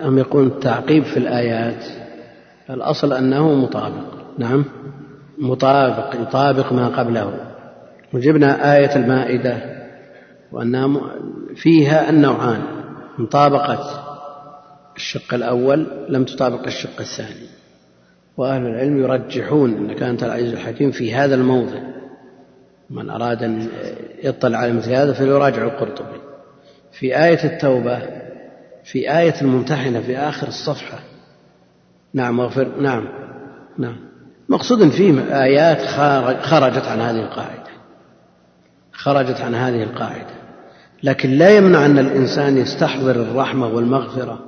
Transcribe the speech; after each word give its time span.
هم 0.00 0.18
يقول 0.18 0.46
التعقيب 0.46 1.04
في 1.04 1.16
الآيات؟ 1.16 1.84
الأصل 2.70 3.12
أنه 3.12 3.54
مطابق. 3.54 4.04
نعم. 4.38 4.64
مطابق 5.38 6.14
يطابق 6.14 6.72
ما 6.72 6.88
قبله. 6.88 7.32
وجبنا 8.12 8.76
آية 8.76 8.96
المائدة 8.96 9.56
وأنها 10.52 11.00
فيها 11.56 12.10
النوعان. 12.10 12.62
مطابقة 13.18 14.04
الشق 14.96 15.34
الأول 15.34 15.86
لم 16.08 16.24
تطابق 16.24 16.66
الشق 16.66 17.00
الثاني. 17.00 17.48
وأهل 18.36 18.66
العلم 18.66 19.02
يرجحون 19.02 19.74
أن 19.74 19.94
كانت 19.94 20.22
العزيز 20.22 20.52
الحكيم 20.52 20.90
في 20.90 21.14
هذا 21.14 21.34
الموضع. 21.34 21.80
من 22.90 23.10
أراد 23.10 23.42
أن 23.42 23.68
يطلع 24.22 24.58
على 24.58 24.72
مثل 24.72 24.92
هذا 24.92 25.12
فليراجع 25.12 25.64
القرطبي. 25.64 26.18
في 26.92 27.24
آية 27.24 27.44
التوبة 27.44 28.27
في 28.90 29.18
آية 29.18 29.40
الممتحنة 29.42 30.00
في 30.00 30.18
آخر 30.18 30.48
الصفحة. 30.48 30.98
نعم 32.14 32.38
واغفر 32.38 32.80
نعم. 32.80 33.08
نعم. 33.78 33.96
مقصود 34.48 34.88
فيه 34.88 35.42
آيات 35.42 35.80
خرجت 36.42 36.84
عن 36.84 37.00
هذه 37.00 37.20
القاعدة. 37.20 37.68
خرجت 38.92 39.40
عن 39.40 39.54
هذه 39.54 39.82
القاعدة. 39.82 40.38
لكن 41.02 41.30
لا 41.30 41.50
يمنع 41.56 41.86
أن 41.86 41.98
الإنسان 41.98 42.56
يستحضر 42.56 43.10
الرحمة 43.10 43.66
والمغفرة 43.66 44.38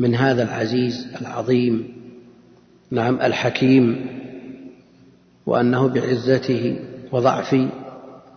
من 0.00 0.14
هذا 0.14 0.42
العزيز 0.42 1.06
العظيم 1.20 1.94
نعم 2.90 3.20
الحكيم 3.20 4.06
وأنه 5.46 5.88
بعزته 5.88 6.78
وضعفه 7.12 7.68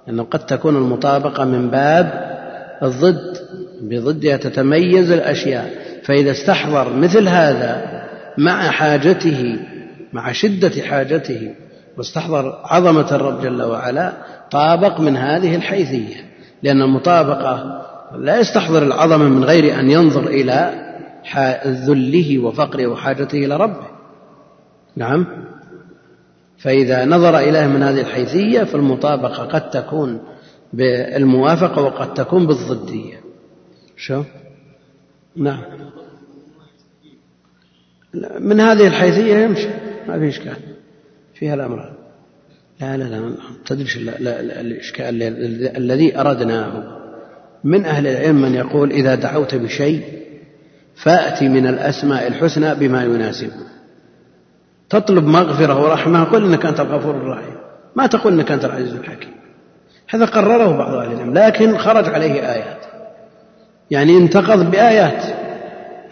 لأنه 0.08 0.24
قد 0.24 0.46
تكون 0.46 0.76
المطابقة 0.76 1.46
من 1.46 1.70
باب 1.70 2.32
الضد 2.84 3.38
بضدها 3.82 4.38
تتميز 4.38 5.12
الأشياء 5.12 5.74
فإذا 6.04 6.32
استحضر 6.32 6.94
مثل 6.94 7.28
هذا 7.28 8.02
مع 8.38 8.72
حاجته 8.72 9.60
مع 10.14 10.32
شدة 10.32 10.82
حاجته 10.82 11.54
واستحضر 11.98 12.60
عظمة 12.64 13.16
الرب 13.16 13.42
جل 13.42 13.62
وعلا 13.62 14.14
طابق 14.52 15.00
من 15.00 15.18
هذه 15.18 15.56
الحيثية 15.56 16.16
لأن 16.64 16.82
المطابقة 16.82 17.82
لا 18.18 18.40
يستحضر 18.40 18.84
العظمة 18.84 19.30
من 19.30 19.44
غير 19.44 19.80
أن 19.80 19.92
ينظر 19.92 20.28
إلى 20.28 20.74
ذله 21.66 22.40
وفقره 22.40 22.88
وحاجته 22.88 23.46
إلى 23.46 23.58
ربه. 23.58 23.88
نعم. 24.96 25.28
فإذا 26.58 27.06
نظر 27.06 27.38
إليه 27.38 27.68
من 27.68 27.84
هذه 27.84 28.02
الحيثية 28.02 28.64
فالمطابقة 28.64 29.46
قد 29.46 29.70
تكون 29.70 30.22
بالموافقة 30.74 31.82
وقد 31.82 32.14
تكون 32.14 32.48
بالضدية. 32.48 33.22
شو؟ 34.02 34.24
نعم. 35.36 35.62
من 38.40 38.60
هذه 38.60 38.88
الحيثية 38.88 39.36
يمشي. 39.36 39.70
ما 40.08 40.20
في 40.20 40.30
إشكال. 40.30 40.56
فيها 41.34 41.54
الأمر. 41.54 41.94
لا 42.82 42.98
لا 42.98 43.04
لا 43.04 43.36
تدري 43.66 43.86
الإشكال 44.62 45.24
الذي 45.78 46.20
أردناه. 46.20 46.98
من 47.64 47.86
أهل 47.86 48.08
العلم 48.08 48.42
من 48.42 48.54
يقول 48.54 48.92
إذا 48.92 49.16
دعوت 49.16 49.56
بشيء 49.56 50.04
فأتي 50.96 51.50
من 51.50 51.68
الأسماء 51.68 52.28
الحسنى 52.28 52.76
بما 52.76 53.04
يناسبه 53.04 53.54
تطلب 54.90 55.26
مغفرة 55.26 55.84
ورحمة 55.84 56.24
قل 56.24 56.44
إنك 56.46 56.66
أنت 56.66 56.80
الغفور 56.80 57.16
الرحيم. 57.16 57.56
ما 57.96 58.08
تقول 58.08 58.34
إنك 58.34 58.52
أنت 58.52 58.66
العزيز 58.66 58.94
الحكيم. 58.94 59.34
هذا 60.10 60.26
قرره 60.26 60.78
بعض 60.78 60.94
أهل 60.94 61.12
العلم 61.12 61.34
لكن 61.34 61.78
خرج 61.78 62.10
عليه 62.10 62.52
آيات 62.54 62.81
يعني 63.92 64.18
انتقض 64.18 64.72
بآيات. 64.72 65.42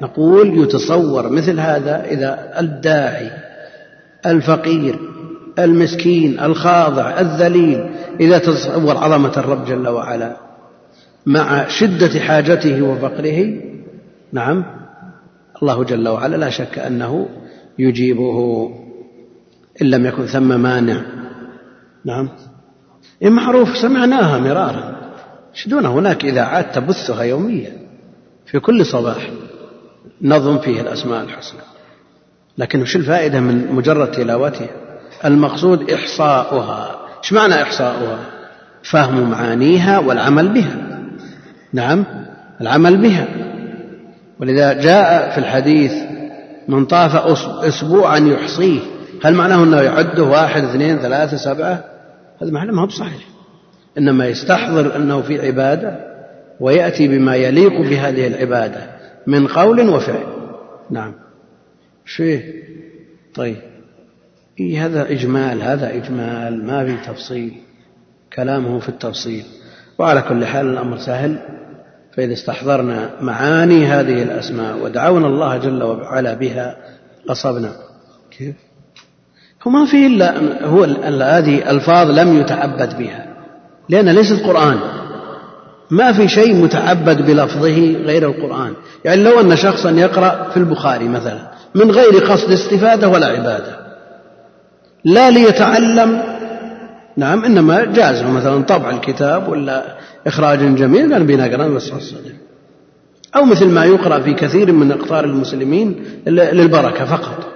نقول 0.02 0.64
يتصور 0.64 1.30
مثل 1.30 1.59
هذا 1.59 2.06
إذا 2.06 2.59
الداعي 2.59 3.31
الفقير 4.26 5.00
المسكين 5.59 6.40
الخاضع 6.40 7.20
الذليل 7.20 7.90
إذا 8.20 8.38
تصور 8.38 8.98
عظمة 8.98 9.34
الرب 9.38 9.66
جل 9.66 9.88
وعلا 9.88 10.38
مع 11.26 11.68
شدة 11.68 12.20
حاجته 12.20 12.81
وفقره 12.81 13.62
نعم 14.34 14.66
الله 15.62 15.84
جل 15.84 16.08
وعلا 16.08 16.36
لا 16.36 16.50
شك 16.50 16.80
أنه 16.80 17.30
يجيبه 17.80 18.70
إن 19.82 19.88
لم 19.90 20.06
يكن 20.06 20.26
ثم 20.26 20.59
مانع. 20.59 21.02
نعم. 22.06 22.30
إيه 23.22 23.30
معروف 23.30 23.78
سمعناها 23.78 24.40
مرارا. 24.40 25.00
دون 25.68 25.86
هناك 25.86 26.26
إذاعات 26.26 26.76
تبثها 26.76 27.24
يوميا. 27.24 27.78
في 28.52 28.60
كل 28.60 28.86
صباح 28.86 29.30
نظم 30.22 30.58
فيه 30.58 30.82
الأسماء 30.82 31.24
الحسنى. 31.24 31.60
لكن 32.58 32.82
وش 32.82 32.96
الفائدة 32.96 33.40
من 33.40 33.72
مجرد 33.72 34.12
تلاوتها؟ 34.12 34.68
المقصود 35.26 35.92
إحصاؤها. 35.92 36.96
إيش 37.24 37.34
معنى 37.34 37.62
إحصاؤها؟ 37.62 38.20
فهم 38.84 39.30
معانيها 39.30 40.00
والعمل 40.00 40.50
بها. 40.50 40.76
نعم 41.74 42.06
العمل 42.62 42.98
بها. 42.98 43.28
ولذا 44.40 44.74
جاء 44.74 45.32
في 45.32 45.38
الحديث 45.38 45.94
من 46.68 46.86
طاف 46.86 47.16
أسبوعا 47.66 48.18
يحصيه. 48.18 48.80
هل 49.24 49.34
معناه 49.34 49.64
أنه 49.64 49.82
يعده 49.82 50.24
واحد 50.24 50.64
اثنين 50.64 50.98
ثلاثة 50.98 51.38
سبعة؟ 51.38 51.84
هذا 52.42 52.52
معنى 52.52 52.72
ما 52.72 52.82
هو 52.82 52.86
بصحيح. 52.88 53.22
إنما 53.98 54.28
يستحضر 54.28 54.96
أنه 54.96 55.22
في 55.22 55.48
عبادة. 55.48 56.09
ويأتي 56.59 57.08
بما 57.08 57.36
يليق 57.36 57.81
بهذه 57.81 58.28
العبادة 58.28 58.90
من 59.28 59.47
قول 59.47 59.90
وفعل. 59.90 60.24
نعم. 60.90 61.14
شيء. 62.06 62.64
طيب. 63.36 63.58
إيه 64.59 64.86
هذا 64.86 65.12
إجمال 65.12 65.62
هذا 65.62 65.96
إجمال 65.96 66.66
ما 66.66 66.86
في 66.86 67.12
تفصيل. 67.12 67.53
كلامه 68.34 68.80
في 68.80 68.90
التفصيل. 68.90 69.44
وعلى 70.00 70.22
كل 70.22 70.46
حال 70.46 70.66
الأمر 70.66 70.97
سهل. 70.97 71.40
فإذا 72.18 72.34
استحضرنا 72.34 73.12
معاني 73.22 73.86
هذه 73.86 74.24
الأسماء 74.24 74.78
ودعونا 74.78 75.28
الله 75.28 75.58
جل 75.58 75.84
وعلا 75.84 76.34
بها 76.34 76.78
قصبنا. 77.28 77.72
كيف؟ 78.38 78.56
هو 79.64 79.72
ما 79.72 79.86
في 79.86 80.08
إلا 80.08 80.66
هو 80.66 80.84
هذه 80.84 81.72
ألفاظ 81.72 82.12
لم 82.12 82.40
يتعبد 82.40 82.97
بها. 82.97 83.26
لأن 83.90 84.09
ليست 84.09 84.44
قرآن. 84.44 84.99
ما 85.92 86.14
في 86.14 86.28
شيء 86.28 86.56
متعبد 86.56 87.22
بلفظه 87.22 87.96
غير 88.06 88.30
القرآن. 88.30 88.74
يعني 89.06 89.24
لو 89.24 89.40
أن 89.40 89.56
شخصا 89.56 89.92
يقرأ 89.92 90.50
في 90.50 90.58
البخاري 90.58 91.08
مثلا 91.08 91.52
من 91.76 91.92
غير 91.92 92.26
قصد 92.26 92.52
استفادة 92.52 93.08
ولا 93.08 93.26
عبادة. 93.26 93.80
لا 95.06 95.30
ليتعلم 95.30 96.24
نعم 97.18 97.46
إنما 97.46 97.86
جاز 97.86 98.24
مثلا 98.24 98.64
طبع 98.64 98.90
الكتاب 98.90 99.50
ولا 99.50 99.84
إخراج 100.28 100.76
جميل 100.76 101.14
قال 101.14 101.24
بنقرأ 101.24 101.68
بس 101.68 101.92
أو 103.36 103.46
مثل 103.46 103.68
ما 103.68 103.86
يقرأ 103.86 104.20
في 104.20 104.34
كثير 104.34 104.72
من 104.72 104.92
أقطار 104.92 105.26
المسلمين 105.26 106.04
للبركة 106.28 107.06
فقط. 107.06 107.48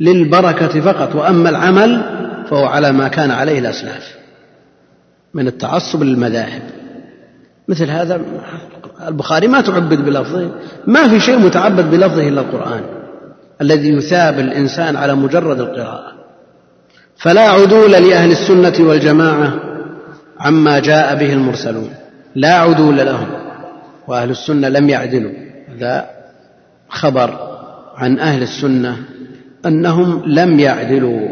للبركة 0.00 0.80
فقط. 0.80 1.14
وأما 1.14 1.48
العمل 1.48 2.02
فهو 2.50 2.64
على 2.64 2.92
ما 2.92 3.08
كان 3.08 3.30
عليه 3.30 3.58
الأسلاف. 3.58 4.16
من 5.34 5.46
التعصب 5.46 6.02
للمذاهب. 6.02 6.62
مثل 7.68 7.90
هذا 7.90 8.20
البخاري 9.08 9.48
ما 9.48 9.60
تعبد 9.60 10.04
بلفظه 10.04 10.50
ما 10.86 11.08
في 11.08 11.20
شيء 11.20 11.38
متعبد 11.38 11.90
بلفظه 11.90 12.28
إلا 12.28 12.40
القرآن 12.40 12.80
الذي 13.60 13.88
يثاب 13.88 14.38
الإنسان 14.38 14.96
على 14.96 15.14
مجرد 15.14 15.60
القراءة. 15.60 16.12
فلا 17.16 17.50
عدول 17.50 17.90
لأهل 17.90 18.30
السنة 18.30 18.88
والجماعة 18.88 19.54
عما 20.40 20.78
جاء 20.78 21.14
به 21.16 21.32
المرسلون. 21.32 21.90
لا 22.34 22.54
عدول 22.54 22.96
لهم 22.96 23.26
وأهل 24.08 24.30
السنة 24.30 24.68
لم 24.68 24.88
يعدلوا. 24.88 25.32
هذا 25.68 26.06
خبر 26.88 27.38
عن 27.96 28.18
أهل 28.18 28.42
السنة 28.42 28.96
أنهم 29.66 30.22
لم 30.26 30.60
يعدلوا 30.60 31.28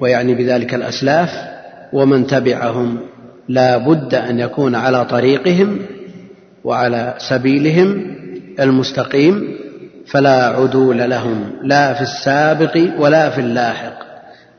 ويعني 0.00 0.34
بذلك 0.34 0.74
الأسلاف 0.74 1.30
ومن 1.92 2.26
تبعهم 2.26 2.98
لا 3.48 3.76
بد 3.76 4.14
أن 4.14 4.40
يكون 4.40 4.74
على 4.74 5.04
طريقهم 5.04 5.78
وعلى 6.64 7.14
سبيلهم 7.18 8.16
المستقيم 8.60 9.56
فلا 10.06 10.46
عدول 10.46 10.98
لهم 11.10 11.52
لا 11.62 11.94
في 11.94 12.00
السابق 12.00 12.78
ولا 12.98 13.30
في 13.30 13.40
اللاحق 13.40 13.98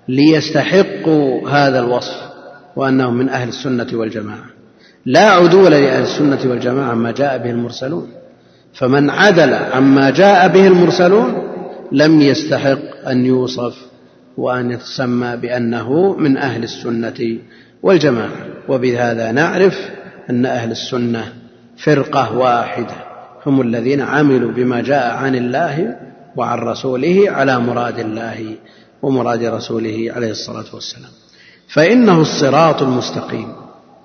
ليستحقوا 0.08 1.50
هذا 1.50 1.80
الوصف 1.80 2.18
وأنهم 2.76 3.18
من 3.18 3.30
أهل 3.30 3.48
السنة 3.48 3.88
والجماعة. 3.94 4.46
لا 5.06 5.32
عدول 5.32 5.72
لأهل 5.72 6.04
السنة 6.04 6.40
والجماعة 6.46 6.92
عما 6.92 7.12
جاء 7.12 7.38
به 7.38 7.50
المرسلون. 7.50 8.08
فمن 8.74 9.10
عدل 9.10 9.54
عما 9.54 10.10
جاء 10.10 10.48
به 10.48 10.68
المرسلون 10.68 11.34
لم 11.92 12.22
يستحق 12.22 13.08
أن 13.08 13.26
يوصف 13.26 13.78
وأن 14.38 14.72
يتسمى 14.72 15.38
بأنه 15.38 16.16
من 16.18 16.38
أهل 16.38 16.64
السنة 16.64 17.38
والجماعة. 17.84 18.55
وبهذا 18.70 19.32
نعرف 19.32 19.78
أن 20.30 20.46
أهل 20.46 20.72
السنة 20.72 21.34
فرقة 21.78 22.38
واحدة 22.38 22.96
هم 23.46 23.62
الذين 23.62 24.02
عملوا 24.02 24.52
بما 24.52 24.82
جاء 24.82 25.16
عن 25.16 25.36
الله 25.36 25.96
وعن 26.36 26.60
رسوله 26.60 27.26
على 27.28 27.60
مراد 27.60 28.00
الله 28.00 28.56
ومراد 29.02 29.44
رسوله 29.44 30.12
عليه 30.16 30.32
الصلاة 30.32 30.66
والسلام. 30.74 31.10
فإنه 31.68 32.22
الصراط 32.22 32.82
المستقيم. 32.82 33.48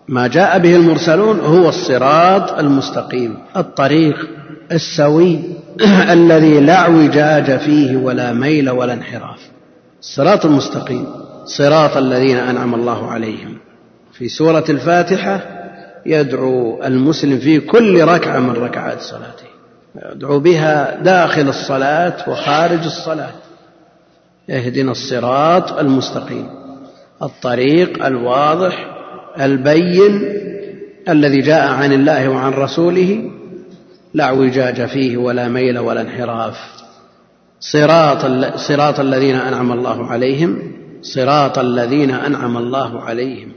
ما 0.08 0.26
جاء 0.26 0.58
به 0.58 0.76
المرسلون 0.76 1.40
هو 1.40 1.68
الصراط 1.68 2.58
المستقيم 2.58 3.38
الطريق 3.56 4.28
السوي 4.72 5.38
الذي 6.16 6.60
لا 6.60 6.74
اعوجاج 6.74 7.58
فيه 7.58 7.96
ولا 7.96 8.32
ميل 8.32 8.70
ولا 8.70 8.92
انحراف. 8.92 9.40
الصراط 10.00 10.46
المستقيم 10.46 11.06
صراط 11.44 11.96
الذين 11.96 12.36
أنعم 12.36 12.74
الله 12.74 13.10
عليهم. 13.10 13.69
في 14.20 14.28
سورة 14.28 14.64
الفاتحة 14.68 15.40
يدعو 16.06 16.82
المسلم 16.84 17.38
في 17.38 17.60
كل 17.60 18.04
ركعة 18.04 18.38
من 18.38 18.50
ركعات 18.50 19.00
صلاته. 19.00 19.46
يدعو 20.12 20.38
بها 20.38 21.02
داخل 21.02 21.48
الصلاة 21.48 22.30
وخارج 22.30 22.84
الصلاة. 22.84 23.32
اهدنا 24.50 24.90
الصراط 24.92 25.72
المستقيم. 25.72 26.48
الطريق 27.22 28.04
الواضح 28.04 28.86
البين 29.40 30.32
الذي 31.08 31.40
جاء 31.40 31.68
عن 31.68 31.92
الله 31.92 32.28
وعن 32.28 32.52
رسوله. 32.52 33.30
لا 34.14 34.24
اعوجاج 34.24 34.86
فيه 34.86 35.16
ولا 35.16 35.48
ميل 35.48 35.78
ولا 35.78 36.00
انحراف. 36.00 36.58
صراط 37.60 38.26
صراط 38.56 39.00
الذين 39.00 39.34
أنعم 39.34 39.72
الله 39.72 40.06
عليهم 40.06 40.58
صراط 41.02 41.58
الذين 41.58 42.10
أنعم 42.10 42.56
الله 42.56 43.00
عليهم. 43.00 43.52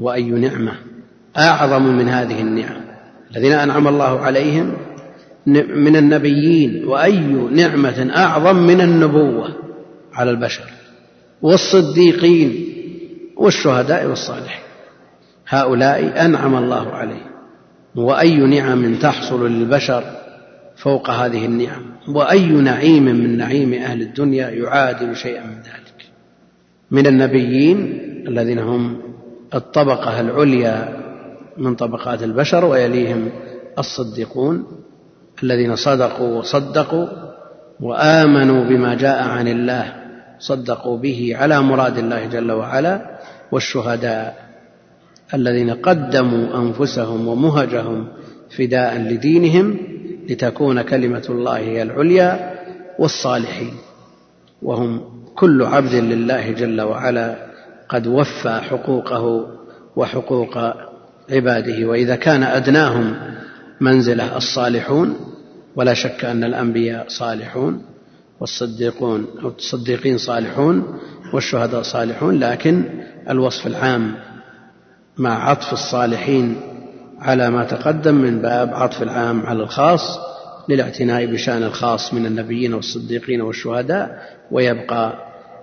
وأي 0.00 0.30
نعمة 0.30 0.72
أعظم 1.38 1.82
من 1.82 2.08
هذه 2.08 2.40
النعم 2.40 2.80
الذين 3.30 3.52
أنعم 3.52 3.88
الله 3.88 4.20
عليهم 4.20 4.76
من 5.74 5.96
النبيين 5.96 6.84
وأي 6.84 7.20
نعمة 7.52 8.10
أعظم 8.16 8.56
من 8.56 8.80
النبوة 8.80 9.48
على 10.12 10.30
البشر 10.30 10.64
والصديقين 11.42 12.64
والشهداء 13.36 14.06
والصالحين. 14.06 14.62
هؤلاء 15.48 16.24
أنعم 16.24 16.56
الله 16.56 16.90
عليهم. 16.90 17.30
وأي 17.96 18.36
نعم 18.36 18.94
تحصل 18.94 19.50
للبشر 19.50 20.04
فوق 20.76 21.10
هذه 21.10 21.44
النعم؟ 21.44 21.82
وأي 22.08 22.46
نعيم 22.46 23.04
من 23.04 23.36
نعيم 23.36 23.74
أهل 23.74 24.02
الدنيا 24.02 24.50
يعادل 24.50 25.16
شيئا 25.16 25.46
من 25.46 25.56
ذلك؟ 25.56 26.10
من 26.90 27.06
النبيين 27.06 28.00
الذين 28.28 28.58
هم 28.58 29.07
الطبقة 29.54 30.20
العليا 30.20 30.96
من 31.56 31.74
طبقات 31.74 32.22
البشر 32.22 32.64
ويليهم 32.64 33.30
الصديقون 33.78 34.66
الذين 35.42 35.76
صدقوا 35.76 36.38
وصدقوا 36.38 37.06
وآمنوا 37.80 38.64
بما 38.64 38.94
جاء 38.94 39.22
عن 39.22 39.48
الله 39.48 39.94
صدقوا 40.38 40.98
به 40.98 41.32
على 41.36 41.62
مراد 41.62 41.98
الله 41.98 42.26
جل 42.26 42.52
وعلا 42.52 43.18
والشهداء 43.52 44.48
الذين 45.34 45.70
قدموا 45.70 46.58
أنفسهم 46.58 47.28
ومهجهم 47.28 48.08
فداء 48.58 48.98
لدينهم 48.98 49.76
لتكون 50.28 50.82
كلمة 50.82 51.26
الله 51.28 51.56
هي 51.56 51.82
العليا 51.82 52.58
والصالحين. 52.98 53.72
وهم 54.62 55.00
كل 55.34 55.62
عبد 55.62 55.94
لله 55.94 56.50
جل 56.50 56.80
وعلا 56.80 57.47
قد 57.88 58.06
وفى 58.06 58.60
حقوقه 58.70 59.46
وحقوق 59.96 60.58
عباده 61.30 61.86
وإذا 61.86 62.16
كان 62.16 62.42
أدناهم 62.42 63.14
منزله 63.80 64.36
الصالحون 64.36 65.16
ولا 65.76 65.94
شك 65.94 66.24
أن 66.24 66.44
الأنبياء 66.44 67.04
صالحون 67.08 67.82
والصديقون 68.40 69.26
أو 69.42 69.48
الصديقين 69.48 70.18
صالحون 70.18 70.98
والشهداء 71.32 71.82
صالحون 71.82 72.38
لكن 72.38 72.84
الوصف 73.30 73.66
العام 73.66 74.14
مع 75.18 75.50
عطف 75.50 75.72
الصالحين 75.72 76.56
على 77.18 77.50
ما 77.50 77.64
تقدم 77.64 78.14
من 78.14 78.42
باب 78.42 78.74
عطف 78.74 79.02
العام 79.02 79.46
على 79.46 79.62
الخاص 79.62 80.18
للاعتناء 80.68 81.26
بشأن 81.26 81.62
الخاص 81.62 82.14
من 82.14 82.26
النبيين 82.26 82.74
والصديقين 82.74 83.40
والشهداء 83.40 84.22
ويبقى 84.50 85.12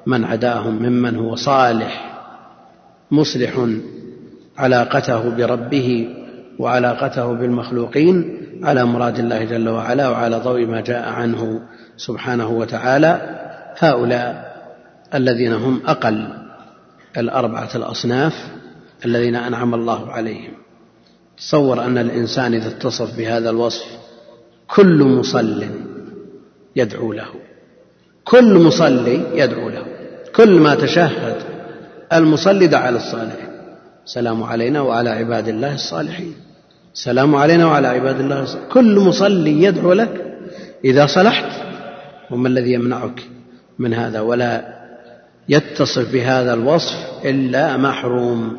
من 0.06 0.24
عداهم 0.26 0.84
ممن 0.84 1.16
هو 1.16 1.36
صالح. 1.36 2.15
مصلح 3.12 3.68
علاقته 4.58 5.30
بربه 5.30 6.16
وعلاقته 6.60 7.34
بالمخلوقين 7.34 8.42
على 8.64 8.86
مراد 8.86 9.20
الله 9.20 9.44
جل 9.44 9.70
وعلا 9.70 10.10
وعلى 10.10 10.38
ضوء 10.38 10.66
ما 10.66 10.82
جاء 10.82 11.10
عنه 11.10 11.62
سبحانه 11.98 12.50
وتعالى. 12.50 13.40
هؤلاء 13.78 14.56
الذين 15.14 15.54
هم 15.54 15.82
أقل 15.86 16.28
الأربعة 17.18 17.70
الأصناف 17.76 18.34
الذين 19.06 19.36
أنعم 19.36 19.74
الله 19.74 20.12
عليهم. 20.12 20.54
تصور 21.38 21.82
أن 21.82 21.98
الإنسان 21.98 22.54
إذا 22.54 22.68
اتصف 22.68 23.18
بهذا 23.18 23.50
الوصف 23.50 23.86
كل 24.68 25.04
مصل 25.04 25.66
يدعو 26.76 27.14
له. 27.14 27.30
كل 28.24 28.54
مصلي 28.54 29.22
يدعو 29.34 29.70
له. 29.70 29.86
كل 30.36 30.60
ما 30.60 30.76
تشهد 30.76 31.38
المصلي 32.18 32.68
دعا 32.68 32.92
للصالحين 32.92 33.56
السلام 34.06 34.44
علينا 34.44 34.82
وعلى 34.82 35.10
عباد 35.10 35.48
الله 35.48 35.74
الصالحين. 35.74 36.34
السلام 36.94 37.36
علينا 37.36 37.66
وعلى 37.66 37.88
عباد 37.88 38.20
الله 38.20 38.44
الصالحين. 38.44 38.70
كل 38.70 39.00
مصلي 39.00 39.64
يدعو 39.64 39.94
لك 39.94 40.38
إذا 40.86 41.06
صلحت 41.06 41.52
وما 42.32 42.48
الذي 42.48 42.74
يمنعك 42.74 43.22
من 43.80 43.94
هذا؟ 43.94 44.20
ولا 44.20 44.76
يتصف 45.50 46.14
بهذا 46.14 46.54
الوصف 46.54 46.96
إلا 47.26 47.78
محروم. 47.78 48.58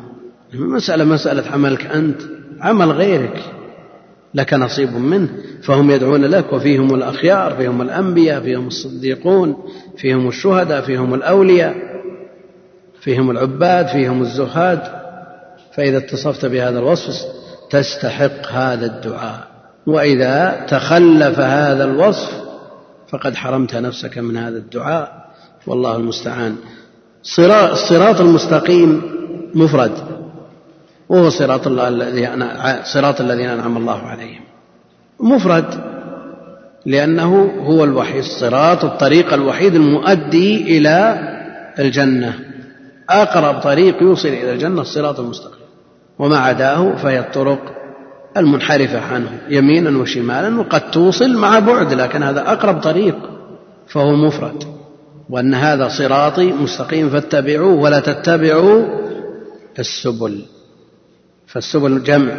مسألة 0.53 1.03
مسألة 1.03 1.51
عملك 1.51 1.85
أنت 1.85 2.21
عمل 2.61 2.91
غيرك. 2.91 3.43
لك 4.33 4.53
نصيب 4.53 4.95
منه. 4.95 5.29
فهم 5.63 5.91
يدعون 5.91 6.25
لك 6.25 6.53
وفيهم 6.53 6.95
الأخيار 6.95 7.55
فيهم 7.55 7.81
الأنبياء 7.81 8.41
فيهم 8.41 8.67
الصديقون 8.67 9.57
فيهم 9.97 10.27
الشهداء 10.27 10.81
فيهم 10.81 11.13
الأولياء. 11.13 11.75
فيهم 13.07 13.31
العباد 13.31 13.87
فيهم 13.87 14.21
الزهاد. 14.21 14.81
فإذا 15.75 15.97
اتصفت 15.97 16.45
بهذا 16.45 16.79
الوصف 16.79 17.25
تستحق 17.69 18.51
هذا 18.51 18.85
الدعاء. 18.85 19.47
وإذا 19.85 20.65
تخلف 20.67 21.39
هذا 21.39 21.83
الوصف 21.83 22.31
فقد 23.09 23.35
حرمت 23.35 23.75
نفسك 23.75 24.17
من 24.17 24.37
هذا 24.37 24.57
الدعاء. 24.57 25.25
والله 25.67 25.95
المستعان. 25.95 26.55
الصراط 27.71 28.21
المستقيم 28.21 29.01
مفرد. 29.55 29.91
وهو 31.09 31.29
صراط 31.29 31.67
الله 31.67 31.87
الذي 31.87 32.29
صراط 32.83 33.21
الذين 33.21 33.49
أنعم 33.49 33.77
الله 33.77 34.01
عليهم. 34.01 34.41
مفرد. 35.19 35.65
لأنه 36.85 37.51
هو 37.65 37.83
الوحيد 37.83 38.23
الصراط 38.23 38.85
الطريق 38.85 39.33
الوحيد 39.33 39.75
المؤدي 39.75 40.77
إلى 40.77 41.19
الجنة. 41.79 42.46
أقرب 43.09 43.59
طريق 43.59 44.03
يوصل 44.03 44.27
إلى 44.27 44.53
الجنة 44.53 44.81
الصراط 44.81 45.19
المستقيم. 45.19 45.67
وما 46.19 46.37
عداه 46.37 46.95
فهي 46.95 47.19
الطرق 47.19 47.59
المنحرفة 48.37 48.99
عنه 48.99 49.29
يمينا 49.49 49.97
وشمالا 49.97 50.59
وقد 50.59 50.91
توصل 50.91 51.37
مع 51.37 51.59
بعد 51.59 51.93
لكن 51.93 52.23
هذا 52.23 52.51
أقرب 52.51 52.79
طريق 52.81 53.15
فهو 53.87 54.15
مفرد. 54.15 54.63
وأن 55.29 55.53
هذا 55.53 55.87
صراطي 55.87 56.53
مستقيم 56.53 57.09
فاتبعوه 57.09 57.73
ولا 57.73 57.99
تتبعوا 57.99 58.85
السبل. 59.79 60.41
فالسبل 61.47 62.03
جمع. 62.03 62.33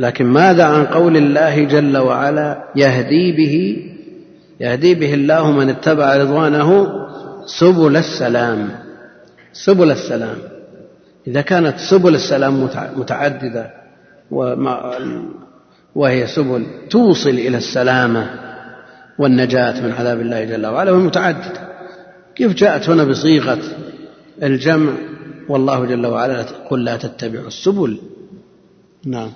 لكن 0.00 0.26
ماذا 0.26 0.64
عن 0.64 0.86
قول 0.86 1.16
الله 1.16 1.64
جل 1.64 1.96
وعلا 1.96 2.64
يهدي 2.76 3.32
به؟ 3.32 3.76
يهدي 4.60 4.94
به 4.94 5.14
الله 5.14 5.50
من 5.50 5.68
اتبع 5.68 6.16
رضوانه 6.16 6.86
سبل 7.46 7.96
السلام. 7.96 8.83
سبل 9.54 9.90
السلام. 9.90 10.36
إذا 11.26 11.40
كانت 11.40 11.78
سبل 11.78 12.14
السلام 12.14 12.68
متعددة 12.96 13.70
وهي 15.94 16.26
سبل 16.26 16.66
توصل 16.90 17.30
إلى 17.30 17.56
السلامة 17.56 18.30
والنجاة 19.18 19.80
من 19.80 19.92
عذاب 19.92 20.20
الله 20.20 20.44
جل 20.44 20.66
وعلا 20.66 20.90
وهي 20.90 21.02
متعددة. 21.02 21.68
كيف 22.34 22.54
جاءت 22.54 22.88
هنا 22.88 23.04
بصيغة 23.04 23.58
الجمع؟ 24.42 24.92
والله 25.48 25.84
جل 25.84 26.06
وعلا 26.06 26.42
قل 26.70 26.84
لا 26.84 26.96
تتبعوا 26.96 27.46
السبل. 27.46 27.98
نعم. 29.06 29.30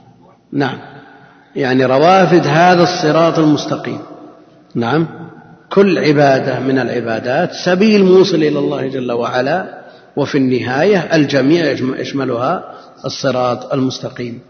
نعم. 0.52 0.78
يعني 1.56 1.84
روافد 1.84 2.46
هذا 2.46 2.82
الصراط 2.82 3.38
المستقيم. 3.38 4.00
نعم. 4.74 5.06
كل 5.70 5.98
عبادة 5.98 6.60
من 6.60 6.78
العبادات 6.78 7.52
سبيل 7.52 8.04
موصل 8.04 8.36
إلى 8.36 8.58
الله 8.58 8.88
جل 8.88 9.12
وعلا 9.12 9.77
وفي 10.18 10.38
النهاية 10.38 10.98
الجميع 10.98 11.70
يشملها 11.98 12.74
الصراط 13.04 13.72
المستقيم. 13.72 14.40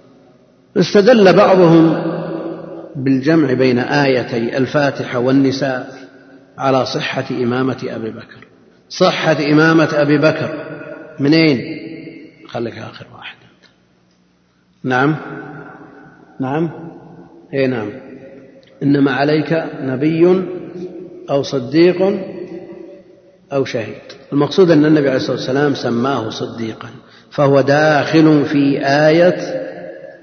استدل 0.76 1.32
بعضهم 1.32 1.96
بالجمع 2.96 3.52
بين 3.52 3.78
آيتي 3.78 4.56
الفاتحة 4.56 5.18
والنساء 5.18 6.08
على 6.58 6.86
صحة 6.86 7.24
إمامة 7.30 7.76
أبي 7.84 8.10
بكر. 8.10 8.46
صحة 8.88 9.36
إمامة 9.52 9.88
أبي 9.92 10.18
بكر. 10.18 10.50
منين؟ 11.20 11.58
خليك 12.48 12.78
آخر 12.78 13.06
واحد. 13.16 13.36
نعم؟ 14.84 15.16
نعم؟ 16.40 16.70
اي 17.54 17.66
نعم. 17.66 17.90
إنما 18.82 19.12
عليك 19.12 19.64
نبي 19.80 20.44
أو 21.30 21.42
صديق 21.42 22.02
أو 23.52 23.64
شهيد 23.64 24.02
المقصود 24.32 24.70
أن 24.70 24.84
النبي 24.84 25.08
عليه 25.08 25.16
الصلاة 25.16 25.36
والسلام 25.36 25.74
سماه 25.74 26.30
صديقا 26.30 26.88
فهو 27.30 27.60
داخل 27.60 28.44
في 28.44 28.86
آية 28.86 29.36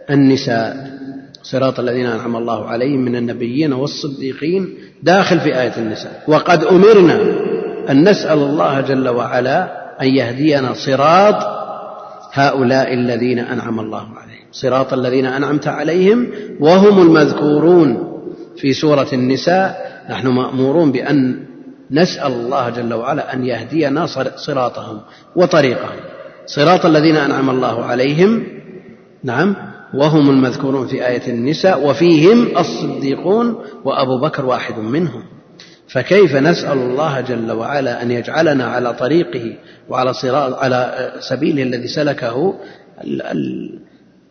النساء. 0.10 0.96
صراط 1.44 1.80
الذين 1.80 2.06
أنعم 2.06 2.36
الله 2.36 2.68
عليهم 2.68 3.06
من 3.06 3.16
النبيين 3.16 3.74
والصديقين 3.74 4.78
داخل 5.04 5.40
في 5.40 5.62
آية 5.62 5.78
النساء. 5.78 6.24
وقد 6.28 6.64
أمرنا 6.64 7.20
أن 7.90 8.10
نسأل 8.10 8.38
الله 8.38 8.82
جل 8.82 9.10
وعلا 9.10 9.86
أن 10.02 10.08
يهدينا 10.08 10.74
صراط 10.74 11.36
هؤلاء 12.34 12.94
الذين 12.94 13.40
أنعم 13.40 13.80
الله 13.80 14.02
عليهم. 14.02 14.46
صراط 14.52 14.94
الذين 14.94 15.26
أنعمت 15.26 15.68
عليهم 15.68 16.28
وهم 16.60 17.02
المذكورون 17.02 17.98
في 18.58 18.74
سورة 18.74 19.08
النساء. 19.14 19.86
نحن 20.10 20.28
مأمورون 20.28 20.92
بأن 20.92 21.46
نسأل 21.92 22.32
الله 22.32 22.70
جل 22.70 22.94
وعلا 22.94 23.34
أن 23.34 23.46
يهدينا 23.46 24.06
صراطهم 24.36 25.02
وطريقهم. 25.36 26.00
صراط 26.46 26.86
الذين 26.86 27.16
أنعم 27.16 27.50
الله 27.50 27.86
عليهم 27.86 28.44
نعم 29.24 29.56
وهم 29.94 30.30
المذكورون 30.30 30.88
في 30.88 31.08
آية 31.08 31.28
النساء 31.28 31.88
وفيهم 31.90 32.58
الصديقون 32.58 33.56
وأبو 33.84 34.22
بكر 34.22 34.46
واحد 34.46 34.78
منهم. 34.80 35.24
فكيف 35.88 36.36
نسأل 36.36 36.78
الله 36.78 37.22
جل 37.22 37.52
وعلا 37.52 38.02
أن 38.02 38.12
يجعلنا 38.12 38.66
على 38.66 38.94
طريقه 38.94 39.58
وعلى 39.90 40.14
صراط 40.14 40.54
على 40.54 41.12
سبيله 41.20 41.64
الذي 41.64 41.88
سلكه 41.88 42.56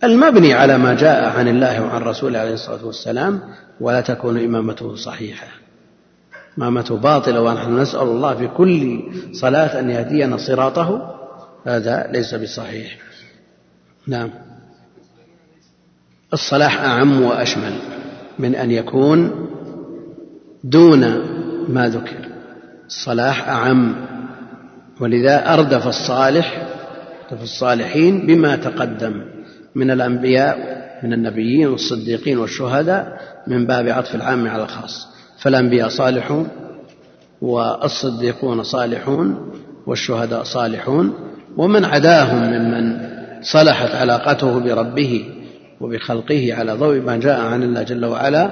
المبني 0.05 0.55
على 0.55 0.79
ما 0.79 0.95
جاء 0.95 1.25
عن 1.25 1.49
الله 1.49 1.83
وعن 1.83 2.03
رسوله 2.03 2.39
عليه 2.39 2.53
الصلاة 2.53 2.87
والسلام؟ 2.87 3.41
ولا 3.81 4.01
تكون 4.01 4.45
إمامته 4.45 4.95
صحيحة. 4.95 5.47
إمامته 6.59 6.97
باطلة 6.97 7.43
ونحن 7.43 7.79
نسأل 7.79 8.03
الله 8.03 8.35
في 8.35 8.49
كل 8.49 9.03
صلاة 9.33 9.81
أن 9.81 9.91
يهدينا 9.91 10.37
صراطه 10.37 11.15
هذا 11.67 12.11
ليس 12.13 12.35
بصحيح. 12.35 12.99
نعم. 14.07 14.31
الصلاح 16.33 16.81
أعم 16.81 17.23
وأشمل 17.23 17.73
من 18.39 18.55
أن 18.55 18.71
يكون 18.71 19.49
دون 20.65 21.01
ما 21.69 21.89
ذكر. 21.89 22.29
الصلاح 22.87 23.49
أعم 23.49 24.07
ولذا 25.01 25.55
أردف 25.55 25.87
الصالح 25.87 26.67
أردف 27.31 27.43
الصالحين 27.43 28.27
بما 28.27 28.57
تقدم 28.57 29.25
من 29.75 29.91
الأنبياء 29.91 30.85
من 31.03 31.13
النبيين 31.13 31.67
والصديقين 31.67 32.39
والشهداء 32.39 33.21
من 33.47 33.67
باب 33.67 33.89
عطف 33.89 34.15
العام 34.15 34.49
على 34.49 34.63
الخاص. 34.63 35.14
فالأنبياء 35.39 35.89
صالحون 35.89 36.49
والصديقون 37.43 38.63
صالحون 38.63 39.53
والشهداء 39.87 40.43
صالحون 40.43 41.15
ومن 41.57 41.85
عداهم 41.85 42.37
ممن 42.37 43.15
صلحت 43.43 43.95
علاقته 43.95 44.59
بربه 44.59 45.25
وبخلقه 45.81 46.55
على 46.55 46.73
ضوء 46.73 47.01
ما 47.01 47.17
جاء 47.17 47.41
عن 47.41 47.63
الله 47.63 47.83
جل 47.83 48.05
وعلا 48.05 48.51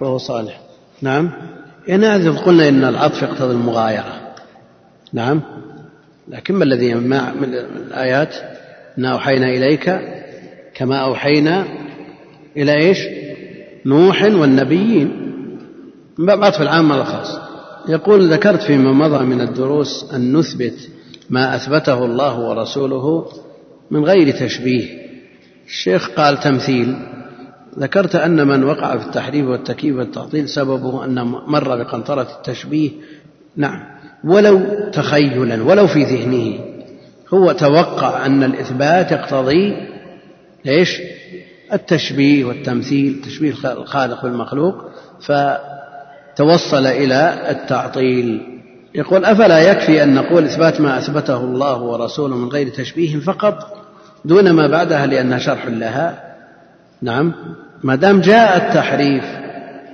فهو 0.00 0.18
صالح. 0.18 0.60
نعم؟ 1.02 1.30
هذا 1.88 2.30
قلنا 2.30 2.68
إن 2.68 2.84
العطف 2.84 3.22
يقتضي 3.22 3.52
المغايرة. 3.52 4.34
نعم؟ 5.12 5.42
لكن 6.28 6.54
ما 6.54 6.64
الذي 6.64 6.94
ما 6.94 7.32
من 7.32 7.54
الآيات؟ 7.54 8.34
إنا 8.98 9.12
أوحينا 9.12 9.48
إليك 9.48 10.00
كما 10.74 10.96
أوحينا 10.96 11.64
إلى 12.56 12.72
إيش؟ 12.72 12.98
نوح 13.86 14.22
والنبيين. 14.22 15.31
من 16.22 16.26
باب 16.26 16.44
عطف 16.44 16.62
العام 16.62 16.92
على 16.92 17.00
الخاص 17.00 17.38
يقول 17.88 18.32
ذكرت 18.32 18.62
فيما 18.62 18.92
مضى 18.92 19.24
من 19.24 19.40
الدروس 19.40 20.12
أن 20.14 20.36
نثبت 20.36 20.88
ما 21.30 21.56
أثبته 21.56 22.04
الله 22.04 22.40
ورسوله 22.40 23.26
من 23.90 24.04
غير 24.04 24.30
تشبيه. 24.30 24.84
الشيخ 25.66 26.10
قال 26.10 26.40
تمثيل. 26.40 26.96
ذكرت 27.78 28.16
أن 28.16 28.46
من 28.46 28.64
وقع 28.64 28.96
في 28.96 29.06
التحريف 29.06 29.46
والتكييف 29.46 29.96
والتعطيل 29.96 30.48
سببه 30.48 31.04
أن 31.04 31.24
مر 31.24 31.76
بقنطرة 31.76 32.28
التشبيه. 32.38 32.90
نعم. 33.56 33.80
ولو 34.24 34.60
تخيلا 34.92 35.62
ولو 35.62 35.86
في 35.86 36.04
ذهنه. 36.04 36.58
هو 37.34 37.52
توقع 37.52 38.26
أن 38.26 38.42
الإثبات 38.42 39.12
يقتضي 39.12 39.76
إيش؟ 40.66 41.00
التشبيه 41.72 42.44
والتمثيل 42.44 43.22
تشبيه 43.24 43.54
الخالق 43.64 44.22
بالمخلوق 44.22 44.74
فتوصل 46.34 46.86
إلى 46.86 47.50
التعطيل. 47.50 48.40
يقول 48.94 49.24
أفلا 49.24 49.70
يكفي 49.70 50.02
أن 50.02 50.14
نقول 50.14 50.44
إثبات 50.44 50.80
ما 50.80 50.98
أثبته 50.98 51.36
الله 51.36 51.82
ورسوله 51.82 52.36
من 52.36 52.48
غير 52.48 52.68
تشبيه 52.68 53.16
فقط 53.16 53.76
دون 54.24 54.50
ما 54.50 54.66
بعدها 54.66 55.06
لأنها 55.06 55.38
شرح 55.38 55.66
لها؟ 55.66 56.34
نعم. 57.02 57.32
ما 57.82 57.94
دام 57.94 58.20
جاء 58.20 58.56
التحريف 58.56 59.24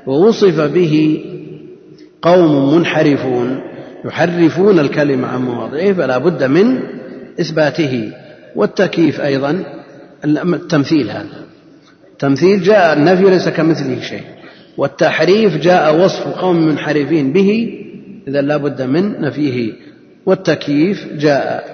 ووصف 0.07 0.61
به 0.61 1.25
قوم 2.23 2.75
منحرفون 2.75 3.61
يحرفون 4.05 4.79
الكلمة 4.79 5.29
عن 5.29 5.43
مواضعه 5.43 5.93
فلا 5.93 6.19
بد 6.19 6.45
من 6.45 6.79
إثباته. 7.41 8.13
والتكييف 8.57 9.21
أيضا 9.21 9.65
التمثيل 10.25 11.11
هذا. 11.11 11.47
التمثيل 12.13 12.63
جاء 12.63 12.93
النفي 12.93 13.23
ليس 13.23 13.49
كمثله 13.49 14.01
شيء. 14.01 14.38
والتحريف 14.79 15.57
جاء 15.57 16.05
وصف 16.05 16.27
قوم 16.27 16.57
منحرفين 16.67 17.33
به 17.33 17.81
إذا 18.29 18.41
لا 18.41 18.57
بد 18.57 18.83
من 18.83 19.21
نفيه. 19.21 19.73
والتكييف 20.27 21.09
جاء 21.13 21.65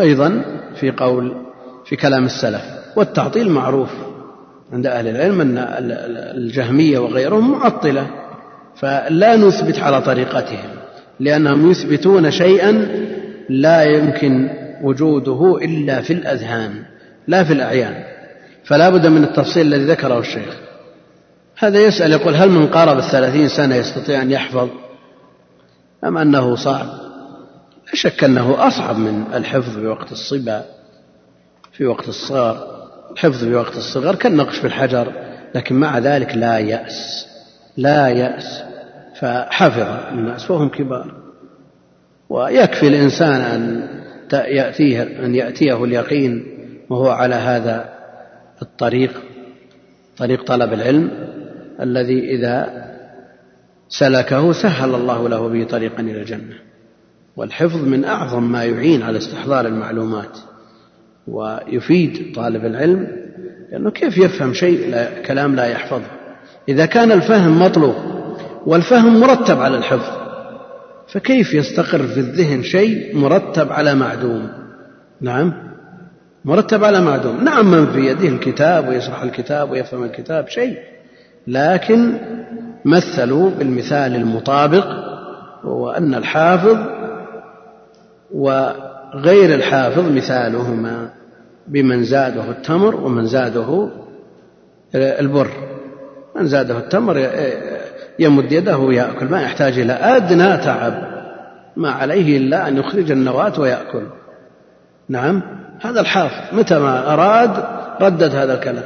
أيضا 0.00 0.42
في 0.80 0.90
قول 0.90 1.36
في 1.84 1.96
كلام 1.96 2.24
السلف. 2.24 2.62
والتعطيل 2.96 3.50
معروف 3.50 3.90
عند 4.72 4.86
أهل 4.86 5.08
العلم 5.08 5.40
أن 5.40 5.58
الجهمية 6.36 6.98
وغيرهم 6.98 7.52
معطلة 7.52 8.06
فلا 8.76 9.36
نثبت 9.36 9.78
على 9.78 10.02
طريقتهم 10.02 10.70
لأنهم 11.20 11.70
يثبتون 11.70 12.30
شيئا 12.30 12.88
لا 13.48 13.82
يمكن 13.82 14.48
وجوده 14.82 15.58
إلا 15.62 16.00
في 16.00 16.12
الأذهان 16.12 16.72
لا 17.28 17.44
في 17.44 17.52
الأعيان. 17.52 17.94
فلا 18.64 18.90
بد 18.90 19.06
من 19.06 19.24
التفصيل 19.24 19.66
الذي 19.66 19.84
ذكره 19.84 20.18
الشيخ. 20.18 20.67
هذا 21.58 21.80
يسأل 21.80 22.12
يقول 22.12 22.34
هل 22.34 22.50
من 22.50 22.66
قارب 22.66 22.98
الثلاثين 22.98 23.48
سنة 23.48 23.74
يستطيع 23.74 24.22
أن 24.22 24.30
يحفظ؟ 24.30 24.68
أم 26.04 26.18
أنه 26.18 26.56
صعب؟ 26.56 26.86
لا 27.86 27.94
شك 27.94 28.24
أنه 28.24 28.66
أصعب 28.68 28.98
من 28.98 29.24
الحفظ 29.34 29.78
في 29.78 29.86
وقت 29.86 30.12
الصبا 30.12 30.64
في 31.72 31.86
وقت 31.86 32.08
الصغر. 32.08 32.78
الحفظ 33.12 33.44
في 33.44 33.54
وقت 33.54 33.76
الصغر 33.76 34.14
كالنقش 34.14 34.58
في 34.58 34.66
الحجر 34.66 35.12
لكن 35.54 35.74
مع 35.74 35.98
ذلك 35.98 36.36
لا 36.36 36.58
يأس 36.58 37.26
لا 37.76 38.08
يأس. 38.08 38.62
فحفظ 39.20 40.12
الناس 40.12 40.50
وهم 40.50 40.68
كبار. 40.68 41.14
ويكفي 42.28 42.88
الإنسان 42.88 43.40
أن 43.40 43.88
يأتيه 44.32 45.02
أن 45.02 45.34
يأتيه 45.34 45.84
اليقين 45.84 46.46
وهو 46.90 47.10
على 47.10 47.34
هذا 47.34 47.88
الطريق 48.62 49.22
طريق 50.16 50.44
طلب 50.44 50.72
العلم. 50.72 51.27
الذي 51.80 52.30
إذا 52.30 52.84
سلكه 53.88 54.52
سهل 54.52 54.94
الله 54.94 55.28
له 55.28 55.48
به 55.48 55.64
طريقا 55.64 56.00
إلى 56.00 56.20
الجنة. 56.20 56.68
والحفظ 57.36 57.84
من 57.84 58.04
أعظم 58.04 58.52
ما 58.52 58.64
يعين 58.64 59.02
على 59.02 59.18
استحضار 59.18 59.66
المعلومات 59.66 60.38
ويفيد 61.28 62.32
طالب 62.34 62.64
العلم 62.64 63.06
لأنه 63.72 63.90
كيف 63.90 64.18
يفهم 64.18 64.52
شيء 64.54 64.90
لا 64.90 65.22
كلام 65.22 65.54
لا 65.54 65.64
يحفظه؟ 65.64 66.10
إذا 66.68 66.86
كان 66.86 67.12
الفهم 67.12 67.62
مطلوب 67.62 67.94
والفهم 68.66 69.20
مرتب 69.20 69.60
على 69.60 69.78
الحفظ 69.78 70.18
فكيف 71.08 71.54
يستقر 71.54 72.06
في 72.06 72.20
الذهن 72.20 72.62
شيء 72.62 73.16
مرتب 73.16 73.72
على 73.72 73.94
معدوم؟ 73.94 74.48
نعم 75.20 75.52
مرتب 76.44 76.84
على 76.84 77.00
معدوم. 77.00 77.44
نعم 77.44 77.70
من 77.70 77.86
في 77.86 78.06
يده 78.06 78.28
الكتاب 78.28 78.88
ويشرح 78.88 79.22
الكتاب 79.22 79.70
ويفهم 79.70 80.04
الكتاب 80.04 80.48
شيء 80.48 80.78
لكن 81.48 82.14
مثلوا 82.84 83.50
بالمثال 83.50 84.16
المطابق 84.16 84.86
وهو 85.64 85.90
أن 85.90 86.14
الحافظ 86.14 86.76
وغير 88.34 89.54
الحافظ 89.54 90.12
مثالهما 90.12 91.10
بمن 91.66 92.04
زاده 92.04 92.50
التمر 92.50 92.94
ومن 92.94 93.26
زاده 93.26 93.88
البر. 94.94 95.50
من 96.36 96.46
زاده 96.46 96.78
التمر 96.78 97.30
يمد 98.18 98.52
يده 98.52 98.78
ويأكل 98.78 99.26
ما 99.26 99.42
يحتاج 99.42 99.78
إلى 99.78 99.92
أدنى 99.92 100.56
تعب 100.56 100.94
ما 101.76 101.90
عليه 101.90 102.36
إلا 102.36 102.68
أن 102.68 102.76
يخرج 102.76 103.10
النواة 103.10 103.60
ويأكل. 103.60 104.02
نعم 105.08 105.42
هذا 105.80 106.00
الحافظ 106.00 106.58
متى 106.58 106.78
ما 106.78 107.12
أراد 107.14 107.64
ردد 108.00 108.34
هذا 108.34 108.54
الكلام 108.54 108.84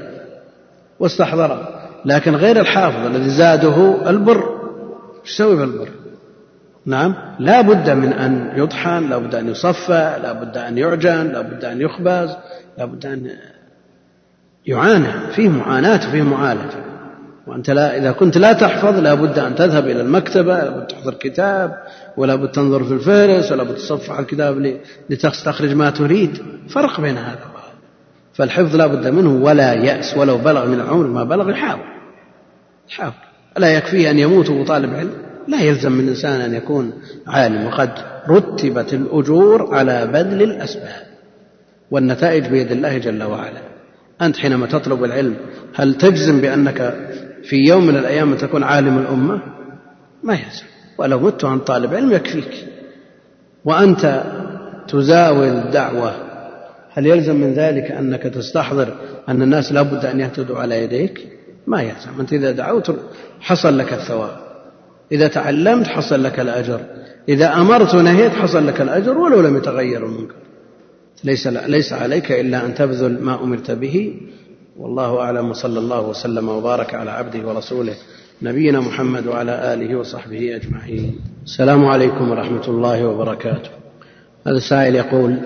واستحضره. 1.00 1.81
لكن 2.04 2.37
غير 2.37 2.61
الحافظ 2.61 3.06
الذي 3.06 3.30
زاده 3.30 4.11
البر. 4.11 4.62
إيش 5.23 5.30
يسوي 5.30 5.56
في 5.56 5.64
البر؟ 5.64 5.88
نعم 6.87 7.14
لا 7.38 7.61
بد 7.61 7.90
من 7.90 8.12
أن 8.12 8.52
يطحن 8.56 9.09
لا 9.09 9.18
بد 9.18 9.35
أن 9.35 9.49
يصفى 9.49 10.16
لا 10.23 10.32
بد 10.32 10.56
أن 10.56 10.78
يعجن 10.78 11.32
لا 11.32 11.40
بد 11.40 11.64
أن 11.64 11.80
يخبز 11.80 12.37
لا 12.78 12.85
بد 12.85 13.06
أن 13.06 13.30
يعانى. 14.66 15.32
فيه 15.35 15.49
معاناة 15.49 16.09
وفيه 16.09 16.23
معالجة. 16.23 16.92
وأنت 17.47 17.71
لا 17.71 17.97
إذا 17.97 18.12
كنت 18.12 18.38
لا 18.38 18.52
تحفظ 18.52 18.99
لا 18.99 19.14
بد 19.14 19.38
أن 19.38 19.54
تذهب 19.54 19.85
إلى 19.88 20.00
المكتبة 20.00 20.54
لا 20.54 20.71
بد 20.71 20.87
تحضر 20.87 21.14
كتاب 21.14 21.82
ولا 22.16 22.35
بد 22.35 22.50
تنظر 22.50 22.85
في 22.85 22.92
الفهرس 22.92 23.52
ولا 23.52 23.62
بد 23.62 23.75
تصفح 23.75 24.18
الكتاب 24.18 24.80
لتستخرج 25.11 25.75
ما 25.75 25.90
تريد. 25.90 26.42
فرق 26.68 27.00
بين 27.00 27.18
هذا. 27.18 27.51
فالحفظ 28.34 28.76
لا 28.76 28.86
بد 28.86 29.08
منه 29.08 29.44
ولا 29.44 29.72
يأس 29.72 30.16
ولو 30.16 30.38
بلغ 30.38 30.66
من 30.66 30.80
العمر 30.80 31.06
ما 31.06 31.24
بلغ 31.24 31.50
يحاول. 31.50 31.84
يحاول. 32.90 33.12
ألا 33.58 33.76
يكفيه 33.76 34.10
أن 34.10 34.18
يموت 34.18 34.50
وطالب 34.50 34.94
علم؟ 34.94 35.12
لا 35.48 35.60
يلزم 35.60 35.92
من 35.92 36.04
الإنسان 36.04 36.40
أن 36.40 36.54
يكون 36.54 36.92
عالم. 37.26 37.66
وقد 37.66 37.90
رتبت 38.28 38.94
الأجور 38.94 39.74
على 39.74 40.06
بذل 40.06 40.42
الأسباب. 40.42 41.02
والنتائج 41.90 42.46
بيد 42.46 42.72
الله 42.72 42.98
جل 42.98 43.22
وعلا. 43.22 43.60
أنت 44.22 44.36
حينما 44.36 44.66
تطلب 44.66 45.04
العلم 45.04 45.36
هل 45.74 45.94
تجزم 45.94 46.40
بأنك 46.40 47.08
في 47.44 47.56
يوم 47.56 47.86
من 47.86 47.96
الأيام 47.96 48.34
تكون 48.34 48.62
عالم 48.62 48.98
الأمة؟ 48.98 49.40
ما 50.22 50.34
يلزم. 50.34 50.64
ولو 50.98 51.18
مت 51.18 51.44
عن 51.44 51.58
طالب 51.58 51.94
علم 51.94 52.12
يكفيك. 52.12 52.66
وأنت 53.64 54.22
تزاول 54.88 55.48
الدعوة 55.48 56.31
هل 56.94 57.06
يلزم 57.06 57.37
من 57.37 57.52
ذلك 57.52 57.90
أنك 57.90 58.22
تستحضر 58.22 58.94
أن 59.28 59.42
الناس 59.42 59.72
لا 59.72 59.82
بد 59.82 60.04
أن 60.04 60.20
يهتدوا 60.20 60.58
على 60.58 60.82
يديك؟ 60.82 61.28
ما 61.66 61.82
يلزم. 61.82 62.20
أنت 62.20 62.32
إذا 62.32 62.50
دعوت 62.50 62.96
حصل 63.40 63.78
لك 63.78 63.92
الثواب. 63.92 64.37
إذا 65.12 65.28
تعلمت 65.28 65.87
حصل 65.87 66.22
لك 66.22 66.40
الأجر. 66.40 66.80
إذا 67.28 67.52
أمرت 67.54 67.94
ونهيت 67.94 68.32
حصل 68.32 68.66
لك 68.66 68.80
الأجر 68.80 69.18
ولو 69.18 69.40
لم 69.40 69.56
يتغير 69.56 70.06
المنكر 70.06 70.34
ليس 71.25 71.46
ليس 71.46 71.92
عليك 71.92 72.32
إلا 72.32 72.66
أن 72.66 72.75
تبذل 72.75 73.22
ما 73.22 73.42
أمرت 73.42 73.70
به. 73.70 74.20
والله 74.78 75.20
أعلم. 75.20 75.50
وصلى 75.50 75.78
الله 75.78 76.08
وسلم 76.08 76.49
وبارك 76.49 76.94
على 76.94 77.11
عبده 77.11 77.49
ورسوله 77.49 77.94
نبينا 78.42 78.80
محمد 78.80 79.26
وعلى 79.26 79.75
آله 79.75 79.96
وصحبه 79.96 80.56
أجمعين. 80.56 81.20
السلام 81.44 81.84
عليكم 81.84 82.30
ورحمة 82.30 82.68
الله 82.68 83.06
وبركاته. 83.06 83.70
هذا 84.46 84.58
سائل 84.58 84.94
يقول 84.94 85.37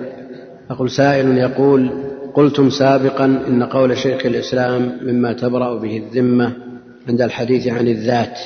أقول 0.69 0.89
سائل 0.89 1.37
يقول 1.37 1.89
قلتم 2.33 2.69
سابقا 2.69 3.25
إن 3.25 3.63
قول 3.63 3.97
شيخ 3.97 4.25
الإسلام 4.25 4.97
مما 5.03 5.33
تبرأ 5.33 5.79
به 5.79 5.97
الذمة 5.97 6.53
عند 7.07 7.21
الحديث 7.21 7.67
عن 7.67 7.87
الذات. 7.87 8.39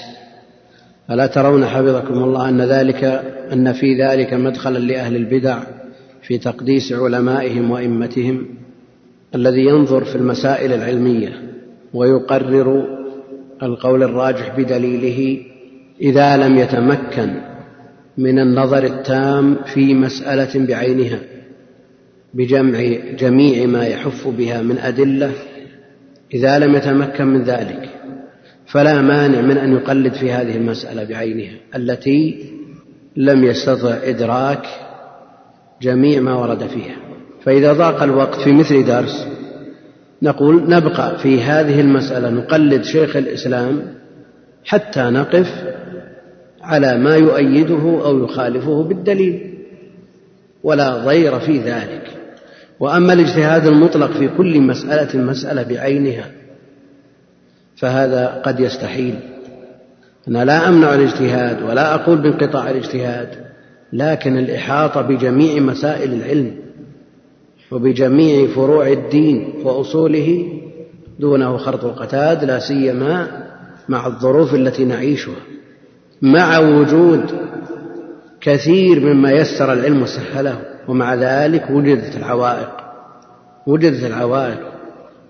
ألا 1.12 1.28
ترون 1.28 1.66
حفظكم 1.66 2.14
الله 2.14 2.50
أن 2.50 2.62
ذلك 2.62 3.04
أن 3.54 3.74
في 3.74 4.04
ذلك 4.04 4.34
مدخلا 4.34 4.80
لأهل 4.80 5.16
البدع 5.16 5.60
في 6.22 6.38
تقديس 6.38 6.94
علمائهم 6.94 7.72
وأئمتهم 7.72 8.46
الذي 9.36 9.66
ينظر 9.66 10.04
في 10.04 10.16
المسائل 10.16 10.74
العلمية 10.74 11.30
ويقرر 11.94 12.86
القول 13.64 14.04
الراجح 14.04 14.56
بدليله 14.58 15.40
إذا 16.02 16.38
لم 16.38 16.58
يتمكن 16.58 17.42
من 18.18 18.40
النظر 18.40 18.84
التام 18.84 19.56
في 19.74 19.94
مسألة 19.94 20.66
بعينها. 20.66 21.20
بجمع 22.34 22.80
جميع 23.20 23.66
ما 23.66 23.86
يحف 23.86 24.28
بها 24.28 24.62
من 24.62 24.78
أدلة 24.78 25.32
إذا 26.34 26.60
لم 26.60 26.76
يتمكن 26.76 27.26
من 27.28 27.44
ذلك 27.44 27.90
فلا 28.66 29.02
مانع 29.02 29.42
من 29.42 29.58
أن 29.58 29.74
يقلد 29.74 30.14
في 30.14 30.32
هذه 30.32 30.56
المسألة 30.58 31.04
بعينها 31.04 31.54
التي 31.76 32.52
لم 33.16 33.44
يستطع 33.44 33.98
إدراك 34.04 34.66
جميع 35.82 36.22
ما 36.22 36.36
ورد 36.36 36.68
فيها. 36.68 36.96
فإذا 37.44 37.74
ضاق 37.74 38.04
الوقت 38.04 38.36
في 38.36 38.52
مثل 38.52 38.86
درس 38.86 39.28
نقول 40.22 40.70
نبقى 40.70 41.20
في 41.20 41.42
هذه 41.42 41.82
المسألة 41.82 42.30
نقلد 42.30 42.84
شيخ 42.84 43.16
الإسلام 43.16 43.82
حتى 44.66 45.02
نقف 45.02 45.48
على 46.62 46.98
ما 46.98 47.16
يؤيده 47.16 48.06
أو 48.06 48.24
يخالفه 48.24 48.84
بالدليل 48.84 49.54
ولا 50.64 51.06
ضير 51.06 51.40
في 51.40 51.60
ذلك. 51.60 52.21
وأما 52.82 53.14
الاجتهاد 53.14 53.68
المطلق 53.68 54.12
في 54.12 54.30
كل 54.38 54.62
مسألة 54.62 55.22
مسألة 55.22 55.64
بعينها 55.64 56.32
فهذا 57.76 58.42
قد 58.46 58.60
يستحيل. 58.60 59.16
أنا 60.28 60.46
لا 60.46 60.70
أمنع 60.70 60.96
الاجتهاد 60.96 61.64
ولا 61.64 61.96
أقول 61.96 62.18
بانقطاع 62.18 62.70
الاجتهاد 62.70 63.30
لكن 63.94 64.38
الإحاطة 64.38 65.02
بجميع 65.02 65.62
مسائل 65.62 66.14
العلم 66.14 66.56
وبجميع 67.72 68.48
فروع 68.48 68.88
الدين 68.88 69.54
وأصوله 69.64 70.48
دونه 71.20 71.58
خرط 71.58 71.86
القتاد 71.86 72.44
لا 72.44 72.60
سيما 72.60 73.28
مع 73.90 74.08
الظروف 74.08 74.56
التي 74.56 74.86
نعيشها 74.86 75.42
مع 76.22 76.60
وجود 76.60 77.24
كثير 78.42 79.00
مما 79.00 79.32
يسر 79.32 79.74
العلم 79.74 80.02
وسهله. 80.02 80.71
ومع 80.88 81.16
ذلك 81.16 81.70
وجدت 81.70 82.18
العوائق. 82.18 82.70
وجدت 83.68 84.04
العوائق. 84.04 84.60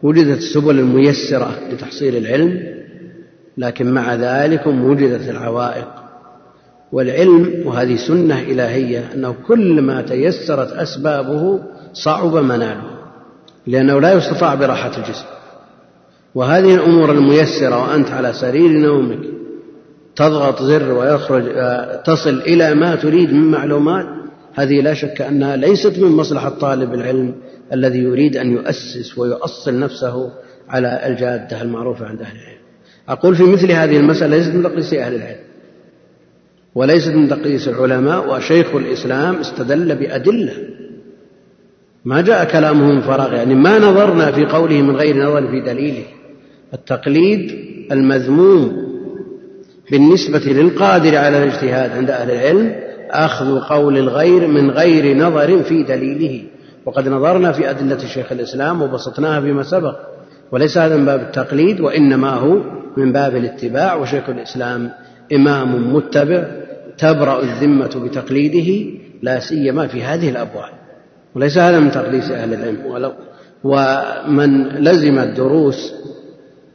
وجدت 0.04 0.38
السبل 0.38 0.80
الميسرة 0.80 1.52
لتحصيل 1.72 2.16
العلم 2.16 2.60
لكن 3.58 3.94
مع 3.94 4.16
ذلك 4.16 4.68
وجدت 4.68 5.30
العوائق. 5.30 5.88
والعلم 6.92 7.64
وهذه 7.66 7.96
سنة 7.96 8.40
إلهية 8.40 9.10
أنه 9.14 9.36
كل 9.48 9.82
ما 9.82 10.02
تيسرت 10.02 10.72
أسبابه 10.72 11.60
صعب 11.94 12.36
مناله 12.36 12.92
لأنه 13.68 14.02
لا 14.02 14.14
يستطاع 14.14 14.56
براحة 14.56 14.98
الجسم. 14.98 15.26
وهذه 16.36 16.76
الأمور 16.76 17.12
الميسرة 17.12 17.82
وأنت 17.82 18.12
على 18.12 18.34
سرير 18.34 18.72
نومك 18.72 19.20
تضغط 20.16 20.62
زر 20.64 20.92
ويخرج 20.92 21.44
آه، 21.56 22.02
تصل 22.02 22.40
إلى 22.40 22.74
ما 22.74 22.96
تريد 22.96 23.34
من 23.34 23.52
معلومات 23.52 24.06
هذه 24.54 24.82
لا 24.82 24.94
شك 24.94 25.22
أنها 25.22 25.56
ليست 25.56 26.00
من 26.00 26.12
مصلحة 26.12 26.50
طالب 26.50 26.94
العلم 26.94 27.36
الذي 27.74 28.00
يريد 28.00 28.38
أن 28.38 28.52
يؤسس 28.52 29.18
ويؤصل 29.18 29.80
نفسه 29.80 30.32
على 30.70 31.02
الجادة 31.08 31.62
المعروفة 31.62 32.06
عند 32.06 32.22
أهل 32.22 32.36
العلم. 32.36 32.62
أقول 33.10 33.36
في 33.36 33.44
مثل 33.44 33.72
هذه 33.72 33.98
المسألة 33.98 34.38
ليست 34.38 34.52
من 34.56 34.64
تقديس 34.64 34.94
أهل 34.94 35.16
العلم 35.16 35.40
وليست 36.76 37.12
من 37.12 37.30
تقديس 37.30 37.68
العلماء 37.68 38.36
وشيخ 38.36 38.76
الإسلام 38.76 39.36
استدل 39.36 39.96
بأدلة. 39.96 40.54
ما 42.06 42.22
جاء 42.22 42.52
كلامه 42.52 42.94
من 42.94 43.02
فراغ 43.02 43.34
يعني 43.34 43.56
ما 43.56 43.80
نظرنا 43.80 44.32
في 44.32 44.46
قوله 44.46 44.82
من 44.82 44.96
غير 44.96 45.18
نظر 45.18 45.48
في 45.48 45.62
دليله. 45.62 46.04
التقليد 46.74 47.52
المذموم 47.92 48.92
بالنسبة 49.92 50.40
للقادر 50.40 51.18
على 51.18 51.44
الاجتهاد 51.44 51.92
عند 51.92 52.12
أهل 52.12 52.32
العلم 52.32 52.91
أخذ 53.12 53.60
قول 53.60 53.98
الغير 53.98 54.48
من 54.48 54.72
غير 54.72 55.18
نظر 55.18 55.64
في 55.64 55.84
دليله. 55.84 56.44
وقد 56.86 57.08
نظرنا 57.08 57.52
في 57.52 57.70
أدلة 57.70 57.98
شيخ 57.98 58.32
الإسلام 58.32 58.82
وبسطناها 58.82 59.42
فيما 59.42 59.64
سبق. 59.64 59.96
وليس 60.52 60.78
هذا 60.78 60.98
من 60.98 61.06
باب 61.06 61.20
التقليد 61.20 61.80
وإنما 61.80 62.30
هو 62.30 62.58
من 62.98 63.12
باب 63.12 63.36
الاتباع. 63.36 63.96
وشيخ 63.96 64.30
الإسلام 64.30 64.92
إمام 65.34 65.96
متبع 65.96 66.46
تبرأ 66.98 67.42
الذمة 67.44 68.02
بتقليده 68.06 68.92
لا 69.22 69.40
سيما 69.40 69.88
في 69.88 70.04
هذه 70.04 70.30
الأبواب 70.30 70.74
وليس 71.36 71.58
هذا 71.58 71.80
من 71.80 71.92
تقديس 71.92 72.32
أهل 72.32 72.54
العلم. 72.54 72.86
ولو 72.86 73.12
ومن 73.64 74.68
لزم 74.68 75.20
الدروس 75.20 75.94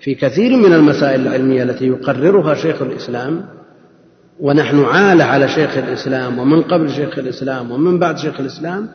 في 0.01 0.15
كثير 0.15 0.57
من 0.57 0.73
المسائل 0.73 1.27
العلمية 1.27 1.63
التي 1.63 1.87
يقررها 1.87 2.55
شيخ 2.55 2.83
الإسلام 2.83 3.45
ونحن 4.41 4.85
عالة 4.85 5.25
على 5.25 5.49
شيخ 5.49 5.77
الإسلام 5.79 6.39
ومن 6.39 6.63
قبل 6.63 6.91
شيخ 6.91 7.19
الإسلام 7.19 7.71
ومن 7.71 7.99
بعد 7.99 8.19
شيخ 8.19 8.41
الإسلام 8.41 8.89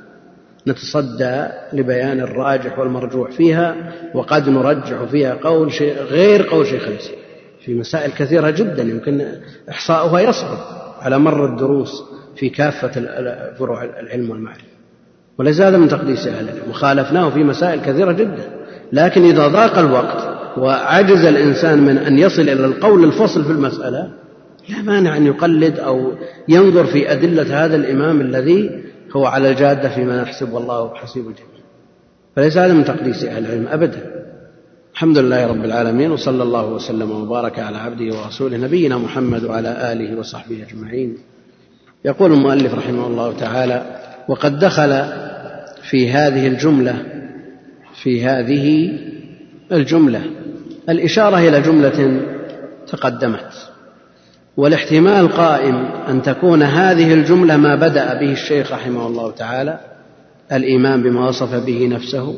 نتصدى 0.67 1.47
لبيان 1.73 2.19
الراجح 2.19 2.79
والمرجوح 2.79 3.31
فيها 3.31 3.75
وقد 4.13 4.49
نرجح 4.49 5.03
فيها 5.03 5.33
قول 5.33 5.73
شيخ 5.73 5.97
غير 5.97 6.47
قول 6.47 6.67
شيخ 6.67 6.87
الإسلام. 6.87 7.19
في 7.65 7.73
مسائل 7.73 8.11
كثيرة 8.11 8.49
جدا 8.49 8.83
يمكن 8.83 9.25
إحصاؤها 9.69 10.19
يصعب 10.19 10.57
على 11.01 11.19
مر 11.19 11.45
الدروس 11.45 12.03
في 12.35 12.49
كافة 12.49 12.91
فروع 13.59 13.83
العلم 13.83 14.29
والمعرفة. 14.29 14.63
وليس 15.37 15.61
هذا 15.61 15.77
من 15.77 15.87
تقديس 15.87 16.27
أهل 16.27 16.43
العلم 16.43 16.69
وخالفناه 16.69 17.29
في 17.29 17.43
مسائل 17.43 17.81
كثيرة 17.81 18.11
جدا. 18.11 18.49
لكن 18.93 19.23
إذا 19.23 19.47
ضاق 19.47 19.77
الوقت 19.77 20.31
وعجز 20.57 21.25
الإنسان 21.25 21.79
من 21.85 21.97
أن 21.97 22.17
يصل 22.17 22.41
إلى 22.41 22.65
القول 22.65 23.03
الفصل 23.03 23.43
في 23.43 23.51
المسألة 23.51 24.20
لا 24.71 24.81
مانع 24.81 25.17
أن 25.17 25.25
يقلد 25.25 25.79
أو 25.79 26.11
ينظر 26.47 26.85
في 26.85 27.11
أدلة 27.11 27.65
هذا 27.65 27.75
الإمام 27.75 28.21
الذي 28.21 28.83
هو 29.15 29.25
على 29.25 29.51
الجادة 29.51 29.89
فيما 29.89 30.21
نحسب 30.21 30.53
والله 30.53 30.95
حسيب 30.95 31.27
الجميع. 31.27 31.61
فليس 32.35 32.57
هذا 32.57 32.73
من 32.73 32.85
تقديس 32.85 33.23
أهل 33.23 33.45
العلم 33.45 33.67
أبدا. 33.67 34.21
الحمد 34.93 35.17
لله 35.17 35.47
رب 35.47 35.65
العالمين 35.65 36.11
وصلى 36.11 36.43
الله 36.43 36.65
وسلم 36.65 37.11
وبارك 37.11 37.59
على 37.59 37.77
عبده 37.77 38.15
ورسوله 38.15 38.57
نبينا 38.57 38.97
محمد 38.97 39.43
وعلى 39.43 39.91
آله 39.91 40.19
وصحبه 40.19 40.65
أجمعين. 40.69 41.17
يقول 42.05 42.33
المؤلف 42.33 42.73
رحمه 42.73 43.07
الله 43.07 43.37
تعالى 43.37 43.99
وقد 44.29 44.59
دخل 44.59 45.03
في 45.89 46.11
هذه 46.11 46.47
الجملة 46.47 47.05
في 48.03 48.25
هذه 48.25 48.91
الجملة 49.71 50.21
الإشارة 50.89 51.37
إلى 51.37 51.61
جملة 51.61 52.21
تقدمت. 52.87 53.70
والاحتمال 54.57 55.27
قائم 55.27 55.75
أن 56.09 56.21
تكون 56.21 56.63
هذه 56.63 57.13
الجملة 57.13 57.57
ما 57.57 57.75
بدأ 57.75 58.13
به 58.13 58.31
الشيخ 58.31 58.71
رحمه 58.71 59.07
الله 59.07 59.31
تعالى 59.31 59.79
الإيمان 60.51 61.03
بما 61.03 61.27
وصف 61.27 61.65
به 61.65 61.87
نفسه 61.87 62.35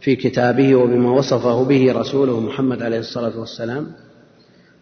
في 0.00 0.16
كتابه 0.16 0.74
وبما 0.74 1.10
وصفه 1.10 1.64
به 1.64 1.92
رسوله 1.92 2.40
محمد 2.40 2.82
عليه 2.82 2.98
الصلاة 2.98 3.38
والسلام. 3.38 3.86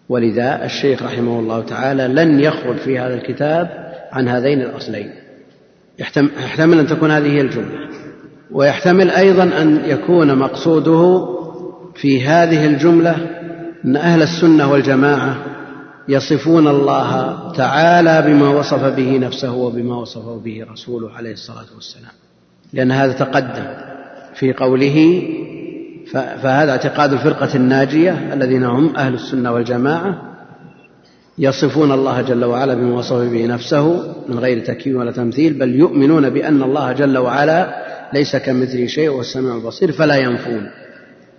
ولذا 0.09 0.65
الشيخ 0.65 1.03
رحمه 1.03 1.41
الله 1.41 1.61
تعالى 1.61 2.09
لن 2.09 2.41
يخرج 2.41 2.77
في 2.77 2.99
هذا 2.99 3.15
الكتاب 3.15 3.69
عن 4.13 4.29
هذين 4.29 4.61
الأصلين. 4.61 5.11
يحتمل 5.99 6.79
أن 6.79 6.87
تكون 6.87 7.11
هذه 7.11 7.33
هي 7.33 7.41
الجملة. 7.41 7.89
ويحتمل 8.51 9.11
أيضا 9.11 9.43
أن 9.43 9.83
يكون 9.85 10.39
مقصوده 10.39 11.29
في 11.95 12.27
هذه 12.27 12.67
الجملة 12.67 13.17
أن 13.85 13.97
أهل 13.97 14.23
السنة 14.23 14.73
والجماعة 14.73 15.48
يصفون 16.09 16.69
الله 16.69 17.53
تعالى 17.53 18.23
بما 18.27 18.49
وصف 18.51 18.85
به 18.97 19.19
نفسه 19.19 19.53
وبما 19.53 19.97
وصفه 19.97 20.41
به 20.45 20.67
رسوله 20.73 21.13
عليه 21.13 21.33
الصلاة 21.33 21.67
والسلام. 21.75 22.13
لأن 22.73 22.93
هذا 22.93 23.13
تقدم 23.13 23.67
في 24.35 24.53
قوله 24.53 25.23
فهذا 26.13 26.71
اعتقاد 26.71 27.13
الفرقة 27.13 27.55
الناجية 27.55 28.35
الذين 28.35 28.65
هم 28.65 28.97
أهل 28.97 29.15
السنة 29.15 29.53
والجماعة 29.53 30.23
يصفون 31.39 31.93
الله 31.93 32.23
جل 32.23 32.45
وعلا 32.45 32.75
بما 32.75 32.99
وصف 32.99 33.17
به 33.17 33.47
نفسه 33.47 34.15
من 34.29 34.39
غير 34.39 34.65
تكييف 34.65 34.97
ولا 34.97 35.13
تمثيل 35.13 35.53
بل 35.53 35.75
يؤمنون 35.75 36.31
بأن 36.31 36.63
الله 36.63 36.93
جل 36.93 37.19
وعلا 37.19 37.85
ليس 38.15 38.37
كمثله 38.37 38.87
شيء 38.87 39.09
وهو 39.09 39.21
السميع 39.21 39.57
البصير 39.57 39.93
فلا 39.93 40.17
ينفون. 40.17 40.71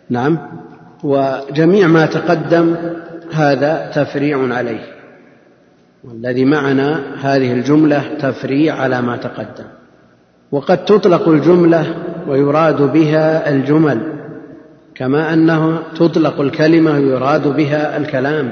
نعم. 0.09 0.37
وجميع 1.03 1.87
ما 1.87 2.05
تقدم 2.05 2.75
هذا 3.31 3.91
تفريع 3.95 4.53
عليه 4.53 4.99
والذي 6.03 6.45
معنا 6.45 7.01
هذه 7.21 7.53
الجملة 7.53 8.03
تفريع 8.19 8.75
على 8.75 9.01
ما 9.01 9.17
تقدم. 9.17 9.65
وقد 10.51 10.85
تطلق 10.85 11.29
الجملة 11.29 11.95
ويراد 12.27 12.81
بها 12.81 13.49
الجمل 13.49 14.01
كما 14.95 15.33
أنه 15.33 15.79
تطلق 15.95 16.41
الكلمة 16.41 16.91
ويراد 16.91 17.47
بها 17.47 17.97
الكلام 17.97 18.51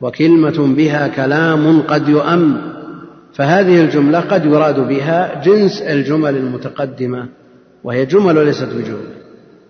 وكلمة 0.00 0.74
بها 0.76 1.08
كلام 1.08 1.80
قد 1.80 2.08
يؤم. 2.08 2.56
فهذه 3.34 3.80
الجملة 3.80 4.20
قد 4.20 4.44
يراد 4.44 4.80
بها 4.88 5.42
جنس 5.44 5.82
الجمل 5.82 6.36
المتقدمة 6.36 7.28
وهي 7.84 8.06
جمل 8.06 8.38
وليست 8.38 8.68
بجمل 8.68 9.18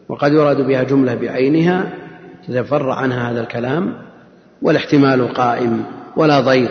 وقد 0.09 0.33
يراد 0.33 0.61
بها 0.61 0.83
جملة 0.83 1.15
بعينها 1.15 1.93
تتفرع 2.49 2.95
عنها 2.95 3.31
هذا 3.31 3.41
الكلام 3.41 3.95
والاحتمال 4.63 5.35
قائم 5.35 5.85
ولا 6.17 6.41
ضير. 6.41 6.69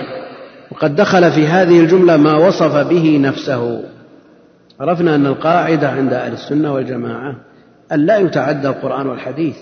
وقد 0.71 0.95
دخل 0.95 1.31
في 1.31 1.47
هذه 1.47 1.79
الجملة 1.79 2.17
ما 2.17 2.47
وصف 2.47 2.87
به 2.87 3.19
نفسه. 3.21 3.83
عرفنا 4.79 5.15
أن 5.15 5.25
القاعدة 5.25 5.89
عند 5.89 6.13
أهل 6.13 6.33
السنة 6.33 6.73
والجماعة 6.73 7.35
أن 7.91 8.05
لا 8.05 8.17
يتعدى 8.17 8.67
القرآن 8.67 9.07
والحديث 9.07 9.57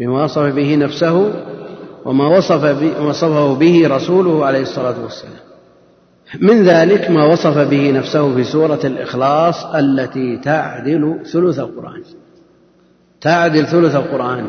بما 0.00 0.24
وصف 0.24 0.42
به 0.42 0.76
نفسه 0.76 1.32
وما 2.04 2.26
وصف 2.36 2.82
وصفه 3.00 3.54
به 3.54 3.88
رسوله 3.88 4.46
عليه 4.46 4.62
الصلاة 4.62 5.02
والسلام. 5.02 5.46
من 6.40 6.62
ذلك 6.62 7.10
ما 7.10 7.24
وصف 7.24 7.58
به 7.58 7.90
نفسه 7.90 8.34
في 8.34 8.44
سورة 8.44 8.80
الإخلاص 8.84 9.64
التي 9.64 10.36
تعدل 10.36 11.18
ثلث 11.32 11.58
القرآن. 11.58 12.02
تعدل 13.20 13.66
ثلث 13.66 13.96
القرآن. 13.96 14.46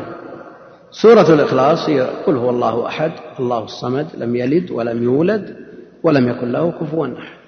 سورة 1.02 1.34
الإخلاص 1.34 1.88
هي 1.88 2.00
قل 2.00 2.36
هو 2.36 2.50
الله 2.50 2.86
أحد 2.86 3.12
الله 3.40 3.64
الصمد 3.64 4.06
لم 4.18 4.36
يلد 4.36 4.70
ولم 4.70 5.02
يولد 5.02 5.56
ولم 6.02 6.28
يكن 6.28 6.52
له 6.52 6.70
كفوا 6.70 7.06
أحد. 7.06 7.38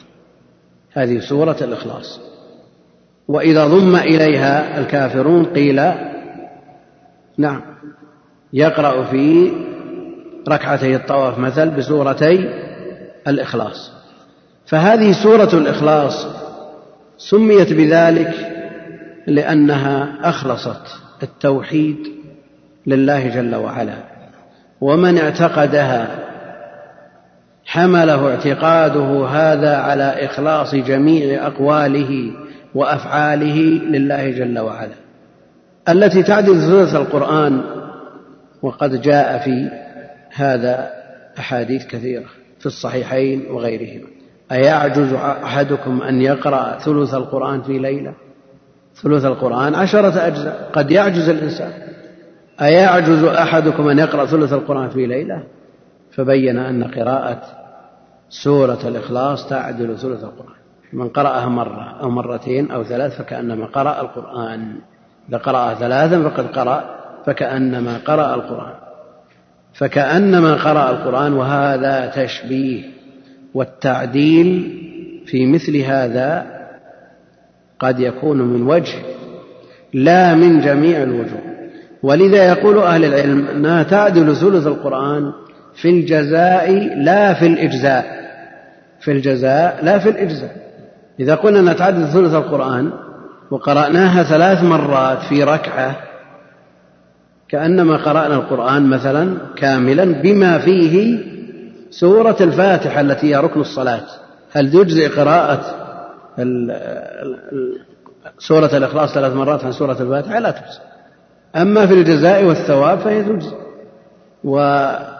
هذه 0.93 1.21
سورة 1.21 1.57
الإخلاص. 1.61 2.21
وإذا 3.29 3.67
ضم 3.67 3.97
إليها 3.97 4.81
الكافرون 4.81 5.45
قيل 5.45 5.83
نعم 7.39 7.63
يقرأ 8.53 9.05
في 9.05 9.53
ركعتي 10.49 10.97
الطواف 10.97 11.39
مثل 11.39 11.71
بسورتي 11.71 12.51
الإخلاص. 13.29 13.93
فهذه 14.67 15.13
سورة 15.23 15.55
الإخلاص 15.55 16.27
سميت 17.19 17.73
بذلك 17.73 18.35
لأنها 19.27 20.19
أخلصت 20.23 20.83
التوحيد 21.23 22.20
لله 22.87 23.29
جل 23.29 23.55
وعلا. 23.55 23.95
ومن 24.81 25.19
اعتقدها 25.19 26.09
حمله 27.65 28.31
اعتقاده 28.31 29.27
هذا 29.27 29.77
على 29.77 30.25
إخلاص 30.25 30.75
جميع 30.75 31.47
أقواله 31.47 32.33
وأفعاله 32.75 33.57
لله 33.91 34.31
جل 34.31 34.59
وعلا. 34.59 34.95
التي 35.89 36.23
تعدل 36.23 36.61
ثلث 36.61 36.95
القرآن 36.95 37.61
وقد 38.63 39.03
جاء 39.03 39.39
في 39.39 39.71
هذا 40.35 40.91
أحاديث 41.39 41.87
كثيرة 41.87 42.25
في 42.59 42.67
الصحيحين 42.67 43.47
وغيرهما 43.51 44.07
أيعجز 44.53 45.13
أحدكم 45.13 46.03
أن 46.03 46.21
يقرأ 46.21 46.79
ثلث 46.79 47.15
القرآن 47.15 47.63
في 47.63 47.79
ليلة؟ 47.79 48.15
ثلث 49.03 49.25
القرآن 49.25 49.75
عشرة 49.75 50.27
أجزاء. 50.27 50.71
قد 50.73 50.91
يعجز 50.91 51.29
الإنسان. 51.29 51.73
أيعجز 52.63 53.25
أحدكم 53.25 53.89
أن 53.89 53.99
يقرأ 53.99 54.27
ثلث 54.27 54.53
القرآن 54.53 54.89
في 54.89 55.07
ليلة؟ 55.07 55.43
فبين 56.13 56.59
أن 56.59 56.85
قراءة 56.85 57.43
سورة 58.29 58.79
الإخلاص 58.85 59.49
تعدل 59.49 59.99
ثلث 59.99 60.25
القرآن. 60.25 60.61
من 60.93 61.09
قرأها 61.09 61.49
مرة 61.49 61.97
أو 62.03 62.11
مرتين 62.11 62.71
أو 62.71 62.85
ثلاث 62.85 63.19
فكأنما 63.19 63.67
قرأ 63.67 64.01
القرآن. 64.01 64.75
إذا 65.29 65.39
قرأها 65.39 65.75
ثلاثا 65.75 66.29
فقد 66.29 66.47
قرأ 66.47 66.85
فكأنما 67.27 67.99
قرأ 68.05 68.35
القرآن. 68.35 68.75
فكأنما 69.75 70.55
قرأ 70.55 70.91
القرآن 70.91 71.33
وهذا 71.33 72.07
تشبيه 72.07 72.85
والتعديل 73.55 74.77
في 75.27 75.47
مثل 75.47 75.77
هذا 75.77 76.47
قد 77.79 78.01
يكون 78.01 78.43
من 78.43 78.63
وجه 78.63 78.99
لا 79.95 80.35
من 80.35 80.61
جميع 80.61 81.03
الوجوه. 81.03 81.50
ولذا 82.03 82.49
يقول 82.49 82.79
أهل 82.79 83.05
العلم 83.05 83.47
أنها 83.49 83.83
تعدل 83.83 84.37
ثلث 84.37 84.67
القرآن 84.67 85.33
في 85.75 85.91
الجزاء 85.91 86.73
لا 86.97 87.35
في 87.35 87.47
الإجزاء. 87.47 88.21
في 89.01 89.13
الجزاء 89.13 89.79
لا 89.83 89.99
في 89.99 90.09
الإجزاء. 90.09 90.57
إذا 91.21 91.35
قلنا 91.35 91.61
أنها 91.61 91.73
تعدل 91.73 92.07
ثلث 92.07 92.35
القرآن 92.35 92.93
وقرأناها 93.51 94.23
ثلاث 94.23 94.63
مرات 94.63 95.23
في 95.23 95.45
ركعة 95.45 95.97
كأنما 97.49 97.97
قرأنا 97.97 98.35
القرآن 98.35 98.87
مثلا 98.87 99.37
كاملا 99.57 100.05
بما 100.05 100.59
فيه 100.59 101.19
سورة 101.91 102.37
الفاتحة 102.41 103.01
التي 103.01 103.27
هي 103.27 103.37
ركن 103.37 103.61
الصلاة. 103.61 104.07
هل 104.53 104.71
تجزئ 104.71 105.09
قراءة 105.09 105.61
سورة 108.39 108.77
الإخلاص 108.77 109.15
ثلاث 109.15 109.33
مرات 109.35 109.65
عن 109.65 109.73
سورة 109.73 110.03
الفاتحة؟ 110.03 110.39
لا 110.39 110.51
تجزئ. 110.51 110.90
أما 111.57 111.87
في 111.87 111.95
الجزاء 111.95 112.45
والثواب 112.45 112.99
فهي 112.99 113.23
تجزئ 113.23 113.57
وكونها 114.45 115.11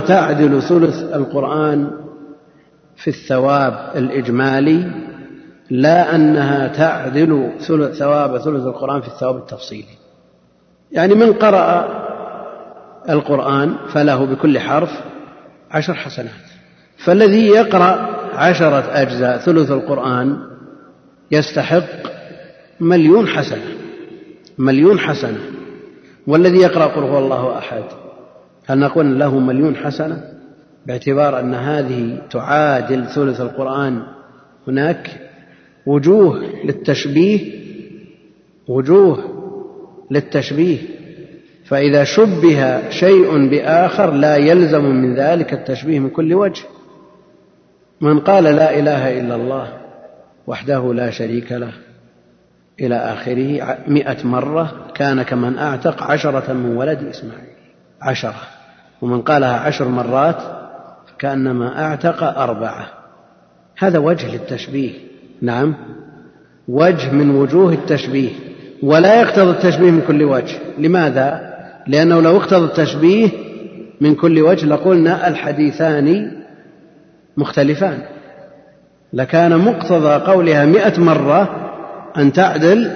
تعدل 0.00 0.62
ثلث 0.62 1.14
القرآن 1.14 1.90
في 2.96 3.08
الثواب 3.08 3.90
الإجمالي 3.96 4.90
لا 5.70 6.14
أنها 6.14 6.68
تعدل 6.68 7.50
ثواب 7.98 8.38
ثلث 8.38 8.66
القرآن 8.66 9.00
في 9.00 9.08
الثواب 9.08 9.36
التفصيلي. 9.36 9.98
يعني 10.92 11.14
من 11.14 11.32
قرأ 11.32 11.88
القرآن 13.08 13.74
فله 13.92 14.24
بكل 14.24 14.58
حرف 14.58 15.00
عشر 15.70 15.94
حسنات. 15.94 16.30
فالذي 16.96 17.46
يقرأ 17.46 18.16
عشرة 18.34 18.84
أجزاء 18.92 19.38
ثلث 19.38 19.70
القرآن 19.70 20.36
يستحق 21.30 21.84
مليون 22.80 23.28
حسنة. 23.28 23.79
مليون 24.60 24.98
حسنة. 24.98 25.40
والذي 26.26 26.58
يقرأ 26.58 26.86
قل 26.86 27.02
هو 27.02 27.18
الله 27.18 27.58
أحد. 27.58 27.82
هل 28.66 28.78
نقول 28.78 29.18
له 29.18 29.38
مليون 29.38 29.76
حسنة؟ 29.76 30.24
باعتبار 30.86 31.40
أن 31.40 31.54
هذه 31.54 32.18
تعادل 32.30 33.06
ثلث 33.06 33.40
القرآن. 33.40 34.02
هناك 34.68 35.30
وجوه 35.86 36.42
للتشبيه 36.64 37.60
وجوه 38.68 39.18
للتشبيه. 40.10 40.78
فإذا 41.64 42.04
شبه 42.04 42.90
شيء 42.90 43.48
بآخر 43.48 44.10
لا 44.10 44.36
يلزم 44.36 44.84
من 44.84 45.14
ذلك 45.14 45.52
التشبيه 45.52 45.98
من 45.98 46.10
كل 46.10 46.34
وجه. 46.34 46.62
من 48.00 48.20
قال 48.20 48.44
لا 48.44 48.78
إله 48.78 49.20
إلا 49.20 49.34
الله 49.34 49.72
وحده 50.46 50.94
لا 50.94 51.10
شريك 51.10 51.52
له 51.52 51.72
إلى 52.80 52.96
آخره 52.96 53.76
مئة 53.88 54.26
مرة 54.26 54.72
كان 54.94 55.22
كمن 55.22 55.58
أعتق 55.58 56.02
عشرة 56.02 56.52
من 56.52 56.76
ولد 56.76 57.04
إسماعيل. 57.04 57.50
عشرة. 58.02 58.34
ومن 59.02 59.20
قالها 59.22 59.56
عشر 59.56 59.88
مرات 59.88 60.36
فكأنما 61.06 61.84
أعتق 61.84 62.22
أربعة. 62.22 62.86
هذا 63.78 63.98
وجه 63.98 64.32
للتشبيه. 64.32 64.92
نعم. 65.42 65.74
وجه 66.68 67.12
من 67.12 67.30
وجوه 67.30 67.72
التشبيه. 67.72 68.30
ولا 68.82 69.20
يقتضي 69.20 69.50
التشبيه 69.50 69.90
من 69.90 70.00
كل 70.06 70.22
وجه. 70.22 70.58
لماذا؟ 70.78 71.54
لأنه 71.86 72.20
لو 72.20 72.36
اقتضى 72.36 72.64
التشبيه 72.64 73.28
من 74.00 74.14
كل 74.14 74.42
وجه 74.42 74.66
لقلنا 74.66 75.28
الحديثان 75.28 76.32
مختلفان. 77.36 77.98
لكان 79.12 79.58
مقتضى 79.58 80.32
قولها 80.32 80.64
مئة 80.64 81.00
مرة 81.00 81.69
أن 82.16 82.32
تعدل 82.32 82.90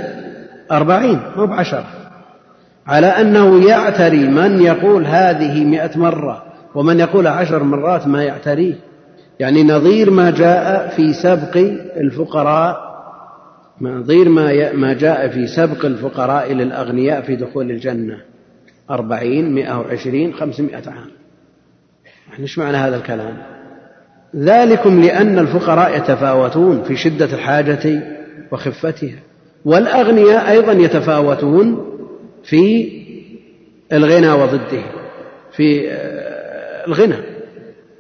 أربعين 0.72 1.20
مو 1.37 1.46
بعشرة. 1.46 1.87
على 2.87 3.07
أنه 3.07 3.68
يعتري 3.68 4.29
من 4.29 4.62
يقول 4.62 5.07
هذه 5.07 5.64
مئة 5.64 5.98
مرة 5.98 6.42
ومن 6.74 7.00
يقول 7.00 7.27
عشر 7.27 7.62
مرات 7.62 8.07
ما 8.07 8.22
يعتريه 8.24 8.74
يعني 9.40 9.64
نظير 9.64 10.11
ما 10.11 10.31
جاء 10.31 10.88
في 10.96 11.12
سبق 11.12 11.57
الفقراء 11.96 12.94
نظير 13.81 14.29
ما 14.29 14.72
ما 14.72 14.92
جاء 14.92 15.29
في 15.29 15.46
سبق 15.46 15.85
الفقراء 15.85 16.53
للأغنياء 16.53 17.22
في 17.22 17.37
دخول 17.37 17.70
الجنة. 17.70 18.16
أربعين 18.90 19.55
مئة 19.55 19.79
وعشرين 19.79 20.35
خمسمائة 20.35 20.90
عام. 20.90 21.11
يعني 22.31 22.42
إيش 22.42 22.59
معنى 22.59 22.77
هذا 22.77 22.96
الكلام؟ 22.96 23.37
ذلكم 24.37 25.00
لأن 25.00 25.38
الفقراء 25.38 25.96
يتفاوتون 25.96 26.83
في 26.83 26.96
شدة 26.96 27.24
الحاجة 27.24 28.13
وخفتها. 28.55 29.19
والأغنياء 29.64 30.51
أيضا 30.51 30.73
يتفاوتون 30.73 31.87
في 32.45 32.93
الغنى 33.93 34.31
وضده 34.31 34.83
في 35.53 35.90
آه، 35.90 36.87
الغنى. 36.87 37.17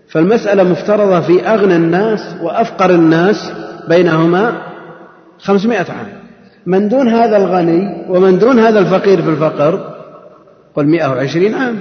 فالمسألة 0.08 0.62
مفترضة 0.62 1.20
في 1.20 1.42
أغنى 1.42 1.76
الناس 1.76 2.36
وأفقر 2.42 2.90
الناس 2.90 3.52
بينهما 3.88 4.62
خمسمائة 5.38 5.92
عام. 5.92 6.24
من 6.66 6.88
دون 6.88 7.08
هذا 7.08 7.36
الغني 7.36 8.06
ومن 8.08 8.38
دون 8.38 8.58
هذا 8.58 8.78
الفقير 8.78 9.22
في 9.22 9.28
الفقر 9.28 9.94
قل 10.74 10.86
مئة 10.86 11.08
وعشرين 11.08 11.54
عام. 11.54 11.76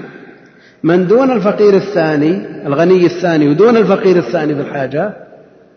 من 0.83 1.07
دون 1.07 1.31
الفقير 1.31 1.73
الثاني 1.73 2.47
الغني 2.67 3.05
الثاني 3.05 3.49
ودون 3.49 3.77
الفقير 3.77 4.17
الثاني 4.17 4.55
في 4.55 4.61
الحاجة 4.61 5.13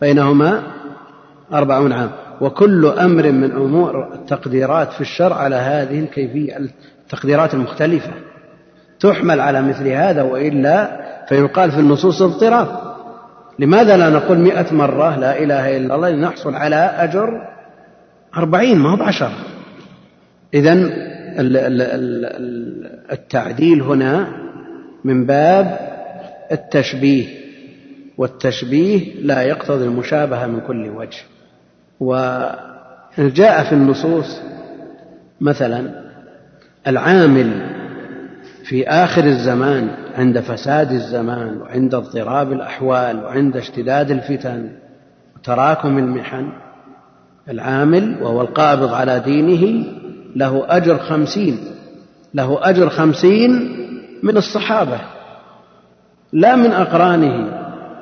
بينهما 0.01 0.63
أربعون 1.53 1.93
عام. 1.93 2.11
وكل 2.41 2.87
أمر 2.87 3.33
من 3.33 3.53
أمور 3.53 4.15
التقديرات 4.15 4.93
في 4.93 5.01
الشرع 5.01 5.37
على 5.37 5.57
هذه 5.57 6.01
الكيفية 6.01 6.57
التقديرات 7.03 7.55
المختلفة. 7.55 8.13
تحمل 9.01 9.41
على 9.41 9.63
مثل 9.63 9.89
هذا 9.89 10.23
وإلا 10.23 11.01
فيقال 11.29 11.71
في 11.71 11.79
النصوص 11.79 12.23
اضطراب. 12.23 12.69
لماذا 13.59 13.97
لا 13.97 14.11
نقول 14.11 14.39
مئة 14.39 14.75
مرة 14.75 15.17
لا 15.17 15.43
إله 15.43 15.77
إلا 15.77 15.95
الله 15.95 16.11
لنحصل 16.11 16.55
على 16.55 16.77
أجر 16.77 17.49
أربعين؟ 18.37 18.79
ما 18.79 18.91
هو 18.91 18.97
بعشرة 18.97 19.33
إذا 20.55 20.73
التعديل 23.13 23.83
هنا 23.83 24.29
من 25.05 25.27
باب 25.27 25.79
التشبيه 26.53 27.27
والتشبيه 28.19 29.15
لا 29.23 29.43
يقتضي 29.43 29.85
المشابهة 29.85 30.47
من 30.47 30.61
كل 30.61 30.89
وجه. 30.89 31.19
وجاء 32.01 33.65
في 33.65 33.73
النصوص 33.73 34.41
مثلا 35.41 36.07
العامل 36.87 37.77
في 38.65 38.89
آخر 38.89 39.25
الزمان 39.25 39.91
عند 40.17 40.41
فساد 40.41 40.93
الزمان 40.93 41.57
وعند 41.57 41.95
اضطراب 41.95 42.53
الأحوال 42.53 43.25
وعند 43.25 43.57
اشتداد 43.57 44.11
الفتن 44.11 44.71
وتراكم 45.37 45.99
المحن 45.99 46.53
العامل 47.49 48.23
وهو 48.23 48.41
القابض 48.41 48.95
على 48.95 49.21
دينه 49.21 49.85
له 50.37 50.65
أجر 50.69 50.99
خمسين 50.99 51.59
له 52.35 52.59
أجر 52.71 52.89
خمسين 52.89 53.77
من 54.23 54.37
الصحابة 54.37 55.01
لا 56.33 56.57
من 56.57 56.73
أقرانه 56.73 57.51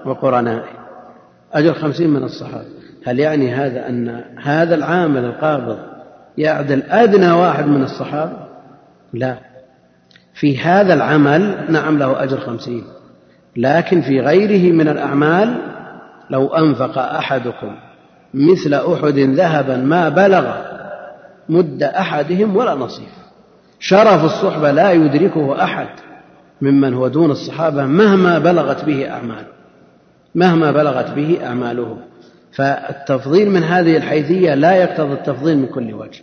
وقرنائه 0.06 0.74
أجر 1.52 1.74
خمسين 1.74 2.10
من 2.10 2.22
الصحابة. 2.22 2.73
هل 3.04 3.18
يعني 3.18 3.54
هذا 3.54 3.88
أن 3.88 4.20
هذا 4.42 4.74
العامل 4.74 5.24
القابض 5.24 5.78
يعدل 6.38 6.82
أدنى 6.82 7.30
واحد 7.30 7.66
من 7.66 7.82
الصحابة؟ 7.82 8.36
لا. 9.12 9.36
في 10.34 10.58
هذا 10.58 10.94
العمل 10.94 11.56
نعم 11.68 11.98
له 11.98 12.22
أجر 12.22 12.40
خمسين. 12.40 12.84
لكن 13.56 14.00
في 14.00 14.20
غيره 14.20 14.72
من 14.72 14.88
الأعمال 14.88 15.54
لو 16.30 16.48
أنفق 16.48 16.98
أحدكم 16.98 17.76
مثل 18.34 18.74
أحد 18.74 19.18
ذهبا 19.18 19.76
ما 19.76 20.08
بلغ 20.08 20.54
مد 21.48 21.82
أحدهم 21.82 22.56
ولا 22.56 22.74
نصيف 22.74 23.08
شرف 23.78 24.24
الصحبة 24.24 24.70
لا 24.70 24.92
يدركه 24.92 25.64
أحد 25.64 25.88
ممن 26.60 26.94
هو 26.94 27.08
دون 27.08 27.30
الصحابة 27.30 27.86
مهما 27.86 28.38
بلغت 28.38 28.84
به 28.84 29.10
أعماله 29.10 29.46
مهما 30.34 30.72
بلغت 30.72 31.10
به 31.10 31.38
أعماله. 31.46 31.96
فالتفضيل 32.56 33.50
من 33.50 33.62
هذه 33.62 33.96
الحيثية 33.96 34.54
لا 34.54 34.72
يقتضي 34.72 35.12
التفضيل 35.12 35.58
من 35.58 35.66
كل 35.66 35.94
وجه. 35.94 36.22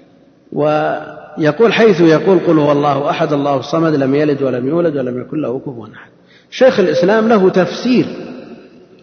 ويقول 0.51 1.73
حيث 1.73 2.01
يقول 2.01 2.39
قل 2.39 2.59
هو 2.59 2.71
الله 2.71 3.09
أحد 3.09 3.33
الله 3.33 3.55
الصمد 3.55 3.93
لم 3.93 4.15
يلد 4.15 4.41
ولم 4.41 4.67
يولد 4.67 4.97
ولم 4.97 5.21
يكن 5.21 5.41
له 5.41 5.59
كفوا 5.59 5.87
أحد. 5.87 6.11
شيخ 6.49 6.79
الإسلام 6.79 7.27
له 7.27 7.49
تفسير 7.49 8.05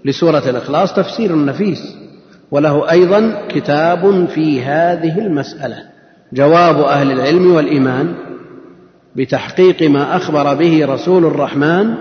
لسورة 0.04 0.50
الإخلاص 0.50 0.94
تفسير 0.94 1.44
نفيس. 1.44 1.96
وله 2.50 2.90
أيضا 2.90 3.42
كتاب 3.48 4.28
في 4.28 4.62
هذه 4.62 5.18
المسألة 5.18 5.76
جواب 6.32 6.80
أهل 6.80 7.12
العلم 7.12 7.54
والإيمان 7.54 8.14
بتحقيق 9.16 9.82
ما 9.82 10.16
أخبر 10.16 10.54
به 10.54 10.86
رسول 10.86 11.24
الرحمن 11.24 11.94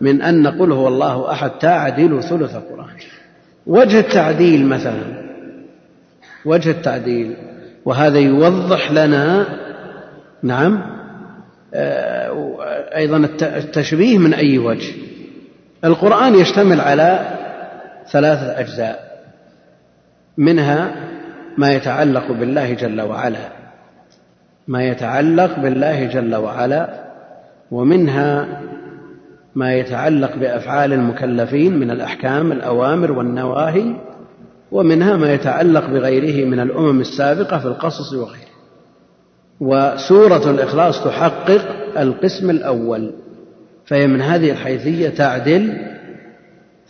من 0.00 0.22
أن 0.22 0.46
قل 0.46 0.72
هو 0.72 0.88
الله 0.88 1.32
أحد 1.32 1.50
تعدل 1.50 2.22
ثلث 2.22 2.56
القرآن. 2.56 2.90
وجه 3.70 4.00
التعديل 4.00 4.66
مثلا 4.66 5.02
وجه 6.44 6.70
التعديل 6.70 7.36
وهذا 7.84 8.18
يوضح 8.18 8.92
لنا 8.92 9.46
نعم 10.42 10.82
آه، 11.74 12.56
أيضا 12.96 13.16
التشبيه 13.42 14.18
من 14.18 14.34
أي 14.34 14.58
وجه. 14.58 14.92
القرآن 15.84 16.34
يشتمل 16.34 16.80
على 16.80 17.38
ثلاثة 18.12 18.60
أجزاء 18.60 19.22
منها 20.38 20.94
ما 21.58 21.70
يتعلق 21.70 22.32
بالله 22.32 22.74
جل 22.74 23.00
وعلا 23.00 23.48
ما 24.68 24.84
يتعلق 24.84 25.58
بالله 25.58 26.04
جل 26.04 26.34
وعلا 26.34 27.04
ومنها 27.70 28.46
ما 29.54 29.74
يتعلق 29.74 30.36
بأفعال 30.36 30.92
المكلفين 30.92 31.78
من 31.78 31.90
الأحكام 31.90 32.52
الأوامر 32.52 33.12
والنواهي 33.12 33.94
ومنها 34.72 35.16
ما 35.16 35.32
يتعلق 35.32 35.86
بغيره 35.86 36.48
من 36.48 36.60
الأمم 36.60 37.00
السابقة 37.00 37.58
في 37.58 37.66
القصص 37.66 38.12
وغيره. 38.12 38.50
وسورة 39.60 40.50
الإخلاص 40.50 41.04
تحقق 41.04 41.62
القسم 41.98 42.50
الأول 42.50 43.12
فهي 43.86 44.06
من 44.06 44.20
هذه 44.20 44.50
الحيثية 44.50 45.08
تعدل 45.08 45.76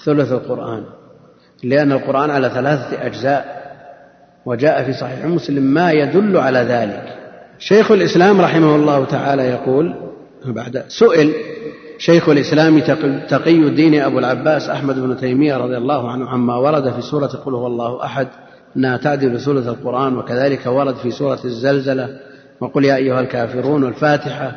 ثلث 0.04 0.32
القرآن 0.32 0.84
لأن 1.64 1.92
القرآن 1.92 2.30
على 2.30 2.50
ثلاثة 2.50 3.06
أجزاء 3.06 3.60
وجاء 4.46 4.84
في 4.84 4.92
صحيح 4.92 5.24
مسلم 5.24 5.62
ما 5.62 5.92
يدل 5.92 6.36
على 6.36 6.58
ذلك. 6.58 7.16
شيخ 7.58 7.90
الإسلام 7.90 8.40
رحمه 8.40 8.76
الله 8.76 9.04
تعالى 9.04 9.42
يقول 9.42 9.94
بعد 10.44 10.84
سئل 10.88 11.32
شيخ 12.00 12.28
الإسلام 12.28 12.80
تقي 13.28 13.56
الدين 13.56 14.02
أبو 14.02 14.18
العباس 14.18 14.68
أحمد 14.68 14.98
بن 14.98 15.16
تيمية 15.16 15.56
رضي 15.56 15.76
الله 15.76 16.10
عنه 16.10 16.28
عما 16.28 16.56
ورد 16.56 16.92
في 16.92 17.00
سورة 17.00 17.26
قل 17.26 17.54
هو 17.54 17.66
الله 17.66 18.04
أحد 18.04 18.28
أنها 18.76 18.96
تعدل 18.96 19.40
سورة 19.40 19.58
القرآن 19.58 20.16
وكذلك 20.16 20.66
ورد 20.66 20.96
في 20.96 21.10
سورة 21.10 21.38
الزلزلة 21.44 22.08
وقل 22.60 22.84
يا 22.84 22.96
أيها 22.96 23.20
الكافرون 23.20 23.84
والفاتحة 23.84 24.52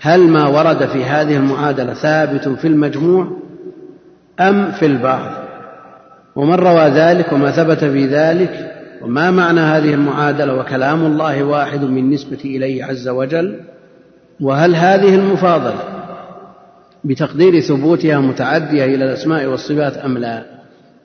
هل 0.00 0.20
ما 0.20 0.48
ورد 0.48 0.86
في 0.86 1.04
هذه 1.04 1.36
المعادلة 1.36 1.94
ثابت 1.94 2.48
في 2.48 2.68
المجموع 2.68 3.26
أم 4.40 4.72
في 4.72 4.86
البعض؟ 4.86 5.30
ومن 6.36 6.54
روى 6.54 6.84
ذلك 6.84 7.32
وما 7.32 7.50
ثبت 7.50 7.84
في 7.84 8.06
ذلك 8.06 8.72
وما 9.02 9.30
معنى 9.30 9.60
هذه 9.60 9.94
المعادلة 9.94 10.54
وكلام 10.54 11.06
الله 11.06 11.44
واحد 11.44 11.84
من 11.84 12.10
نسبة 12.10 12.40
إليه 12.44 12.84
عز 12.84 13.08
وجل 13.08 13.60
وهل 14.40 14.76
هذه 14.76 15.14
المفاضلة 15.14 15.95
بتقدير 17.06 17.60
ثبوتها 17.60 18.20
متعدية 18.20 18.84
إلى 18.84 19.04
الأسماء 19.04 19.46
والصفات 19.46 19.96
أم 19.96 20.18
لا؟ 20.18 20.44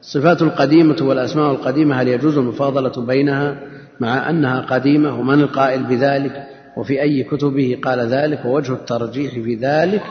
الصفات 0.01 0.41
القديمة 0.41 0.97
والأسماء 1.01 1.51
القديمة 1.51 2.01
هل 2.01 2.07
يجوز 2.07 2.37
المفاضلة 2.37 3.05
بينها 3.05 3.59
مع 3.99 4.29
أنها 4.29 4.61
قديمة؟ 4.61 5.19
ومن 5.19 5.41
القائل 5.41 5.83
بذلك؟ 5.83 6.43
وفي 6.77 7.01
أي 7.01 7.23
كتبه 7.23 7.79
قال 7.83 7.99
ذلك؟ 7.99 8.45
ووجه 8.45 8.73
الترجيح 8.73 9.33
في 9.33 9.55
ذلك 9.55 10.03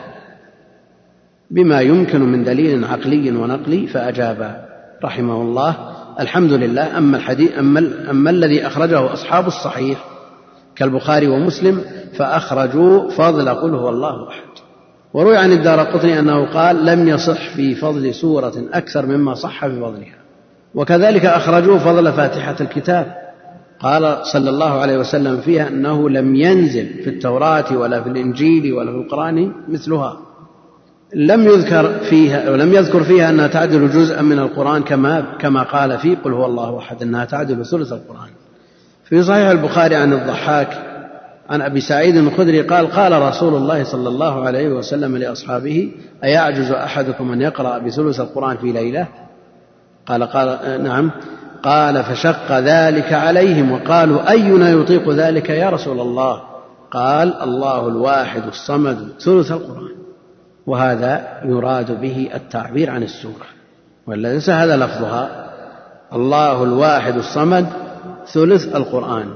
بما 1.51 1.81
يمكن 1.81 2.21
من 2.21 2.45
دليل 2.45 2.85
عقلي 2.85 3.31
ونقلي 3.31 3.87
فأجاب 3.87 4.67
رحمه 5.05 5.43
الله 5.43 5.77
الحمد 6.21 6.53
لله 6.53 6.99
أما 6.99 7.17
الحديث 7.17 7.59
أما, 7.59 8.11
أما 8.11 8.31
الذي 8.31 8.67
أخرجه 8.67 9.13
أصحاب 9.13 9.47
الصحيح 9.47 10.05
كالبخاري 10.77 11.29
ومسلم 11.29 11.85
فأخرجوا 12.13 13.11
فضل 13.11 13.49
قل 13.49 13.75
هو 13.75 13.89
الله 13.89 14.29
أحد. 14.29 14.50
وروي 15.15 15.37
عن 15.37 15.53
الدار 15.53 15.81
قطني 15.81 16.19
أنه 16.19 16.47
قال 16.47 16.87
لم 16.87 17.09
يصح 17.09 17.55
في 17.57 17.75
فضل 17.75 18.15
سورة 18.15 18.53
أكثر 18.73 19.07
مما 19.07 19.35
صح 19.35 19.67
في 19.67 19.81
فضلها. 19.81 20.21
وكذلك 20.75 21.27
أخرجوا 21.27 21.79
فضل 21.79 22.13
فاتحة 22.13 22.57
الكتاب. 22.61 23.15
قال 23.81 24.19
صلى 24.23 24.51
الله 24.51 24.81
عليه 24.81 24.99
وسلم 24.99 25.41
فيها 25.41 25.69
أنه 25.69 26.11
لم 26.11 26.35
ينزل 26.35 26.87
في 26.87 27.11
التوراة 27.11 27.77
ولا 27.77 28.03
في 28.03 28.09
الإنجيل 28.09 28.73
ولا 28.73 28.93
في 28.93 28.99
القرآن 28.99 29.53
مثلها. 29.69 30.17
لم 31.15 31.45
يذكر 31.45 31.99
فيها 32.11 32.51
ولم 32.51 32.73
يذكر 32.73 33.03
فيها 33.03 33.31
أنها 33.31 33.47
تعدل 33.47 33.91
جزءا 33.91 34.23
من 34.23 34.39
القرآن 34.39 34.83
كما 34.83 35.21
كما 35.41 35.63
قال 35.63 35.99
في 35.99 36.15
قل 36.15 36.33
هو 36.33 36.47
الله 36.47 36.79
أحد 36.79 37.03
أنها 37.03 37.25
تعدل 37.25 37.67
ثلث 37.67 37.93
القرآن. 37.93 38.31
في 39.05 39.23
صحيح 39.23 39.49
البخاري 39.49 39.97
عن 39.97 40.13
الضحاك 40.13 40.90
عن 41.51 41.63
أبي 41.63 41.81
سعيد 41.81 42.17
الخدري 42.17 42.63
قال 42.63 42.91
قال 42.91 43.23
رسول 43.23 43.55
الله 43.55 43.85
صلى 43.85 44.09
الله 44.09 44.47
عليه 44.47 44.69
وسلم 44.69 45.17
لأصحابه 45.17 45.93
أيعجز 46.25 46.71
أحدكم 46.71 47.33
أن 47.33 47.41
يقرأ 47.41 47.79
بثلث 47.79 48.21
القرآن 48.21 48.57
في 48.57 48.73
ليلة؟ 48.73 49.07
قال 50.07 50.23
قال 50.25 50.83
نعم. 50.83 51.11
قال 51.63 52.05
فشق 52.05 52.59
ذلك 52.59 53.13
عليهم 53.13 53.73
وقالوا 53.73 54.31
أينا 54.31 54.71
يطيق 54.71 55.11
ذلك 55.11 55.51
يا 55.51 55.71
رسول 55.71 56.01
الله؟ 56.01 56.43
قال 56.91 57.43
الله 57.43 57.89
الواحد 57.89 58.47
الصمد 58.47 59.09
ثلث 59.21 59.53
القرآن. 59.53 59.91
وهذا 60.67 61.41
يراد 61.45 62.01
به 62.01 62.31
التعبير 62.35 62.91
عن 62.91 63.03
السورة 63.03 63.47
وليس 64.07 64.51
هذا 64.51 64.77
لفظها 64.77 65.51
الله 66.13 66.65
الواحد 66.65 67.17
الصمد 67.17 67.67
ثلث 68.33 68.77
القرآن. 68.77 69.27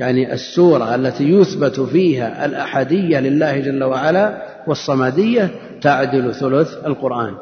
يعني 0.00 0.32
السورة 0.32 0.94
التي 0.94 1.24
يثبت 1.24 1.80
فيها 1.80 2.44
الأحدية 2.44 3.20
لله 3.20 3.58
جل 3.58 3.84
وعلا 3.84 4.42
والصمدية 4.66 5.50
تعدل 5.82 6.34
ثلث 6.34 6.86
القرآن. 6.86 7.34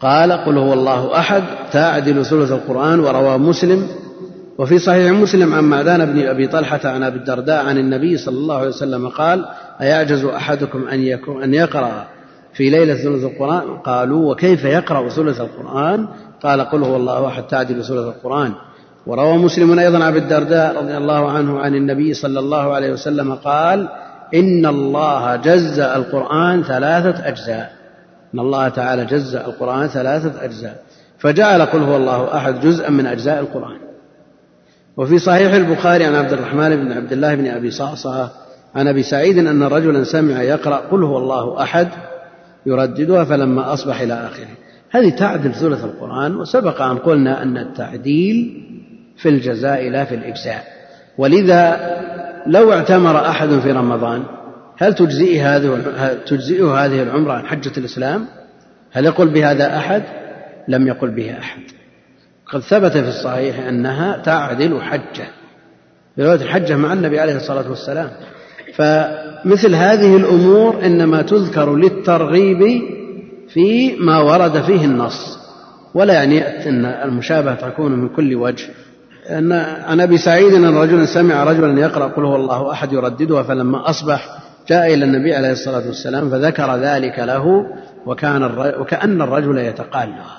قال 0.00 0.32
قل 0.32 0.58
هو 0.58 0.72
الله 0.72 1.18
أحد 1.18 1.42
تعدل 1.72 2.24
ثلث 2.24 2.52
القرآن 2.52 3.00
وروى 3.00 3.38
مسلم. 3.38 3.86
وفي 4.58 4.78
صحيح 4.78 5.12
مسلم 5.12 5.54
عن 5.54 5.64
معدان 5.64 6.12
بن 6.12 6.26
أبي 6.26 6.46
طلحة 6.46 6.80
عن 6.84 7.02
أبي 7.02 7.18
الدرداء 7.18 7.66
عن 7.66 7.78
النبي 7.78 8.16
صلى 8.16 8.36
الله 8.36 8.56
عليه 8.56 8.68
وسلم 8.68 9.08
قال 9.08 9.44
أيعجز 9.80 10.24
أحدكم 10.24 10.88
أن, 10.88 11.00
يكون 11.00 11.42
أن 11.42 11.54
يقرأ 11.54 12.06
في 12.52 12.70
ليلة 12.70 12.94
ثلث 12.94 13.24
القرآن؟ 13.24 13.76
قالوا 13.76 14.32
وكيف 14.32 14.64
يقرأ 14.64 15.08
ثلث 15.08 15.40
القرآن؟ 15.40 16.08
قال 16.42 16.60
قل 16.60 16.82
هو 16.82 16.96
الله 16.96 17.26
أحد 17.26 17.42
تعدل 17.42 17.84
ثلث 17.84 18.06
القرآن. 18.06 18.52
وروى 19.06 19.38
مسلم 19.38 19.78
أيضا 19.78 19.96
عن 19.96 20.02
أبي 20.02 20.18
الدرداء 20.18 20.76
رضي 20.76 20.96
الله 20.96 21.30
عنه 21.30 21.58
عن 21.60 21.74
النبي 21.74 22.14
صلى 22.14 22.40
الله 22.40 22.74
عليه 22.74 22.92
وسلم 22.92 23.34
قال 23.34 23.88
إن 24.34 24.66
الله 24.66 25.36
جزأ 25.36 25.96
القرآن 25.96 26.62
ثلاثة 26.62 27.28
أجزاء. 27.28 27.72
إن 28.34 28.38
الله 28.40 28.68
تعالى 28.68 29.04
جزأ 29.04 29.46
القرآن 29.46 29.88
ثلاثة 29.88 30.44
أجزاء. 30.44 30.82
فجعل 31.18 31.62
قل 31.62 31.82
هو 31.82 31.96
الله 31.96 32.36
أحد 32.36 32.60
جزءا 32.60 32.90
من 32.90 33.06
أجزاء 33.06 33.40
القرآن. 33.40 33.78
وفي 34.96 35.18
صحيح 35.18 35.52
البخاري 35.54 36.04
عن 36.04 36.14
عبد 36.14 36.32
الرحمن 36.32 36.76
بن 36.76 36.92
عبد 36.92 37.12
الله 37.12 37.34
بن 37.34 37.46
أبي 37.46 37.70
صعصعة 37.70 38.30
عن 38.74 38.88
أبي 38.88 39.02
سعيد 39.02 39.38
أن 39.38 39.62
رجلا 39.62 40.04
سمع 40.04 40.42
يقرأ 40.42 40.76
قل 40.76 41.02
هو 41.02 41.18
الله 41.18 41.62
أحد 41.62 41.88
يرددها 42.66 43.24
فلما 43.24 43.72
أصبح 43.72 44.00
إلى 44.00 44.14
آخره. 44.14 44.48
هذه 44.90 45.16
تعدل 45.16 45.54
ثلث 45.54 45.84
القرآن 45.84 46.36
وسبق 46.36 46.82
أن 46.82 46.98
قلنا 46.98 47.42
أن 47.42 47.56
التعديل 47.56 48.64
في 49.16 49.28
الجزاء 49.28 49.90
لا 49.90 50.04
في 50.04 50.14
الإجزاء. 50.14 50.64
ولذا 51.18 51.94
لو 52.46 52.72
اعتمر 52.72 53.28
أحد 53.28 53.48
في 53.48 53.72
رمضان 53.72 54.22
هل 54.78 54.94
تجزئه 54.94 55.56
هذه 55.56 55.78
تجزئه 56.26 56.84
هذه 56.84 57.02
العمرة 57.02 57.32
عن 57.32 57.46
حجة 57.46 57.72
الإسلام؟ 57.78 58.26
هل 58.92 59.04
يقول 59.04 59.28
بهذا 59.28 59.76
أحد؟ 59.76 60.02
لم 60.68 60.86
يقل 60.86 61.10
به 61.10 61.38
أحد. 61.38 61.62
قد 62.46 62.60
ثبت 62.60 62.92
في 62.92 63.08
الصحيح 63.08 63.58
أنها 63.58 64.16
تعدل 64.16 64.82
حجة. 64.82 65.26
رواية 66.18 66.42
الحجة 66.42 66.76
مع 66.76 66.92
النبي 66.92 67.20
عليه 67.20 67.36
الصلاة 67.36 67.70
والسلام. 67.70 68.10
فمثل 68.74 69.74
هذه 69.74 70.16
الأمور 70.16 70.86
إنما 70.86 71.22
تذكر 71.22 71.76
للترغيب 71.76 72.82
في 73.48 73.96
ما 73.96 74.18
ورد 74.18 74.62
فيه 74.62 74.84
النص. 74.84 75.38
ولا 75.94 76.14
يعني 76.14 76.68
أن 76.68 76.84
المشابهة 76.84 77.54
تكون 77.54 77.92
من 77.92 78.08
كل 78.08 78.34
وجه. 78.34 78.68
أن 79.30 79.52
عن 79.86 80.00
أبي 80.00 80.18
سعيد 80.18 80.54
أن 80.54 80.76
رجلا 80.76 81.04
سمع 81.04 81.44
رجلا 81.44 81.80
يقرأ 81.80 82.06
قل 82.06 82.24
هو 82.24 82.36
الله 82.36 82.72
أحد 82.72 82.92
يرددها 82.92 83.42
فلما 83.42 83.90
أصبح 83.90 84.38
جاء 84.68 84.94
إلى 84.94 85.04
النبي 85.04 85.34
عليه 85.34 85.52
الصلاة 85.52 85.86
والسلام 85.86 86.30
فذكر 86.30 86.76
ذلك 86.76 87.18
له 87.18 87.66
وكان 88.06 88.42
وكأن 88.80 89.22
الرجل 89.22 89.58
يتقالها 89.58 90.38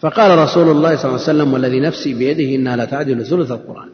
فقال 0.00 0.38
رسول 0.38 0.70
الله 0.70 0.96
صلى 0.96 1.04
الله 1.04 1.22
عليه 1.22 1.38
وسلم 1.38 1.52
والذي 1.52 1.80
نفسي 1.80 2.14
بيده 2.14 2.54
إنها 2.54 2.76
لتعدل 2.76 3.26
ثلث 3.26 3.50
القرآن. 3.50 3.88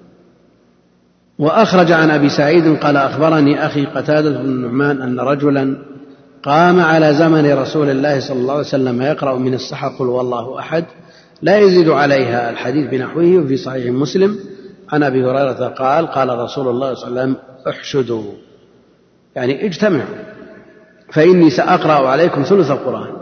وأخرج 1.39 1.93
عن 1.93 2.11
أبي 2.11 2.29
سعيد 2.29 2.77
قال 2.77 2.97
أخبرني 2.97 3.67
أخي 3.67 3.87
قتادة 3.87 4.31
بن 4.31 4.45
النعمان 4.45 5.03
أن 5.03 5.21
رجلا 5.21 5.77
قام 6.43 6.81
على 6.81 7.15
زمن 7.15 7.53
رسول 7.53 7.91
الله 7.91 8.21
صلى 8.21 8.39
الله 8.39 8.53
عليه 8.53 8.67
وسلم 8.67 9.03
يقرأ 9.03 9.39
من 9.39 9.55
السحر 9.55 9.89
قل 9.89 10.07
والله 10.07 10.59
أحد 10.59 10.85
لا 11.43 11.59
يزيد 11.59 11.89
عليها 11.89 12.51
الحديث 12.51 12.91
بنحوه 12.91 13.37
وفي 13.45 13.57
صحيح 13.57 13.93
مسلم. 13.93 14.39
عن 14.93 15.03
أبي 15.03 15.25
هريرة 15.25 15.69
قال 15.69 16.07
قال 16.07 16.39
رسول 16.39 16.69
الله 16.69 16.95
صلى 16.95 17.09
الله 17.09 17.21
عليه 17.21 17.33
وسلم 17.33 17.37
احشدوا. 17.69 18.33
يعني 19.37 19.67
اجتمعوا. 19.67 20.17
فإني 21.13 21.51
سأقرأ 21.51 22.09
عليكم 22.09 22.43
ثلث 22.43 22.71
القرآن. 22.71 23.13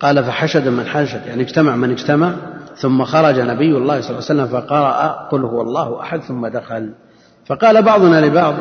قال 0.00 0.24
فحشد 0.24 0.68
من 0.68 0.86
حشد. 0.86 1.26
يعني 1.26 1.42
اجتمع 1.42 1.76
من 1.76 1.90
اجتمع. 1.90 2.32
ثم 2.76 3.04
خرج 3.04 3.40
نبي 3.40 3.76
الله 3.76 4.00
صلى 4.00 4.10
الله 4.10 4.24
عليه 4.30 4.42
وسلم 4.42 4.46
فقرأ 4.46 5.28
قل 5.30 5.44
هو 5.44 5.62
الله 5.62 6.00
أحد 6.00 6.20
ثم 6.20 6.46
دخل. 6.46 6.90
فقال 7.46 7.82
بعضنا 7.82 8.26
لبعض 8.26 8.54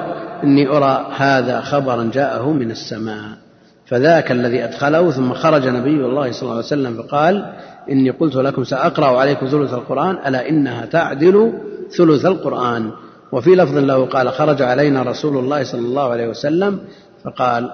إني 0.44 0.68
أرى 0.68 1.08
هذا 1.18 1.62
خبرا 1.62 2.10
جاءه 2.14 2.52
من 2.52 2.72
السماء. 2.72 3.38
فذاك 3.86 4.32
الذي 4.32 4.64
أدخله 4.64 5.12
ثم 5.12 5.34
خرج 5.34 5.68
نبي 5.68 6.06
الله 6.06 6.32
صلى 6.32 6.42
الله 6.42 6.54
عليه 6.54 6.66
وسلم 6.66 7.04
فقال 7.04 7.54
إني 7.92 8.10
قلت 8.10 8.36
لكم 8.36 8.64
سأقرأ 8.64 9.20
عليكم 9.20 9.46
ثلث 9.48 9.74
القرآن 9.74 10.18
ألا 10.28 10.50
إنها 10.50 10.86
تعدل 10.86 11.54
ثلث 11.98 12.26
القرآن. 12.26 12.92
وفي 13.32 13.56
لفظ 13.56 13.78
له 13.78 14.06
قال 14.06 14.32
خرج 14.32 14.62
علينا 14.62 15.04
رسول 15.04 15.38
الله 15.38 15.64
صلى 15.64 15.82
الله 15.82 16.12
عليه 16.12 16.28
وسلم 16.28 16.80
فقال 17.24 17.70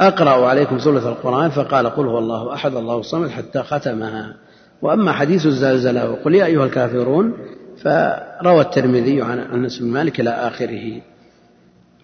أقرأ 0.00 0.46
عليكم 0.46 0.78
ثلث 0.78 1.06
القرآن 1.06 1.50
فقال 1.50 1.86
قل 1.86 2.06
هو 2.06 2.18
الله 2.18 2.54
أحد 2.54 2.74
الله 2.74 2.98
الصمد 2.98 3.30
حتى 3.30 3.62
ختمها. 3.62 4.34
وأما 4.82 5.12
حديث 5.12 5.46
الزلزلة 5.46 6.10
وقل 6.10 6.34
يا 6.34 6.46
أيها 6.46 6.64
الكافرون 6.64 7.32
فروى 7.82 8.60
الترمذي 8.60 9.22
عن 9.22 9.38
أنس 9.38 9.78
بن 9.78 9.86
مالك 9.88 10.20
إلى 10.20 10.30
آخره. 10.30 11.00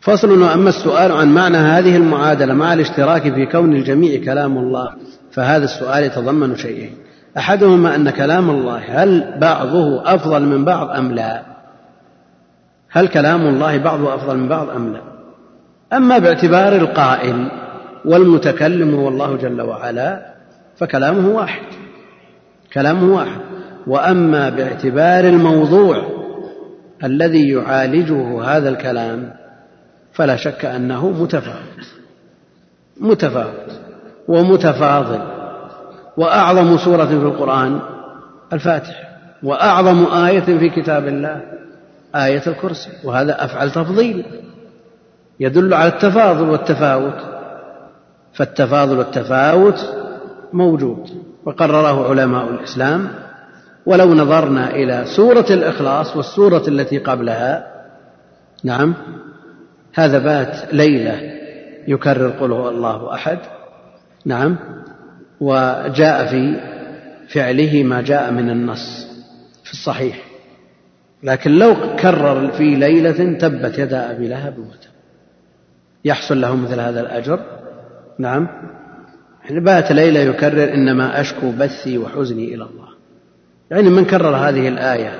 فصل 0.00 0.42
وأما 0.42 0.68
السؤال 0.68 1.12
عن 1.12 1.34
معنى 1.34 1.56
هذه 1.56 1.96
المعادلة 1.96 2.54
مع 2.54 2.72
الاشتراك 2.74 3.22
في 3.22 3.46
كون 3.46 3.76
الجميع 3.76 4.24
كلام 4.24 4.58
الله 4.58 4.88
فهذا 5.30 5.64
السؤال 5.64 6.04
يتضمن 6.04 6.56
شيئين. 6.56 6.94
أحدهما 7.38 7.94
أن 7.96 8.10
كلام 8.10 8.50
الله 8.50 9.02
هل 9.02 9.38
بعضه 9.38 10.14
أفضل 10.14 10.42
من 10.42 10.64
بعض 10.64 10.90
أم 10.90 11.12
لا؟ 11.12 11.42
هل 12.90 13.08
كلام 13.08 13.40
الله 13.46 13.78
بعضه 13.78 14.14
أفضل 14.14 14.36
من 14.36 14.48
بعض 14.48 14.70
أم 14.70 14.92
لا؟ 14.92 15.00
أما 15.92 16.18
باعتبار 16.18 16.76
القائل 16.76 17.48
والمتكلم 18.04 18.94
هو 18.94 19.08
الله 19.08 19.36
جل 19.36 19.60
وعلا 19.62 20.34
فكلامه 20.76 21.28
واحد 21.28 21.62
كلامه 22.72 23.14
واحد. 23.14 23.40
وأما 23.86 24.50
باعتبار 24.50 25.24
الموضوع 25.24 26.02
الذي 27.04 27.50
يعالجه 27.50 28.42
هذا 28.42 28.68
الكلام 28.68 29.32
فلا 30.12 30.36
شك 30.36 30.64
أنه 30.64 31.10
متفاوت 31.10 31.86
متفاوت 33.00 33.80
ومتفاضل. 34.28 35.20
وأعظم 36.16 36.78
سورة 36.78 37.04
في 37.04 37.12
القرآن 37.12 37.80
الفاتحة 38.52 39.10
وأعظم 39.42 40.06
آية 40.12 40.40
في 40.58 40.68
كتاب 40.68 41.08
الله 41.08 41.40
آية 42.14 42.42
الكرسي 42.46 42.90
وهذا 43.04 43.44
أفعل 43.44 43.70
تفضيل 43.70 44.24
يدل 45.40 45.74
على 45.74 45.88
التفاضل 45.88 46.48
والتفاوت. 46.48 47.14
فالتفاضل 48.32 48.98
والتفاوت 48.98 49.94
موجود 50.52 51.10
وقرره 51.44 52.08
علماء 52.10 52.50
الإسلام. 52.50 53.08
ولو 53.86 54.14
نظرنا 54.14 54.70
إلى 54.70 55.04
سورة 55.16 55.46
الإخلاص 55.50 56.16
والسورة 56.16 56.62
التي 56.68 56.98
قبلها 56.98 57.66
نعم 58.64 58.94
هذا 59.94 60.18
بات 60.18 60.74
ليلة 60.74 61.20
يكرر 61.88 62.30
قل 62.30 62.52
هو 62.52 62.68
الله 62.68 63.14
أحد 63.14 63.38
نعم 64.24 64.56
وجاء 65.40 66.26
في 66.26 66.60
فعله 67.28 67.82
ما 67.82 68.02
جاء 68.02 68.30
من 68.30 68.50
النص 68.50 69.06
في 69.64 69.72
الصحيح. 69.72 70.22
لكن 71.22 71.50
لو 71.50 71.96
كرر 71.96 72.50
في 72.50 72.74
ليلة 72.74 73.38
تبت 73.38 73.78
يدا 73.78 74.10
أبي 74.10 74.28
لهب 74.28 74.58
وتب 74.58 74.90
يحصل 76.04 76.40
له 76.40 76.56
مثل 76.56 76.80
هذا 76.80 77.00
الأجر. 77.00 77.40
نعم. 78.18 78.48
يعني 79.44 79.60
بات 79.60 79.92
ليلة 79.92 80.20
يكرر 80.20 80.74
إنما 80.74 81.20
أشكو 81.20 81.50
بثي 81.50 81.98
وحزني 81.98 82.54
إلى 82.54 82.64
الله. 82.64 82.88
يعني 83.70 83.90
من 83.90 84.04
كرر 84.04 84.36
هذه 84.36 84.68
الآية. 84.68 85.12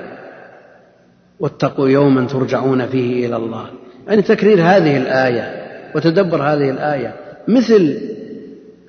واتقوا 1.40 1.88
يوما 1.88 2.26
ترجعون 2.26 2.86
فيه 2.86 3.26
إلى 3.26 3.36
الله. 3.36 3.66
يعني 4.08 4.22
تكرير 4.22 4.62
هذه 4.62 4.96
الآية 4.96 5.66
وتدبر 5.94 6.42
هذه 6.42 6.70
الآية. 6.70 7.14
مثل 7.48 7.98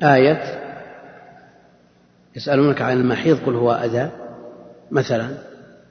آية 0.03 0.61
يسألونك 2.36 2.82
عن 2.82 2.97
المحيض 2.97 3.38
قل 3.45 3.55
هو 3.55 3.71
أذى 3.71 4.09
مثلا 4.91 5.27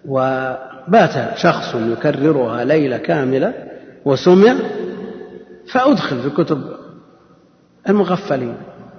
وبات 0.09 1.37
شخص 1.37 1.75
يكررها 1.75 2.65
ليلة 2.65 2.97
كاملة 2.97 3.55
وسمع 4.05 4.55
فأدخل 5.73 6.21
في 6.23 6.31
كتب 6.31 6.63
المغفلين. 7.89 8.55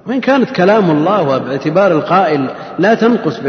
وإن 0.07 0.21
كانت 0.21 0.49
كلام 0.49 0.91
الله 0.91 1.21
وباعتبار 1.21 1.91
القائل 1.91 2.49
لا 2.79 2.93
تنقص 2.93 3.39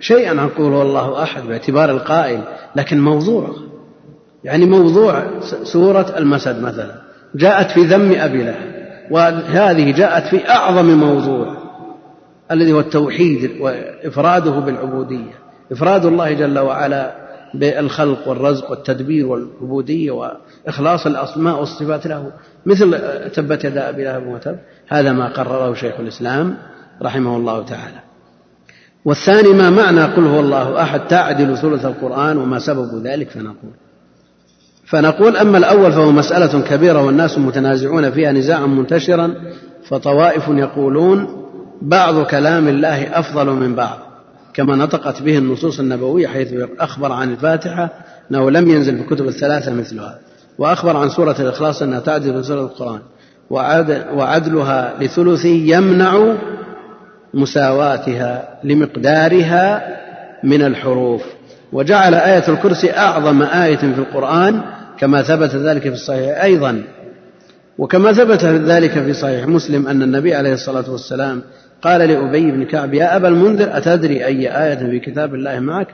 شيئا 0.00 0.40
عن 0.40 0.48
قول 0.48 0.86
الله 0.86 1.22
أحد 1.22 1.42
باعتبار 1.42 1.90
القائل 1.90 2.40
لكن 2.76 3.00
موضوع 3.00 3.50
يعني 4.44 4.66
موضوع 4.66 5.24
سورة 5.62 6.14
المسد 6.18 6.62
مثلا 6.62 6.94
جاءت 7.34 7.70
في 7.70 7.80
ذم 7.80 8.12
أبي 8.20 8.42
لهب 8.42 8.72
وهذه 9.10 9.92
جاءت 9.92 10.26
في 10.26 10.50
أعظم 10.50 10.86
موضوع. 10.86 11.61
الذي 12.52 12.72
هو 12.72 12.80
التوحيد 12.80 13.50
وإفراده 13.60 14.50
بالعبودية. 14.50 15.32
إفراد 15.72 16.04
الله 16.04 16.32
جل 16.32 16.58
وعلا 16.58 17.14
بالخلق 17.54 18.28
والرزق 18.28 18.70
والتدبير 18.70 19.26
والعبودية 19.26 20.10
وإخلاص 20.10 21.06
الأسماء 21.06 21.60
والصفات 21.60 22.06
له. 22.06 22.32
مثل 22.66 22.98
تبت 23.30 23.64
يدا 23.64 23.88
أبي 23.88 24.04
لهب 24.04 24.26
وتب 24.26 24.58
هذا 24.88 25.12
ما 25.12 25.28
قرره 25.28 25.74
شيخ 25.74 26.00
الإسلام 26.00 26.56
رحمه 27.02 27.36
الله 27.36 27.64
تعالى. 27.64 27.98
والثاني 29.04 29.48
ما 29.48 29.70
معنى 29.70 30.02
قل 30.02 30.26
هو 30.26 30.40
الله 30.40 30.82
أحد 30.82 31.06
تعدل 31.06 31.56
ثلث 31.56 31.84
القرآن 31.84 32.38
وما 32.38 32.58
سبب 32.58 33.06
ذلك 33.06 33.30
فنقول. 33.30 33.72
فنقول 34.86 35.36
أما 35.36 35.58
الأول 35.58 35.92
فهو 35.92 36.12
مسألة 36.12 36.60
كبيرة 36.60 37.06
والناس 37.06 37.38
متنازعون 37.38 38.10
فيها 38.10 38.32
نزاعا 38.32 38.66
منتشرا 38.66 39.34
فطوائف 39.88 40.48
يقولون 40.48 41.41
بعض 41.82 42.24
كلام 42.24 42.68
الله 42.68 43.18
أفضل 43.18 43.46
من 43.46 43.74
بعض 43.74 43.98
كما 44.54 44.76
نطقت 44.76 45.22
به 45.22 45.38
النصوص 45.38 45.80
النبوية 45.80 46.26
حيث 46.26 46.54
أخبر 46.80 47.12
عن 47.12 47.30
الفاتحة 47.32 47.90
أنه 48.30 48.50
لم 48.50 48.70
ينزل 48.70 48.96
في 48.96 49.02
الكتب 49.02 49.28
الثلاثة 49.28 49.72
مثلها 49.72 50.18
وأخبر 50.58 50.96
عن 50.96 51.08
سورة 51.08 51.36
الإخلاص 51.40 51.82
أنها 51.82 52.00
تعدل 52.00 52.44
سورة 52.44 52.60
القرآن 52.60 53.00
وعدلها 54.14 54.94
لثلثه 55.00 55.48
يمنع 55.48 56.34
مساواتها 57.34 58.48
لمقدارها 58.64 59.96
من 60.44 60.62
الحروف. 60.62 61.22
وجعل 61.72 62.14
آية 62.14 62.48
الكرسي 62.48 62.90
أعظم 62.90 63.42
آية 63.42 63.76
في 63.76 63.84
القرآن 63.98 64.60
كما 64.98 65.22
ثبت 65.22 65.54
ذلك 65.54 65.82
في 65.82 65.94
الصحيح 65.94 66.42
أيضا. 66.42 66.82
وكما 67.78 68.12
ثبت 68.12 68.44
ذلك 68.44 68.90
في 68.90 69.12
صحيح 69.12 69.46
مسلم 69.46 69.88
أن 69.88 70.02
النبي 70.02 70.34
عليه 70.34 70.52
الصلاة 70.52 70.90
والسلام 70.90 71.42
قال 71.82 72.00
لأبي 72.00 72.50
بن 72.50 72.64
كعب 72.64 72.94
يا 72.94 73.16
أبا 73.16 73.28
المنذر 73.28 73.76
أتدري 73.76 74.24
أي 74.24 74.64
آية 74.64 74.74
في 74.74 74.98
كتاب 74.98 75.34
الله 75.34 75.60
معك؟ 75.60 75.88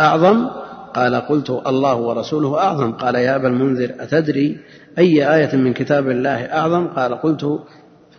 أعظم. 0.00 0.48
قال 0.94 1.14
قلت 1.14 1.50
الله 1.50 1.94
ورسوله 1.94 2.58
أعظم. 2.58 2.92
قال 2.92 3.14
يا 3.14 3.36
أبا 3.36 3.48
المنذر 3.48 3.90
أتدري 4.00 4.58
أي 4.98 5.34
آية 5.34 5.56
من 5.56 5.72
كتاب 5.72 6.10
الله 6.10 6.44
أعظم؟ 6.44 6.86
قال 6.86 7.14
قلت 7.14 7.60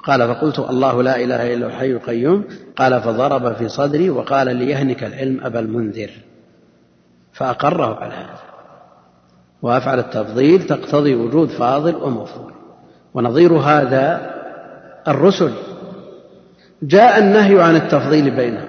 قال 0.04 0.28
فقلت 0.28 0.60
الله 0.60 1.04
لا 1.04 1.16
إله 1.16 1.54
إلا 1.54 1.66
هو 1.66 1.70
الحي 1.70 1.92
القيوم. 1.92 2.44
قال 2.76 3.02
فضرب 3.02 3.54
في 3.54 3.68
صدري 3.68 4.10
وقال 4.10 4.56
ليهنك 4.56 5.04
العلم 5.04 5.40
أبا 5.44 5.60
المنذر. 5.60 6.10
فأقره 7.34 7.96
على 7.96 8.14
هذا. 8.14 8.40
وأفعل 9.62 10.00
التفضيل 10.00 10.64
تقتضي 10.64 11.16
وجود 11.16 11.50
فاضل 11.50 11.96
ومفضول 11.96 12.54
ونظير 13.14 13.54
هذا 13.54 14.36
الرسل 15.08 15.52
جاء 16.84 17.20
النهي 17.20 17.62
عن 17.62 17.76
التفضيل 17.76 18.32
بينهم 18.32 18.66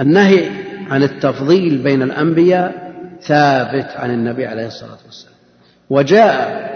النهي 0.00 0.48
عن 0.90 1.02
التفضيل 1.02 1.78
بين 1.78 2.02
الأنبياء 2.02 2.92
ثابت 3.22 3.86
عن 3.96 4.10
النبي 4.10 4.46
عليه 4.46 4.66
الصلاة 4.66 4.98
والسلام. 5.06 5.34
وجاء 5.90 6.70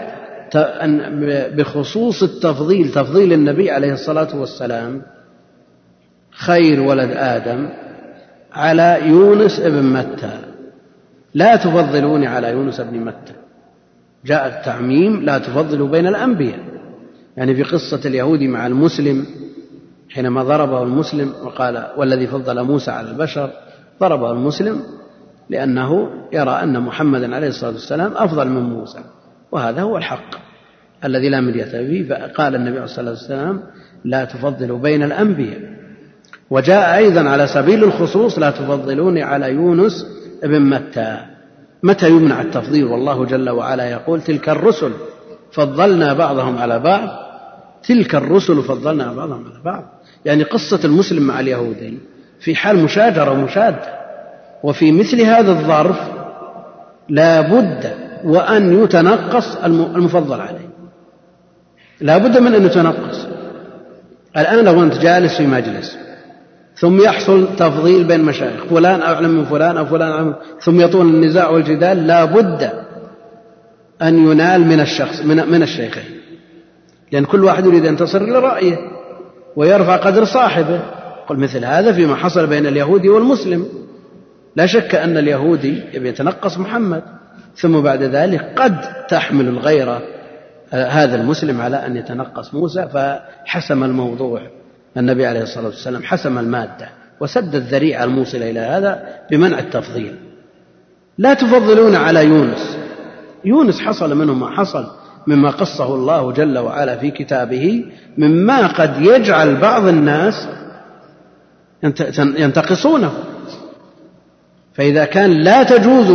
بخصوص 1.56 2.22
التفضيل 2.22 2.92
تفضيل 2.92 3.32
النبي 3.32 3.70
عليه 3.70 3.92
الصلاة 3.92 4.36
والسلام 4.36 5.02
خير 6.30 6.80
ولد 6.80 7.10
آدم 7.10 7.68
على 8.52 8.98
يونس 9.06 9.60
ابن 9.60 9.82
متى. 9.82 10.38
لا 11.34 11.56
تفضلوني 11.56 12.26
على 12.26 12.50
يونس 12.50 12.80
ابن 12.80 12.98
متى. 12.98 13.32
جاء 14.24 14.46
التعميم 14.46 15.22
لا 15.22 15.38
تفضلوا 15.38 15.88
بين 15.88 16.06
الأنبياء. 16.06 16.58
يعني 17.36 17.54
في 17.54 17.62
قصة 17.62 18.00
اليهودي 18.04 18.48
مع 18.48 18.66
المسلم 18.66 19.26
حينما 20.10 20.42
ضربه 20.42 20.82
المسلم 20.82 21.32
وقال 21.44 21.86
والذي 21.96 22.26
فضل 22.26 22.62
موسى 22.62 22.90
على 22.90 23.10
البشر 23.10 23.50
ضربه 24.00 24.30
المسلم 24.30 24.82
لأنه 25.50 26.08
يرى 26.32 26.50
أن 26.50 26.80
محمدا 26.80 27.36
عليه 27.36 27.48
الصلاة 27.48 27.72
والسلام 27.72 28.12
أفضل 28.16 28.48
من 28.48 28.62
موسى 28.62 28.98
وهذا 29.52 29.82
هو 29.82 29.96
الحق 29.96 30.44
الذي 31.04 31.28
لا 31.28 31.40
مرية 31.40 31.64
فيه. 31.64 32.08
فقال 32.08 32.54
النبي 32.54 32.76
عليه 32.76 32.84
الصلاة 32.84 33.10
والسلام 33.10 33.62
لا 34.04 34.24
تفضلوا 34.24 34.78
بين 34.78 35.02
الأنبياء. 35.02 35.60
وجاء 36.50 36.96
أيضا 36.96 37.28
على 37.28 37.46
سبيل 37.46 37.84
الخصوص 37.84 38.38
لا 38.38 38.50
تفضلوني 38.50 39.22
على 39.22 39.52
يونس 39.52 40.06
ابن 40.42 40.60
متى. 40.60 41.18
متى 41.82 42.08
يمنع 42.08 42.40
التفضيل؟ 42.40 42.84
والله 42.84 43.24
جل 43.24 43.50
وعلا 43.50 43.90
يقول 43.90 44.20
تلك 44.20 44.48
الرسل 44.48 44.92
فضلنا 45.52 46.12
بعضهم 46.12 46.58
على 46.58 46.78
بعض 46.78 47.08
تلك 47.82 48.14
الرسل 48.14 48.62
فضلنا 48.62 49.12
بعضهم 49.12 49.44
على 49.44 49.62
بعض. 49.64 49.93
يعني 50.24 50.42
قصة 50.42 50.80
المسلم 50.84 51.22
مع 51.22 51.40
اليهودي 51.40 51.98
في 52.40 52.54
حال 52.54 52.78
مشاجرة 52.78 53.30
ومشادة 53.30 54.04
وفي 54.62 54.92
مثل 54.92 55.20
هذا 55.20 55.50
الظرف 55.50 55.98
لا 57.08 57.40
بد 57.40 57.92
وأن 58.24 58.84
يتنقص 58.84 59.56
المفضل 59.64 60.40
عليه. 60.40 60.68
لا 62.00 62.18
بد 62.18 62.38
من 62.38 62.54
أن 62.54 62.66
يتنقص. 62.66 63.26
الآن 64.36 64.64
لو 64.64 64.82
أنت 64.82 64.98
جالس 64.98 65.36
في 65.36 65.46
مجلس 65.46 65.98
ثم 66.76 67.04
يحصل 67.04 67.56
تفضيل 67.56 68.04
بين 68.04 68.20
مشايخ 68.22 68.64
فلان 68.64 69.02
أعلم 69.02 69.30
من 69.30 69.44
فلان 69.44 69.76
أو 69.76 69.86
فلان 69.86 70.10
أعلم 70.10 70.34
ثم 70.60 70.80
يطول 70.80 71.06
النزاع 71.06 71.48
والجدال 71.48 72.06
لا 72.06 72.24
بد 72.24 72.70
أن 74.02 74.30
ينال 74.30 74.60
من 74.60 74.80
الشخص 74.80 75.20
من, 75.20 75.36
من 75.50 75.62
الشيخين. 75.62 76.20
لأن 77.12 77.24
كل 77.24 77.44
واحد 77.44 77.66
يريد 77.66 77.86
أن 77.86 77.92
ينتصر 77.92 78.22
لرأيه 78.22 78.93
ويرفع 79.56 79.96
قدر 79.96 80.24
صاحبه. 80.24 80.80
قل 81.26 81.36
مثل 81.36 81.64
هذا 81.64 81.92
فيما 81.92 82.16
حصل 82.16 82.46
بين 82.46 82.66
اليهودي 82.66 83.08
والمسلم. 83.08 83.66
لا 84.56 84.66
شك 84.66 84.94
أن 84.94 85.16
اليهودي 85.16 85.82
يتنقص 85.94 86.58
محمد 86.58 87.02
ثم 87.56 87.80
بعد 87.80 88.02
ذلك 88.02 88.52
قد 88.56 89.06
تحمل 89.08 89.48
الغيرة 89.48 90.02
آه، 90.72 90.86
هذا 90.86 91.16
المسلم 91.16 91.60
على 91.60 91.86
أن 91.86 91.96
يتنقص 91.96 92.54
موسى 92.54 92.88
فحسم 92.92 93.84
الموضوع. 93.84 94.40
النبي 94.96 95.26
عليه 95.26 95.42
الصلاة 95.42 95.66
والسلام 95.66 96.02
حسم 96.02 96.38
المادة 96.38 96.88
وسد 97.20 97.54
الذريعة 97.54 98.04
الموصلة 98.04 98.50
إلى 98.50 98.60
هذا 98.60 99.08
بمنع 99.30 99.58
التفضيل. 99.58 100.16
لا 101.18 101.34
تفضلون 101.34 101.94
على 101.94 102.24
يونس. 102.24 102.76
يونس 103.44 103.80
حصل 103.80 104.16
منه 104.16 104.34
ما 104.34 104.50
حصل. 104.50 104.86
مما 105.26 105.50
قصه 105.50 105.94
الله 105.94 106.32
جل 106.32 106.58
وعلا 106.58 106.96
في 106.96 107.10
كتابه 107.10 107.84
مما 108.18 108.66
قد 108.66 109.00
يجعل 109.00 109.56
بعض 109.56 109.86
الناس 109.86 110.48
ينتقصونه. 112.18 113.12
فإذا 114.74 115.04
كان 115.04 115.30
لا 115.30 115.62
تجوز 115.62 116.10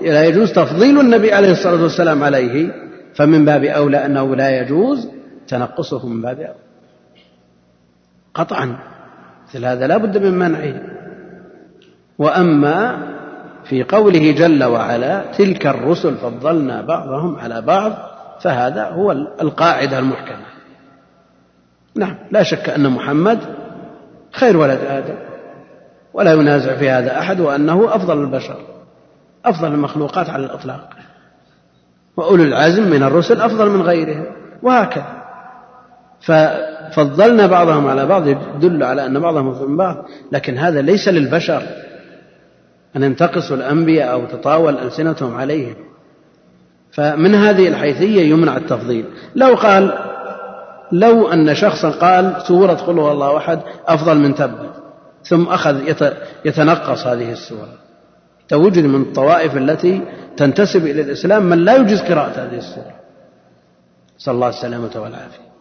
لا 0.00 0.24
يجوز 0.24 0.52
تفضيل 0.52 1.00
النبي 1.00 1.32
عليه 1.32 1.50
الصلاة 1.50 1.82
والسلام 1.82 2.24
عليه 2.24 2.74
فمن 3.14 3.44
باب 3.44 3.64
أولى 3.64 4.06
أنه 4.06 4.36
لا 4.36 4.60
يجوز 4.60 5.08
تنقصه 5.48 6.06
من 6.06 6.22
باب 6.22 6.38
أولى. 6.38 6.54
قطعا. 8.34 8.78
مثل 9.48 9.64
هذا 9.64 9.86
لا 9.86 9.96
بد 9.96 10.18
من 10.18 10.38
منعه. 10.38 10.74
وأما 12.18 12.98
في 13.64 13.82
قوله 13.82 14.32
جل 14.32 14.64
وعلا 14.64 15.22
تلك 15.38 15.66
الرسل 15.66 16.14
فضلنا 16.14 16.82
بعضهم 16.82 17.38
على 17.38 17.60
بعض 17.60 17.92
فهذا 18.40 18.88
هو 18.88 19.12
القاعدة 19.12 19.98
المحكمة. 19.98 20.46
نعم 21.94 22.16
لا 22.30 22.42
شك 22.42 22.68
أن 22.68 22.90
محمد 22.90 23.38
خير 24.32 24.56
ولد 24.56 24.78
آدم 24.88 25.14
ولا 26.14 26.32
ينازع 26.32 26.76
في 26.76 26.90
هذا 26.90 27.18
أحد 27.18 27.40
وأنه 27.40 27.96
أفضل 27.96 28.20
البشر 28.20 28.56
أفضل 29.44 29.72
المخلوقات 29.72 30.30
على 30.30 30.46
الإطلاق. 30.46 30.90
وأولو 32.16 32.42
العزم 32.42 32.90
من 32.90 33.02
الرسل 33.02 33.40
أفضل 33.40 33.70
من 33.70 33.82
غيرهم 33.82 34.24
وهكذا. 34.62 35.22
ففضلنا 36.20 37.46
بعضهم 37.46 37.86
على 37.86 38.06
بعض 38.06 38.26
يدل 38.28 38.82
على 38.82 39.06
أن 39.06 39.20
بعضهم 39.20 39.48
أفضل 39.48 39.68
من 39.68 39.76
بعض 39.76 39.96
لكن 40.32 40.58
هذا 40.58 40.82
ليس 40.82 41.08
للبشر. 41.08 41.62
أن 42.96 43.02
ينتقصوا 43.02 43.56
الأنبياء 43.56 44.12
أو 44.12 44.26
تطاول 44.26 44.78
ألسنتهم 44.78 45.36
عليهم. 45.36 45.74
فمن 46.92 47.34
هذه 47.34 47.68
الحيثية 47.68 48.22
يمنع 48.22 48.56
التفضيل. 48.56 49.04
لو 49.34 49.54
قال 49.54 49.98
لو 50.92 51.28
أن 51.28 51.54
شخصا 51.54 51.90
قال 51.90 52.42
سورة 52.48 52.74
قل 52.74 52.98
هو 52.98 53.12
الله 53.12 53.36
أحد 53.36 53.60
أفضل 53.86 54.18
من 54.18 54.34
تبت 54.34 54.70
ثم 55.24 55.44
أخذ 55.44 55.76
يتنقص 56.44 57.06
هذه 57.06 57.32
السورة. 57.32 57.74
توجد 58.48 58.84
من 58.84 59.02
الطوائف 59.02 59.56
التي 59.56 60.02
تنتسب 60.36 60.86
إلى 60.86 61.00
الإسلام 61.00 61.42
من 61.42 61.58
لا 61.58 61.76
يجوز 61.76 62.00
قراءة 62.00 62.44
هذه 62.44 62.58
السورة. 62.58 62.94
نسأل 64.20 64.34
الله 64.34 64.48
السلامة 64.48 64.90
والعافية. 64.96 65.52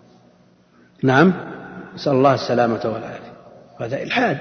نعم 1.03 1.33
نسأل 1.95 2.13
الله 2.13 2.33
السلامة 2.33 2.81
والعافية. 2.85 3.31
هذا 3.79 4.03
إلحاد. 4.03 4.37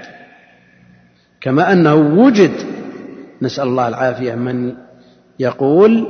كما 1.41 1.73
أنه 1.73 1.95
وجد 1.95 2.80
نسأل 3.41 3.67
الله 3.67 3.87
العافية 3.87 4.35
من 4.35 4.73
يقول 5.39 6.07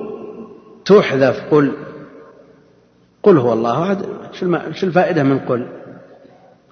تحذف 0.85 1.43
قل 1.51 1.73
قل 3.23 3.37
هو 3.37 3.53
الله 3.53 3.83
أحد. 3.83 3.97
شو 4.73 4.87
الفائدة 4.87 5.23
من 5.23 5.39
قل؟ 5.39 5.67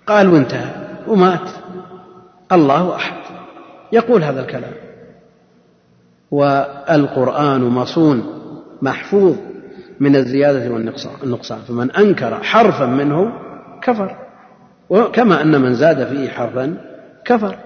قال 0.08 0.34
وانتهى 0.34 0.72
ومات. 1.08 1.50
الله 2.52 2.96
أحد. 2.96 3.18
يقول 3.92 4.24
هذا 4.24 4.42
الكلام. 4.42 4.74
والقرآن 6.32 7.62
مصون 7.62 8.24
محفوظ 8.82 9.36
من 10.00 10.16
الزيادة 10.16 10.72
والنقصان 10.72 11.60
فمن 11.60 11.92
أنكر 11.92 12.44
حرفا 12.44 12.86
منه 12.86 13.34
كفر. 13.82 14.16
كما 15.14 15.42
أن 15.42 15.62
من 15.62 15.74
زاد 15.74 16.08
فيه 16.08 16.30
حرفا 16.30 16.78
كفر. 17.26 17.58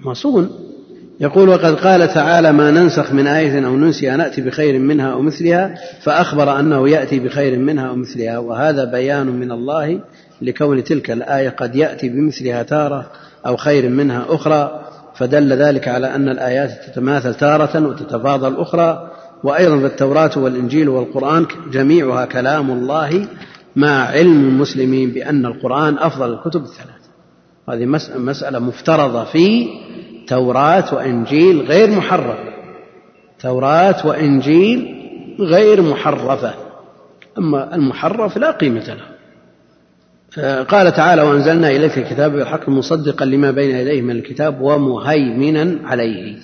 مصون. 0.00 0.73
يقول 1.20 1.48
وقد 1.48 1.74
قال 1.74 2.14
تعالى 2.14 2.52
ما 2.52 2.70
ننسخ 2.70 3.12
من 3.12 3.26
آية 3.26 3.66
أو 3.66 3.76
ننسيها 3.76 4.16
نأتي 4.16 4.42
بخير 4.42 4.78
منها 4.78 5.12
أو 5.12 5.22
مثلها 5.22 5.74
فأخبر 6.02 6.60
أنه 6.60 6.88
يأتي 6.88 7.18
بخير 7.18 7.58
منها 7.58 7.88
أو 7.88 7.96
مثلها 7.96 8.38
وهذا 8.38 8.84
بيان 8.84 9.26
من 9.26 9.52
الله 9.52 10.00
لكون 10.42 10.84
تلك 10.84 11.10
الآية 11.10 11.48
قد 11.48 11.76
يأتي 11.76 12.08
بمثلها 12.08 12.62
تارة 12.62 13.10
أو 13.46 13.56
خير 13.56 13.88
منها 13.88 14.24
أخرى 14.28 14.84
فدل 15.14 15.52
ذلك 15.52 15.88
على 15.88 16.14
أن 16.14 16.28
الآيات 16.28 16.70
تتماثل 16.86 17.34
تارة 17.34 17.88
وتتفاضل 17.88 18.56
أخرى 18.56 19.10
وأيضا 19.44 19.78
فالتوراة 19.78 20.30
والإنجيل 20.36 20.88
والقرآن 20.88 21.46
جميعها 21.72 22.24
كلام 22.24 22.70
الله 22.70 23.26
مع 23.76 24.04
علم 24.04 24.48
المسلمين 24.48 25.10
بأن 25.10 25.46
القرآن 25.46 25.98
أفضل 25.98 26.32
الكتب 26.32 26.62
الثلاث 26.62 27.04
هذه 27.68 27.86
مسألة 28.16 28.58
مفترضة 28.58 29.24
في 29.24 29.68
توراة 30.26 30.94
وإنجيل 30.94 31.60
غير 31.60 31.90
محرفة 31.90 32.54
توراة 33.40 34.06
وإنجيل 34.06 34.94
غير 35.40 35.82
محرفة 35.82 36.54
أما 37.38 37.74
المحرف 37.74 38.36
لا 38.36 38.50
قيمة 38.50 38.94
له. 38.94 39.14
قال 40.62 40.92
تعالى 40.92 41.22
وأنزلنا 41.22 41.70
إليك 41.70 41.98
الكتاب 41.98 42.32
بالحق 42.32 42.68
مصدقا 42.68 43.24
لما 43.24 43.50
بين 43.50 43.76
يديه 43.76 44.02
من 44.02 44.10
الكتاب 44.10 44.60
ومهيمنا 44.60 45.88
عليه. 45.88 46.36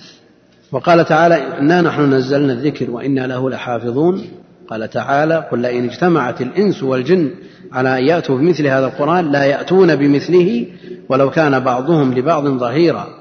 وقال 0.71 1.05
تعالى 1.05 1.35
إنا 1.59 1.81
نحن 1.81 2.13
نزلنا 2.13 2.53
الذكر 2.53 2.91
وإنا 2.91 3.27
له 3.27 3.49
لحافظون. 3.49 4.25
قال 4.67 4.89
تعالى 4.89 5.47
قل 5.51 5.59
لئن 5.59 5.85
اجتمعت 5.85 6.41
الإنس 6.41 6.83
والجن 6.83 7.31
على 7.71 7.99
أن 7.99 8.03
يأتوا 8.03 8.37
بمثل 8.37 8.67
هذا 8.67 8.85
القرآن 8.85 9.31
لا 9.31 9.43
يأتون 9.43 9.95
بمثله 9.95 10.65
ولو 11.09 11.29
كان 11.29 11.59
بعضهم 11.59 12.13
لبعض 12.13 12.47
ظهيرا. 12.47 13.20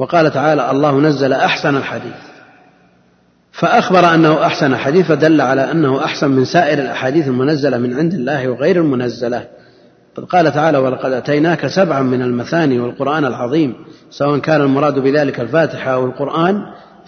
وقال 0.00 0.32
تعالى 0.32 0.70
الله 0.70 1.00
نزل 1.00 1.32
أحسن 1.32 1.76
الحديث. 1.76 2.20
فأخبر 3.52 4.14
أنه 4.14 4.46
أحسن 4.46 4.76
حديث 4.76 5.06
فدل 5.06 5.40
على 5.40 5.70
أنه 5.70 6.04
أحسن 6.04 6.30
من 6.30 6.44
سائر 6.44 6.78
الأحاديث 6.78 7.28
المنزلة 7.28 7.78
من 7.78 7.96
عند 7.96 8.14
الله 8.14 8.48
وغير 8.48 8.76
المنزلة. 8.76 9.46
قد 10.16 10.24
قال 10.24 10.52
تعالى 10.52 10.78
ولقد 10.78 11.12
أتيناك 11.12 11.66
سبعا 11.66 12.02
من 12.02 12.22
المثاني 12.22 12.80
والقرآن 12.80 13.24
العظيم 13.24 13.74
سواء 14.10 14.38
كان 14.38 14.60
المراد 14.60 14.98
بذلك 14.98 15.40
الفاتحة 15.40 15.90
أو 15.90 16.06
القرآن 16.06 16.62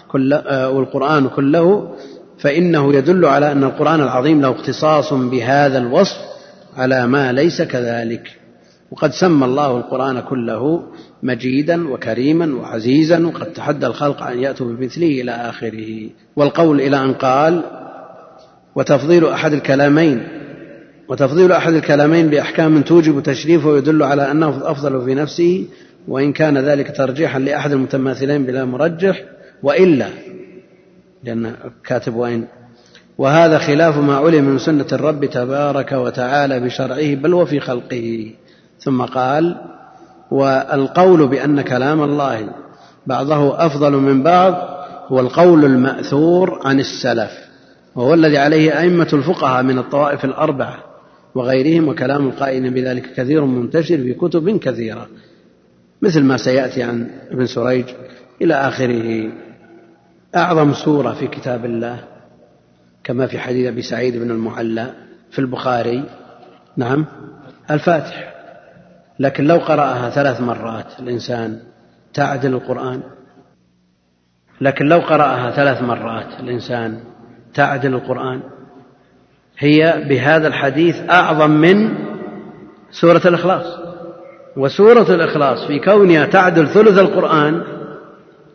كل 0.09 0.34
والقرآن 0.49 1.28
كله 1.28 1.95
فإنه 2.38 2.95
يدل 2.95 3.24
على 3.24 3.53
أن 3.53 3.64
القرآن 3.64 4.01
العظيم 4.01 4.40
له 4.40 4.51
اختصاص 4.51 5.12
بهذا 5.12 5.78
الوصف 5.78 6.16
على 6.76 7.07
ما 7.07 7.32
ليس 7.32 7.62
كذلك. 7.62 8.38
وقد 8.90 9.11
سمى 9.12 9.45
الله 9.45 9.76
القرآن 9.76 10.20
كله 10.20 10.82
مجيدا 11.23 11.89
وكريما 11.89 12.55
وعزيزا 12.55 13.27
وقد 13.27 13.53
تحدى 13.53 13.87
الخلق 13.87 14.23
أن 14.23 14.39
يأتوا 14.39 14.66
بمثله 14.66 15.07
إلى 15.07 15.31
آخره. 15.31 16.11
والقول 16.37 16.81
إلى 16.81 16.97
أن 16.97 17.12
قال 17.12 17.62
وتفضيل 18.75 19.27
أحد 19.27 19.53
الكلامين 19.53 20.29
وتفضيل 21.09 21.53
أحد 21.53 21.73
الكلامين 21.75 22.29
بأحكام 22.29 22.83
توجب 22.83 23.23
تشريفه 23.23 23.68
ويدل 23.68 24.03
على 24.03 24.31
أنه 24.31 24.70
أفضل 24.70 25.05
في 25.05 25.14
نفسه 25.14 25.64
وإن 26.09 26.33
كان 26.33 26.59
ذلك 26.59 26.97
ترجيحا 26.97 27.39
لأحد 27.39 27.73
المتماثلين 27.73 28.45
بلا 28.47 28.64
مرجح 28.64 29.23
وإلا. 29.62 30.09
لأن 31.25 31.55
كاتب 31.85 32.14
وإن 32.14 32.45
وهذا 33.18 33.59
خلاف 33.59 33.99
ما 33.99 34.16
علم 34.16 34.45
من 34.45 34.59
سنة 34.59 34.87
الرب 34.93 35.25
تبارك 35.25 35.93
وتعالى 35.93 36.61
بشرعه 36.61 37.14
بل 37.14 37.35
وفي 37.35 37.61
خلقه. 37.61 38.31
ثم 38.79 39.03
قال 39.03 39.57
والقول 40.33 41.28
بأن 41.28 41.61
كلام 41.61 42.03
الله 42.03 42.49
بعضه 43.07 43.66
أفضل 43.66 43.93
من 43.93 44.22
بعض 44.22 44.55
هو 45.07 45.20
القول 45.20 45.64
المأثور 45.64 46.61
عن 46.64 46.80
السلف 46.80 47.30
وهو 47.95 48.14
الذي 48.14 48.39
عليه 48.39 48.80
أئمة 48.80 49.09
الفقهاء 49.12 49.62
من 49.62 49.78
الطوائف 49.78 50.24
الأربعة 50.24 50.78
وغيرهم 51.35 51.89
وكلام 51.89 52.26
القائل 52.26 52.70
بذلك 52.70 53.12
كثير 53.16 53.45
منتشر 53.45 53.97
في 53.97 54.14
كتب 54.14 54.59
كثيرة 54.59 55.09
مثل 56.03 56.22
ما 56.22 56.37
سيأتي 56.37 56.83
عن 56.83 57.11
ابن 57.30 57.47
سريج 57.47 57.85
إلى 58.43 58.55
آخره. 58.55 59.30
أعظم 60.37 60.72
سورة 60.72 61.12
في 61.12 61.26
كتاب 61.26 61.64
الله 61.64 62.05
كما 63.05 63.26
في 63.26 63.39
حديث 63.39 63.66
أبي 63.66 63.83
سعيد 63.83 64.16
بن 64.16 64.30
المعلى 64.30 64.95
في 65.30 65.39
البخاري 65.39 66.05
نعم 66.76 67.07
الفاتح. 67.70 68.32
لكن 69.18 69.44
لو 69.44 69.56
قرأها 69.56 70.10
ثلاث 70.10 70.40
مرات 70.40 71.00
الإنسان 71.00 71.60
تعدل 72.14 72.54
القرآن. 72.54 73.02
لكن 74.60 74.86
لو 74.86 74.98
قرأها 74.98 75.50
ثلاث 75.50 75.82
مرات 75.82 76.40
الإنسان 76.40 77.00
تعدل 77.54 77.94
القرآن. 77.94 78.40
هي 79.58 80.04
بهذا 80.08 80.48
الحديث 80.48 81.10
أعظم 81.10 81.50
من 81.50 81.94
سورة 82.90 83.22
الإخلاص. 83.26 83.78
وسورة 84.56 85.14
الإخلاص 85.14 85.66
في 85.66 85.78
كونها 85.78 86.26
تعدل 86.26 86.68
ثلث 86.68 86.98
القرآن 86.98 87.62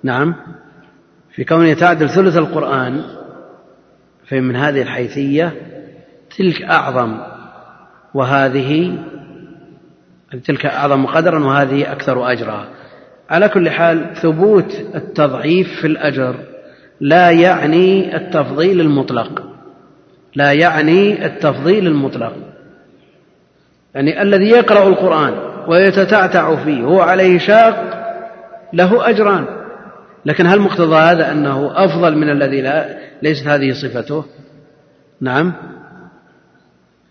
نعم 0.03 0.35
في 1.31 1.43
كونها 1.43 1.73
تعدل 1.73 2.09
ثلث 2.09 2.37
القرآن 2.37 3.03
فمن 4.27 4.55
هذه 4.55 4.81
الحيثية 4.81 5.53
تلك 6.37 6.61
أعظم. 6.61 7.17
وهذه 8.13 8.97
تلك 10.45 10.65
أعظم 10.65 11.05
قدرا 11.05 11.45
وهذه 11.45 11.91
أكثر 11.91 12.31
أجرا 12.31 12.67
على 13.29 13.49
كل 13.49 13.69
حال 13.69 14.15
ثبوت 14.15 14.85
التضعيف 14.95 15.81
في 15.81 15.87
الأجر 15.87 16.35
لا 17.01 17.31
يعني 17.31 18.15
التفضيل 18.15 18.81
المطلق. 18.81 19.43
لا 20.35 20.51
يعني 20.51 21.25
التفضيل 21.25 21.87
المطلق. 21.87 22.33
يعني 23.95 24.21
الذي 24.21 24.49
يقرأ 24.49 24.87
القرآن 24.87 25.33
ويتتعتع 25.67 26.55
فيه 26.55 26.83
هو 26.83 27.01
عليه 27.01 27.39
شاق 27.39 27.97
له 28.73 29.09
أجران. 29.09 29.45
لكن 30.25 30.47
هل 30.47 30.59
مقتضى 30.59 30.95
هذا 30.95 31.31
أنه 31.31 31.71
أفضل 31.85 32.17
من 32.17 32.29
الذي 32.29 32.61
لا 32.61 32.97
ليست 33.21 33.47
هذه 33.47 33.73
صفته؟ 33.73 34.25
نعم. 35.21 35.53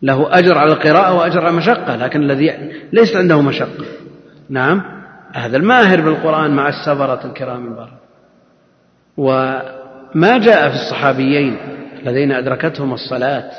له 0.03 0.39
أجر 0.39 0.59
على 0.59 0.73
القراءة 0.73 1.15
وأجر 1.15 1.41
على 1.41 1.51
المشقة 1.51 1.97
لكن 1.97 2.23
الذي 2.23 2.73
ليست 2.93 3.17
عنده 3.17 3.41
مشقة. 3.43 3.85
نعم 4.51 4.83
هذا 5.35 5.57
الماهر 5.57 6.01
بالقرآن 6.01 6.51
مع 6.51 6.69
السفرة 6.69 7.27
الكرام 7.27 7.67
البررة 7.67 8.01
وما 9.17 10.39
جاء 10.39 10.69
في 10.69 10.75
الصحابيين 10.75 11.57
الذين 12.03 12.33
أدركتهم 12.33 12.93
الصلاة 12.93 13.51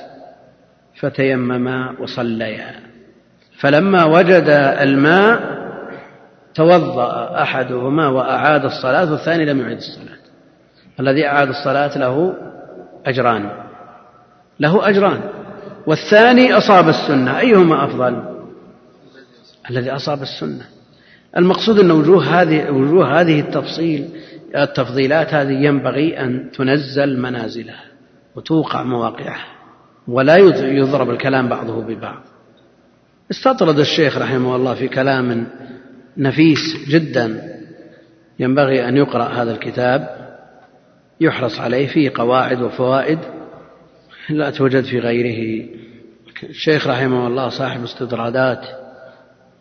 فتيمما 0.99 1.95
وصليا. 1.99 2.75
فلما 3.59 4.03
وجد 4.03 4.49
الماء 4.81 5.57
توضأ 6.55 7.41
أحدهما 7.41 8.07
وأعاد 8.07 8.65
الصلاة 8.65 9.11
والثاني 9.11 9.45
لم 9.45 9.59
يعد 9.59 9.77
الصلاة. 9.77 10.17
الذي 10.99 11.27
أعاد 11.27 11.49
الصلاة 11.49 11.97
له 11.97 12.33
أجران. 13.05 13.49
له 14.59 14.89
أجران. 14.89 15.21
والثاني 15.88 16.53
أصاب 16.53 16.89
السنة. 16.89 17.39
أيهما 17.39 17.85
أفضل؟ 17.85 18.23
الذي 19.69 19.91
أصاب 19.91 20.21
السنة. 20.21 20.65
المقصود 21.38 21.79
أن 21.79 21.91
وجوه 21.91 22.41
هذه 22.41 22.69
وجوه 22.71 23.21
هذه 23.21 23.39
التفصيل 23.39 24.09
التفضيلات 24.55 25.33
هذه 25.33 25.51
ينبغي 25.51 26.19
أن 26.19 26.51
تنزل 26.51 27.19
منازلها 27.19 27.83
وتوقع 28.35 28.83
مواقعها 28.83 29.47
ولا 30.07 30.35
يضرب 30.61 31.09
الكلام 31.09 31.49
بعضه 31.49 31.81
ببعض. 31.81 32.21
استطرد 33.31 33.79
الشيخ 33.79 34.17
رحمه 34.17 34.55
الله 34.55 34.73
في 34.73 34.88
كلام 34.88 35.47
نفيس 36.17 36.89
جدا. 36.89 37.57
ينبغي 38.39 38.89
أن 38.89 38.97
يقرأ 38.97 39.23
هذا 39.23 39.51
الكتاب 39.51 40.27
يحرص 41.21 41.59
عليه 41.59 41.88
فيه 41.88 42.11
قواعد 42.15 42.61
وفوائد 42.61 43.19
لا 44.30 44.49
توجد 44.49 44.84
في 44.84 44.99
غيره. 44.99 45.65
الشيخ 46.43 46.88
رحمه 46.88 47.28
الله 47.28 47.49
صاحب 47.49 47.84
استطرادات 47.84 48.65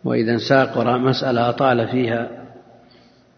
وإذا 0.03 0.31
انساق 0.31 0.77
وراء 0.77 0.97
مسألة 0.97 1.49
أطال 1.49 1.87
فيها 1.87 2.29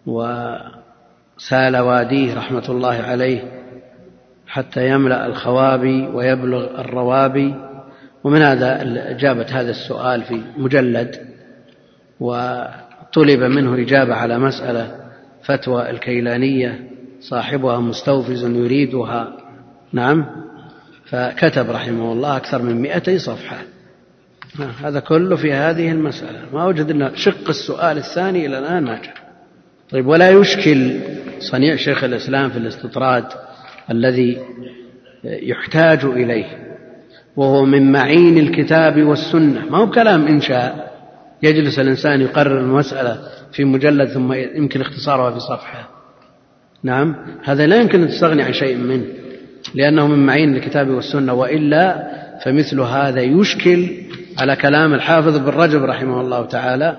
وسال 0.06 1.78
واديه 1.78 2.36
رحمة 2.36 2.70
الله 2.70 2.94
عليه 2.94 3.44
حتى 4.48 4.90
يملأ 4.90 5.26
الخوابي 5.26 6.08
ويبلغ 6.08 6.82
الروابي. 6.82 7.56
ومن 8.24 8.42
هذا 8.42 8.82
أجابة 9.12 9.46
هذا 9.52 9.70
السؤال 9.70 10.22
في 10.22 10.42
مجلد 10.58 11.16
وطلب 12.20 13.40
منه 13.40 13.82
إجابة 13.82 14.16
على 14.16 14.40
مسألة 14.40 14.96
فتوى 15.44 15.90
الكيلانية 15.90 16.90
صاحبها 17.20 17.80
مستوفز 17.80 18.44
يريدها. 18.44 19.38
نعم. 19.94 20.26
فكتب 21.10 21.70
رحمه 21.70 22.12
الله 22.12 22.38
أكثر 22.38 22.62
من 22.62 22.82
مئتي 22.82 23.20
صفحة. 23.20 23.58
هذا 24.84 25.00
كله 25.00 25.36
في 25.36 25.54
هذه 25.54 25.92
المسألة. 25.92 26.40
ما 26.54 26.66
وجد 26.66 26.92
أن 26.92 27.12
شق 27.16 27.50
السؤال 27.50 27.98
الثاني 27.98 28.46
إلى 28.46 28.60
الآن 28.60 28.84
ما 28.84 28.96
جاء. 28.96 29.14
طيب 29.90 30.08
ولا 30.08 30.30
يشكل 30.30 31.00
صنيع 31.40 31.76
شيخ 31.76 32.04
الإسلام 32.04 32.50
في 32.50 32.58
الاستطراد 32.58 33.26
الذي 33.92 34.38
يحتاج 35.24 36.06
إليه 36.06 36.46
وهو 37.36 37.66
من 37.66 37.92
معين 37.92 38.38
الكتاب 38.38 39.04
والسنة. 39.04 39.66
ما 39.70 39.78
هو 39.78 39.90
كلام 39.90 40.28
إنشاء 40.28 40.90
يجلس 41.44 41.80
الإنسان 41.80 42.22
يقرر 42.22 42.60
المسألة 42.60 43.20
في 43.52 43.66
مجلد 43.66 44.10
ثم 44.10 44.34
يمكن 44.34 44.82
اختصارها 44.82 45.32
في 45.32 45.40
صفحة. 45.40 45.90
نعم 46.84 47.16
هذا 47.44 47.68
لا 47.68 47.76
يمكن 47.76 48.02
أن 48.02 48.08
تستغني 48.08 48.44
عن 48.44 48.54
شيء 48.54 48.78
منه. 48.78 49.06
لأنه 49.76 50.08
من 50.08 50.26
معين 50.26 50.56
الكتاب 50.56 50.90
والسنة 50.90 51.34
وإلا 51.34 52.10
فمثل 52.46 52.80
هذا 52.80 53.22
يشكل 53.22 53.88
على 54.40 54.56
كلام 54.56 54.94
الحافظ 54.94 55.38
بن 55.38 55.50
رجب 55.50 55.84
رحمه 55.84 56.22
الله 56.22 56.46
تعالى 56.46 56.98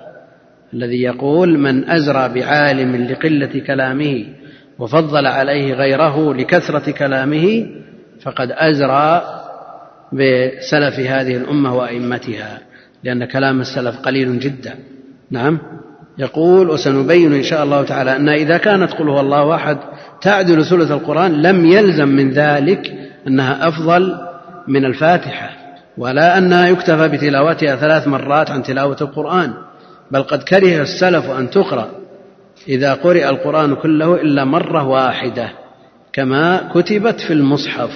الذي 0.74 1.02
يقول 1.02 1.58
من 1.58 1.90
أزرى 1.90 2.28
بعالم 2.28 2.96
لقلة 2.96 3.60
كلامه 3.66 4.24
وفضل 4.78 5.26
عليه 5.26 5.74
غيره 5.74 6.34
لكثرة 6.34 6.90
كلامه 6.90 7.66
فقد 8.22 8.52
أزرى 8.52 9.22
بسلف 10.12 11.00
هذه 11.00 11.36
الأمة 11.36 11.76
وأئمتها 11.76 12.58
لأن 13.04 13.24
كلام 13.24 13.60
السلف 13.60 13.96
قليل 13.96 14.38
جدا. 14.38 14.74
نعم. 15.30 15.58
يقول 16.20 16.70
وسنبين 16.70 17.32
إن 17.32 17.42
شاء 17.42 17.64
الله 17.64 17.82
تعالى 17.82 18.16
أن 18.16 18.28
إذا 18.28 18.56
كانت 18.56 18.92
قل 18.92 19.08
هو 19.08 19.20
الله 19.20 19.54
أحد 19.54 19.78
تعدل 20.22 20.64
ثلث 20.64 20.90
القرآن 20.90 21.42
لم 21.42 21.66
يلزم 21.66 22.08
من 22.08 22.30
ذلك 22.30 22.92
أنها 23.26 23.68
أفضل 23.68 24.16
من 24.68 24.84
الفاتحة 24.84 25.50
ولا 25.98 26.38
أنها 26.38 26.68
يكتفى 26.68 27.08
بتلاوتها 27.08 27.76
ثلاث 27.76 28.08
مرات 28.08 28.50
عن 28.50 28.62
تلاوة 28.62 28.96
القرآن 29.00 29.52
بل 30.10 30.22
قد 30.22 30.42
كره 30.42 30.82
السلف 30.82 31.30
أن 31.30 31.50
تقرأ 31.50 31.88
إذا 32.68 32.94
قرئ 32.94 33.28
القرآن 33.28 33.74
كله 33.74 34.14
إلا 34.14 34.44
مرة 34.44 34.86
واحدة 34.86 35.48
كما 36.12 36.70
كتبت 36.74 37.20
في 37.20 37.32
المصحف. 37.32 37.90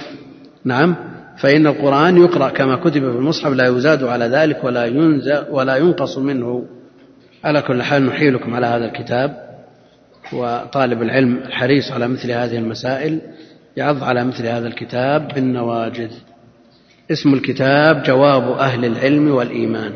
نعم 0.65 0.95
فإن 1.37 1.67
القرآن 1.67 2.17
يقرأ 2.17 2.49
كما 2.49 2.75
كتب 2.75 2.91
في 2.91 3.17
المصحف 3.17 3.51
لا 3.51 3.67
يزاد 3.67 4.03
على 4.03 4.25
ذلك 4.25 4.63
ولا 4.63 4.85
ولا 5.49 5.75
ينقص 5.75 6.17
منه. 6.17 6.65
على 7.45 7.61
كل 7.61 7.83
حال 7.83 8.05
نحيلكم 8.05 8.53
على 8.53 8.65
هذا 8.65 8.85
الكتاب 8.85 9.45
وطالب 10.33 11.01
العلم 11.01 11.37
الحريص 11.37 11.91
على 11.91 12.07
مثل 12.07 12.31
هذه 12.31 12.57
المسائل 12.57 13.21
يعض 13.77 14.03
على 14.03 14.25
مثل 14.25 14.45
هذا 14.47 14.67
الكتاب 14.67 15.27
بالنواجذ. 15.27 16.11
اسم 17.11 17.33
الكتاب 17.33 18.03
جواب 18.03 18.51
أهل 18.51 18.85
العلم 18.85 19.31
والإيمان. 19.31 19.93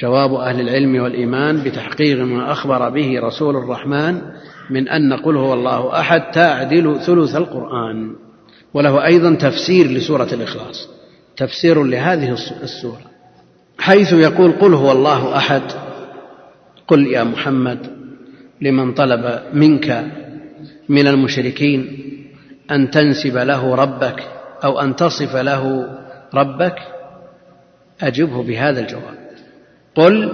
جواب 0.00 0.34
أهل 0.34 0.60
العلم 0.60 1.02
والإيمان 1.02 1.64
بتحقيق 1.64 2.18
ما 2.18 2.52
أخبر 2.52 2.88
به 2.88 3.20
رسول 3.20 3.56
الرحمن 3.56 4.20
من 4.70 4.88
أن 4.88 5.12
قل 5.12 5.36
هو 5.36 5.54
الله 5.54 6.00
أحد 6.00 6.30
تعدل 6.30 7.00
ثلث 7.06 7.36
القرآن. 7.36 8.16
وله 8.74 9.06
أيضا 9.06 9.34
تفسير 9.34 9.86
لسورة 9.86 10.28
الإخلاص 10.32 10.88
تفسير 11.36 11.82
لهذه 11.82 12.36
السورة. 12.62 13.00
حيث 13.78 14.12
يقول 14.12 14.52
قل 14.52 14.74
هو 14.74 14.92
الله 14.92 15.36
أحد 15.36 15.62
قل 16.88 17.06
يا 17.06 17.24
محمد 17.24 17.78
لمن 18.60 18.94
طلب 18.94 19.42
منك 19.54 20.04
من 20.88 21.06
المشركين 21.06 21.98
أن 22.70 22.90
تنسب 22.90 23.36
له 23.36 23.74
ربك 23.74 24.22
أو 24.64 24.80
أن 24.80 24.96
تصف 24.96 25.36
له 25.36 25.88
ربك؟ 26.34 26.78
أجبه 28.02 28.42
بهذا 28.42 28.80
الجواب. 28.80 29.18
قل 29.94 30.30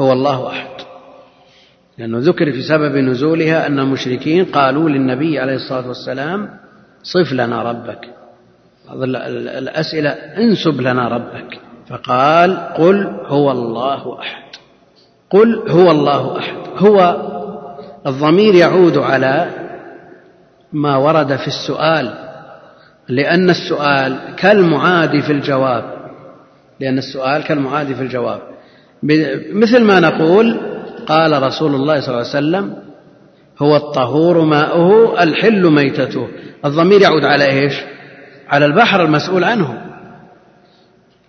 هو 0.00 0.12
الله 0.12 0.48
أحد. 0.48 0.70
لأنه 1.98 2.18
ذكر 2.18 2.52
في 2.52 2.62
سبب 2.62 2.96
نزولها 2.96 3.66
أن 3.66 3.78
المشركين 3.78 4.44
قالوا 4.44 4.88
للنبي 4.88 5.38
عليه 5.38 5.54
الصلاة 5.54 5.88
والسلام 5.88 6.50
صف 7.02 7.32
لنا 7.32 7.62
ربك. 7.62 8.08
بعض 8.88 9.02
الأسئلة 9.02 10.10
انسب 10.10 10.80
لنا 10.80 11.08
ربك. 11.08 11.60
فقال 11.88 12.56
قل 12.56 13.06
هو 13.26 13.50
الله 13.50 14.20
أحد. 14.20 14.49
قل 15.30 15.70
هو 15.70 15.90
الله 15.90 16.38
أحد. 16.38 16.56
هو 16.76 17.16
الضمير 18.06 18.54
يعود 18.54 18.98
على 18.98 19.50
ما 20.72 20.96
ورد 20.96 21.36
في 21.36 21.46
السؤال 21.46 22.14
لأن 23.08 23.50
السؤال 23.50 24.18
كالمعاد 24.36 25.20
في 25.20 25.32
الجواب 25.32 25.84
لأن 26.80 26.98
السؤال 26.98 27.44
كالمعاد 27.44 27.92
في 27.92 28.02
الجواب. 28.02 28.40
مثل 29.52 29.84
ما 29.84 30.00
نقول 30.00 30.60
قال 31.06 31.42
رسول 31.42 31.74
الله 31.74 32.00
صلى 32.00 32.08
الله 32.08 32.28
عليه 32.34 32.38
وسلم 32.38 32.76
هو 33.58 33.76
الطهور 33.76 34.40
ماؤه 34.44 35.22
الحل 35.22 35.70
ميتته. 35.70 36.28
الضمير 36.64 37.00
يعود 37.00 37.24
على 37.24 37.44
إيش؟ 37.44 37.74
على 38.48 38.66
البحر 38.66 39.02
المسؤول 39.02 39.44
عنه. 39.44 39.82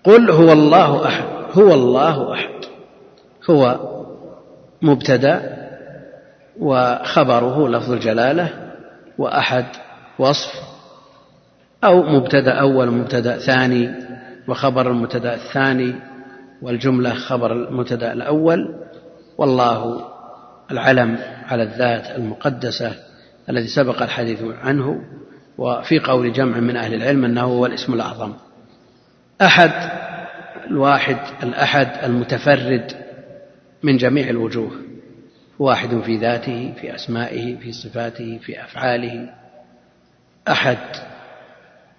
قل 0.04 0.32
هو 0.32 0.52
الله 0.52 1.06
أحد. 1.06 1.24
هو 1.54 1.74
الله 1.74 2.34
أحد. 2.34 2.66
هو 3.50 3.91
مبتدا 4.82 5.58
وخبره 6.60 7.70
لفظ 7.70 7.92
الجلاله 7.92 8.50
واحد 9.18 9.66
وصف 10.20 10.54
أو 11.84 12.04
مبتدا 12.04 12.52
اول 12.52 12.90
ومبتدا 12.90 13.38
ثاني 13.38 13.92
وخبر 14.48 14.92
المبتدا 14.92 15.34
الثاني 15.34 15.96
والجمله 16.62 17.14
خبر 17.14 17.52
المبتدا 17.52 18.14
الأول 18.14 18.76
والله 19.38 20.02
العلم 20.72 21.18
على 21.48 21.64
الذات 21.64 22.18
المقدسه 22.18 22.94
الذي 23.50 23.68
سبق 23.68 24.02
الحديث 24.02 24.44
عنه 24.64 25.02
وفي 25.58 26.00
قول 26.00 26.34
جمع 26.34 26.60
من 26.60 26.78
أهل 26.78 26.94
العلم 26.94 27.26
أنه 27.26 27.42
هو 27.42 27.66
الاسم 27.66 27.94
الأعظم. 27.94 28.34
أحد 29.42 29.72
الواحد 30.68 31.18
الأحد 31.44 31.88
المتفرد 32.04 32.92
من 33.84 33.98
جميع 33.98 34.30
الوجوه 34.30 34.72
واحد 35.60 36.02
في 36.06 36.18
ذاته 36.18 36.74
في 36.82 36.96
أسمائه 36.96 37.56
في 37.56 37.72
صفاته 37.72 38.40
في 38.42 38.64
أفعاله. 38.64 39.30
أحد 40.50 40.78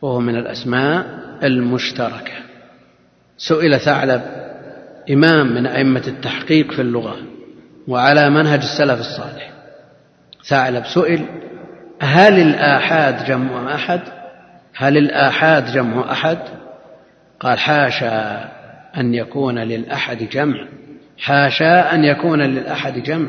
وهو 0.03 0.21
من 0.21 0.37
الأسماء 0.37 1.07
المشتركة. 1.43 2.33
سئل 3.37 3.81
ثعلب 3.81 4.23
إمام 5.11 5.55
من 5.55 5.67
أئمة 5.67 6.03
التحقيق 6.07 6.73
في 6.73 6.83
اللغة 6.83 7.17
وعلى 7.89 8.31
منهج 8.31 8.61
السلف 8.63 9.01
الصالح. 9.01 9.53
ثعلب 10.45 10.85
سئل 10.87 11.27
هل 12.01 12.41
الآحاد 12.41 13.25
جمع 13.25 13.75
أحد؟ 13.75 14.01
هل 14.75 14.97
الآحاد 14.97 15.73
جمع 15.73 16.13
أحد؟ 16.13 16.39
قال 17.41 17.59
حاشا 17.59 18.49
أن 18.97 19.15
يكون 19.15 19.59
للأحد 19.59 20.19
جمع. 20.19 20.69
حاشا 21.23 21.95
أن 21.95 22.05
يكون 22.05 22.43
للأحد 22.43 23.03
جمع 23.03 23.29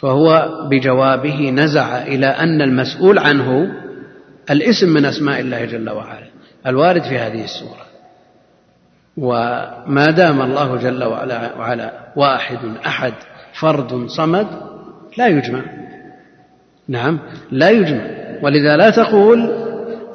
فهو 0.00 0.48
بجوابه 0.70 1.50
نزع 1.50 2.02
إلى 2.02 2.26
أن 2.26 2.62
المسؤول 2.62 3.18
عنه 3.18 3.72
الاسم 4.50 4.88
من 4.88 5.04
أسماء 5.04 5.40
الله 5.40 5.64
جل 5.64 5.90
وعلا 5.90 6.26
الوارد 6.66 7.02
في 7.02 7.18
هذه 7.18 7.44
السورة. 7.44 7.86
وما 9.16 10.10
دام 10.10 10.42
الله 10.42 10.76
جل 10.76 11.04
وعلا, 11.04 11.54
وعلا 11.58 11.92
واحد 12.16 12.58
أحد 12.86 13.12
فرد 13.60 14.06
صمد 14.06 14.46
لا 15.18 15.26
يجمع. 15.26 15.62
نعم 16.88 17.18
لا 17.50 17.70
يجمع. 17.70 18.06
ولذا 18.42 18.76
لا 18.76 18.90
تقول 18.90 19.50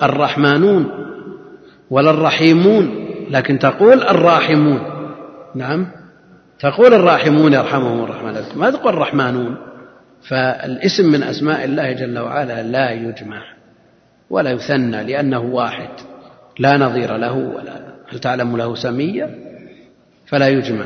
الرحمانون 0.04 0.91
ولا 1.89 2.12
الرحيمون 2.12 3.08
لكن 3.30 3.60
تقول 3.60 4.02
الراحمون. 4.04 4.80
نعم. 5.56 6.01
تقول 6.62 6.93
الراحمون 6.93 7.53
يرحمهم 7.53 8.03
الرحمن. 8.03 8.43
ما 8.55 8.70
تقول 8.70 8.93
الرحمانون 8.93 9.57
فالاسم 10.30 11.12
من 11.12 11.24
أسماء 11.24 11.66
الله 11.66 11.91
جل 11.91 12.20
وعلا 12.20 12.64
لا 12.64 12.91
يجمع 12.91 13.41
ولا 14.30 14.51
يثنى 14.51 15.03
لأنه 15.03 15.39
واحد. 15.39 15.89
لا 16.59 16.78
نظير 16.78 17.18
له 17.18 17.34
ولا 17.34 17.74
هل 18.12 18.20
تعلم 18.20 18.57
له 18.57 18.76
سمية 18.76 19.30
فلا 20.28 20.47
يجمع. 20.47 20.86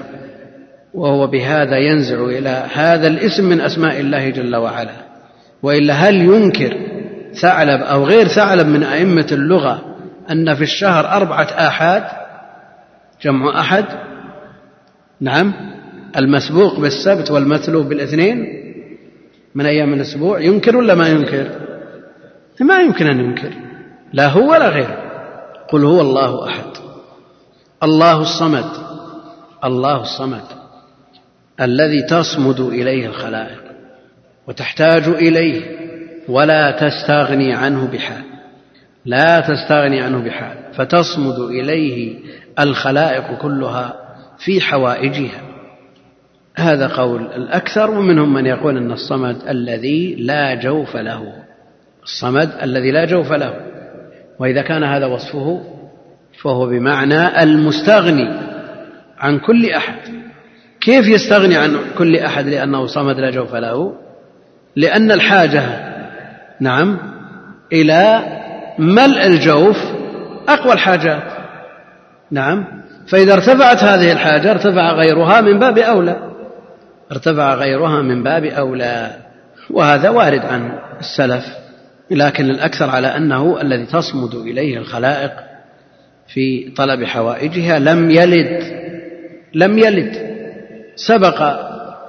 وهو 0.94 1.28
بهذا 1.28 1.78
ينزع 1.78 2.26
إلى 2.26 2.64
هذا 2.74 3.08
الاسم 3.08 3.50
من 3.50 3.62
أسماء 3.62 4.00
الله 4.00 4.30
جل 4.30 4.56
وعلا. 4.56 4.96
وإلا 5.64 5.94
هل 5.94 6.16
ينكر 6.16 6.78
ثعلب 7.42 7.82
أو 7.82 8.04
غير 8.04 8.28
ثعلب 8.28 8.68
من 8.68 8.84
أئمة 8.84 9.28
اللغة 9.32 9.96
أن 10.32 10.56
في 10.56 10.64
الشهر 10.64 11.08
أربعة 11.08 11.48
آحاد؟ 11.68 12.04
جمع 13.22 13.60
أحد؟ 13.60 13.86
نعم. 15.22 15.54
المسبوق 16.18 16.80
بالسبت 16.80 17.32
والمثلوب 17.32 17.90
بالاثنين 17.90 18.46
من 19.56 19.66
أيام 19.66 19.94
الأسبوع 19.94 20.40
ينكر 20.42 20.78
ولا 20.78 20.96
ما 20.96 21.08
ينكر؟ 21.08 21.52
ما 22.62 22.78
يمكن 22.78 23.08
أن 23.08 23.20
ينكر. 23.20 23.54
لا 24.14 24.28
هو 24.28 24.52
ولا 24.52 24.70
غيره. 24.70 24.98
قل 25.70 25.84
هو 25.84 26.02
الله 26.02 26.48
أحد. 26.48 26.66
الله 27.84 28.22
الصمد. 28.22 28.72
الله 29.64 30.02
الصمد. 30.02 30.44
الذي 31.62 32.04
تصمد 32.10 32.60
إليه 32.60 33.08
الخلائق 33.08 33.64
وتحتاج 34.48 35.08
إليه 35.08 35.62
ولا 36.30 36.72
تستغني 36.72 37.54
عنه 37.54 37.88
بحال. 37.88 38.24
لا 39.06 39.40
تستغني 39.40 40.02
عنه 40.02 40.18
بحال. 40.18 40.58
فتصمد 40.74 41.40
إليه 41.40 42.20
الخلائق 42.60 43.38
كلها 43.38 44.05
في 44.40 44.62
حوائجها. 44.62 45.42
هذا 46.56 46.88
قول 46.88 47.22
الأكثر 47.22 47.92
ومنهم 47.92 48.34
من 48.34 48.46
يقول 48.46 48.78
أن 48.78 48.92
الصمد 48.92 49.48
الذي 49.50 50.16
لا 50.16 50.56
جوف 50.56 50.96
له. 50.96 51.34
الصمد 52.04 52.52
الذي 52.62 52.92
لا 52.92 53.06
جوف 53.06 53.32
له. 53.32 53.54
وإذا 54.40 54.62
كان 54.62 54.84
هذا 54.84 55.06
وصفه 55.06 55.62
فهو 56.44 56.66
بمعنى 56.66 57.44
المستغني 57.44 58.30
عن 59.18 59.40
كل 59.40 59.70
أحد. 59.70 60.00
كيف 60.82 61.08
يستغني 61.08 61.58
عن 61.58 61.78
كل 61.98 62.16
أحد 62.16 62.46
لأنه 62.46 62.86
صمد 62.86 63.20
لا 63.20 63.32
جوف 63.32 63.56
له؟ 63.56 63.96
لأن 64.76 65.12
الحاجة 65.12 65.96
نعم 66.60 66.98
إلى 67.74 68.24
ملء 68.80 69.28
الجوف 69.28 69.78
أقوى 70.48 70.74
الحاجات. 70.74 71.24
نعم. 72.32 72.85
فإذا 73.08 73.34
ارتفعت 73.34 73.84
هذه 73.84 74.12
الحاجة 74.12 74.52
ارتفع 74.52 74.92
غيرها 74.94 75.42
من 75.42 75.60
باب 75.60 75.78
أولى. 75.78 76.32
ارتفع 77.12 77.56
غيرها 77.56 78.02
من 78.02 78.24
باب 78.24 78.44
أولى. 78.44 79.18
وهذا 79.70 80.10
وارد 80.10 80.46
عن 80.46 80.80
السلف 81.00 81.46
لكن 82.12 82.50
الأكثر 82.50 82.90
على 82.90 83.08
أنه 83.08 83.62
الذي 83.62 83.86
تصمد 83.86 84.36
إليه 84.36 84.78
الخلائق 84.78 85.32
في 86.28 86.72
طلب 86.78 87.04
حوائجها 87.04 87.80
لم 87.80 88.12
يلد. 88.12 88.64
لم 89.54 89.78
يلد. 89.78 90.36
سبق 90.96 91.42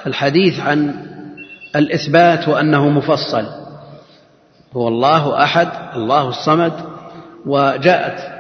الحديث 0.06 0.60
عن 0.60 0.94
الإثبات 1.76 2.48
وأنه 2.48 2.88
مفصل. 2.88 3.46
هو 4.72 4.88
الله 4.88 5.42
أحد 5.42 5.68
الله 5.96 6.28
الصمد 6.28 6.72
وجاءت 7.46 8.35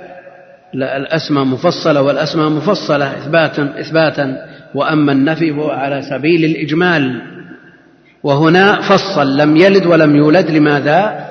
الأسماء 0.74 1.44
مفصلة 1.44 2.02
والأسماء 2.02 2.48
مفصلة 2.48 3.16
إثباتا 3.18 3.74
إثباتا. 3.80 4.36
وأما 4.74 5.12
النفي 5.12 5.50
هو 5.50 5.70
على 5.70 6.02
سبيل 6.02 6.44
الإجمال. 6.44 7.22
وهنا 8.22 8.80
فصل 8.80 9.36
لم 9.36 9.56
يلد 9.56 9.86
ولم 9.86 10.16
يولد. 10.16 10.50
لماذا؟ 10.50 11.26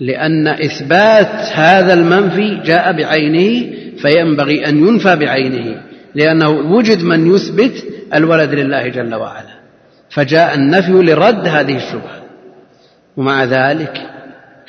لأن 0.00 0.48
إثبات 0.48 1.52
هذا 1.54 1.94
المنفي 1.94 2.60
جاء 2.64 2.92
بعينه 2.92 3.72
فينبغي 4.02 4.68
أن 4.68 4.88
ينفى 4.88 5.16
بعينه. 5.16 5.80
لأنه 6.14 6.50
وجد 6.50 7.02
من 7.02 7.34
يثبت 7.34 7.84
الولد 8.14 8.54
لله 8.54 8.88
جل 8.88 9.14
وعلا. 9.14 9.58
فجاء 10.10 10.54
النفي 10.54 10.92
لرد 10.92 11.48
هذه 11.48 11.76
الشبهة. 11.76 12.22
ومع 13.16 13.44
ذلك 13.44 14.02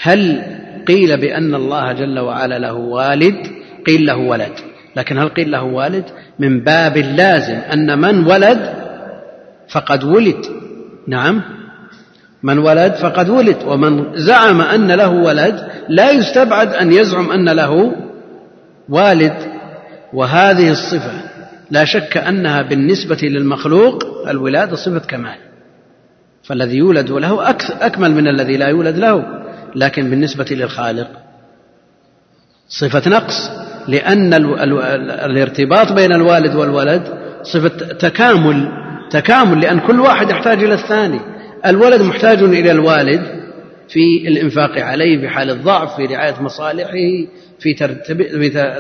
هل 0.02 0.44
قيل 0.90 1.18
بأن 1.18 1.56
الله 1.56 1.94
جل 1.94 2.20
وعلا 2.20 2.60
له 2.60 2.74
والد 2.74 3.48
قيل 3.88 4.06
له 4.06 4.18
ولد. 4.18 4.52
لكن 4.96 5.18
هل 5.18 5.30
قيل 5.30 5.52
له 5.52 5.64
والد؟ 5.64 6.06
من 6.40 6.64
باب 6.64 6.98
اللازم 6.98 7.54
أن 7.74 8.00
من 8.00 8.26
ولد 8.26 8.74
فقد 9.70 10.04
ولد. 10.04 10.46
نعم. 11.08 11.42
من 12.44 12.58
ولد 12.58 12.94
فقد 12.94 13.30
ولد. 13.30 13.58
ومن 13.68 14.18
زعم 14.18 14.62
أن 14.62 14.92
له 14.92 15.10
ولد 15.10 15.68
لا 15.90 16.12
يستبعد 16.12 16.74
أن 16.74 16.94
يزعم 16.94 17.32
أن 17.32 17.50
له 17.50 17.92
والد. 18.90 19.38
وهذه 20.14 20.72
الصفة 20.72 21.12
لا 21.72 21.86
شك 21.86 22.18
أنها 22.18 22.62
بالنسبة 22.62 23.20
للمخلوق 23.24 24.28
الولادة 24.28 24.76
صفة 24.76 25.00
كمال. 25.00 25.38
فالذي 26.44 26.78
يولد 26.78 27.12
له 27.12 27.50
أكمل 27.82 28.12
من 28.12 28.28
الذي 28.28 28.58
لا 28.58 28.68
يولد 28.68 28.98
له. 28.98 29.40
لكن 29.76 30.10
بالنسبة 30.10 30.46
للخالق. 30.52 31.08
صفة 32.68 33.10
نقص 33.10 33.50
لأن 33.88 34.34
الارتباط 35.26 35.92
بين 35.92 36.14
الوالد 36.14 36.56
والولد 36.56 37.04
صفة 37.44 37.94
تكامل 37.94 38.68
تكامل 39.12 39.62
لأن 39.62 39.80
كل 39.80 40.00
واحد 40.00 40.30
يحتاج 40.30 40.64
إلى 40.64 40.74
الثاني. 40.74 41.20
الولد 41.66 42.02
محتاج 42.02 42.44
إلى 42.44 42.72
الوالد 42.72 43.22
في 43.90 44.28
الإنفاق 44.28 44.80
عليه 44.80 45.20
في 45.20 45.30
حال 45.30 45.50
الضعف 45.50 45.96
في 45.96 46.06
رعاية 46.06 46.42
مصالحه 46.42 47.28
في 47.60 47.74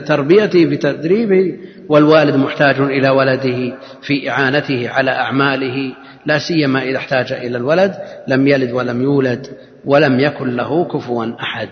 تربيته 0.07 0.69
في 0.69 0.77
تدريبه. 0.77 1.53
والوالد 1.89 2.35
محتاج 2.35 2.79
إلى 2.79 3.09
ولده 3.09 3.77
في 4.01 4.29
إعانته 4.29 4.89
على 4.89 5.11
أعماله 5.11 5.93
لا 6.25 6.39
سيما 6.39 6.83
إذا 6.83 6.97
احتاج 6.97 7.33
إلى 7.33 7.57
الولد 7.57 7.95
لم 8.27 8.47
يلد 8.47 8.71
ولم 8.71 9.01
يولد. 9.01 9.47
ولم 9.85 10.19
يكن 10.19 10.55
له 10.55 10.85
كفوا 10.85 11.25
أحد. 11.41 11.69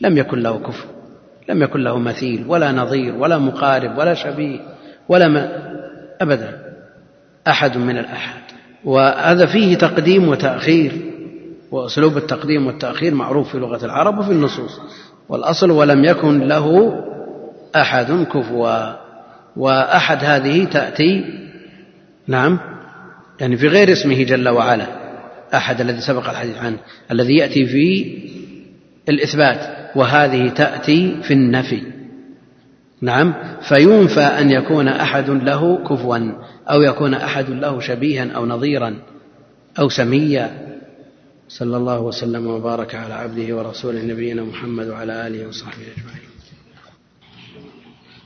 لم 0.00 0.18
يكن 0.18 0.38
له 0.38 0.58
كفو. 0.58 0.88
لم 1.48 1.62
يكن 1.62 1.80
له 1.80 1.98
مثيل 1.98 2.44
ولا 2.48 2.72
نظير 2.72 3.14
ولا 3.14 3.38
مقارب 3.38 3.98
ولا 3.98 4.14
شبيه 4.14 4.60
ولا 5.08 5.28
ما 5.28 5.48
أبدا. 6.20 6.62
أحد 7.48 7.76
من 7.76 7.98
الأحد. 7.98 8.42
وهذا 8.84 9.46
فيه 9.46 9.74
تقديم 9.78 10.28
وتأخير 10.28 10.92
وأسلوب 11.70 12.16
التقديم 12.16 12.66
والتأخير 12.66 13.14
معروف 13.14 13.52
في 13.52 13.58
لغة 13.58 13.84
العرب 13.84 14.18
وفي 14.18 14.30
النصوص. 14.30 14.80
والأصل 15.28 15.70
ولم 15.70 16.04
يكن 16.04 16.40
له 16.40 16.94
أحد 17.76 18.26
كفوا. 18.32 18.92
وأحد 19.56 20.24
هذه 20.24 20.64
تأتي 20.64 21.24
نعم 22.26 22.58
يعني 23.40 23.56
في 23.56 23.68
غير 23.68 23.92
اسمه 23.92 24.22
جل 24.22 24.48
وعلا. 24.48 25.05
أحد 25.54 25.80
الذي 25.80 26.00
سبق 26.00 26.30
الحديث 26.30 26.56
عنه 26.56 26.78
الذي 27.10 27.36
يأتي 27.36 27.66
في 27.66 28.18
الإثبات 29.08 29.90
وهذه 29.96 30.48
تأتي 30.48 31.22
في 31.22 31.34
النفي. 31.34 31.82
نعم 33.00 33.34
فينفى 33.68 34.20
أن 34.20 34.50
يكون 34.50 34.88
أحد 34.88 35.30
له 35.30 35.84
كفوا 35.84 36.18
أو 36.70 36.82
يكون 36.82 37.14
أحد 37.14 37.50
له 37.50 37.80
شبيها 37.80 38.32
أو 38.32 38.46
نظيرا 38.46 38.96
أو 39.78 39.88
سميا. 39.88 40.66
صلى 41.48 41.76
الله 41.76 42.00
وسلم 42.00 42.46
وبارك 42.46 42.94
على 42.94 43.14
عبده 43.14 43.56
ورسوله 43.56 44.02
نبينا 44.02 44.42
محمد 44.42 44.88
وعلى 44.88 45.26
آله 45.26 45.48
وصحبه 45.48 45.82
أجمعين. 45.96 46.28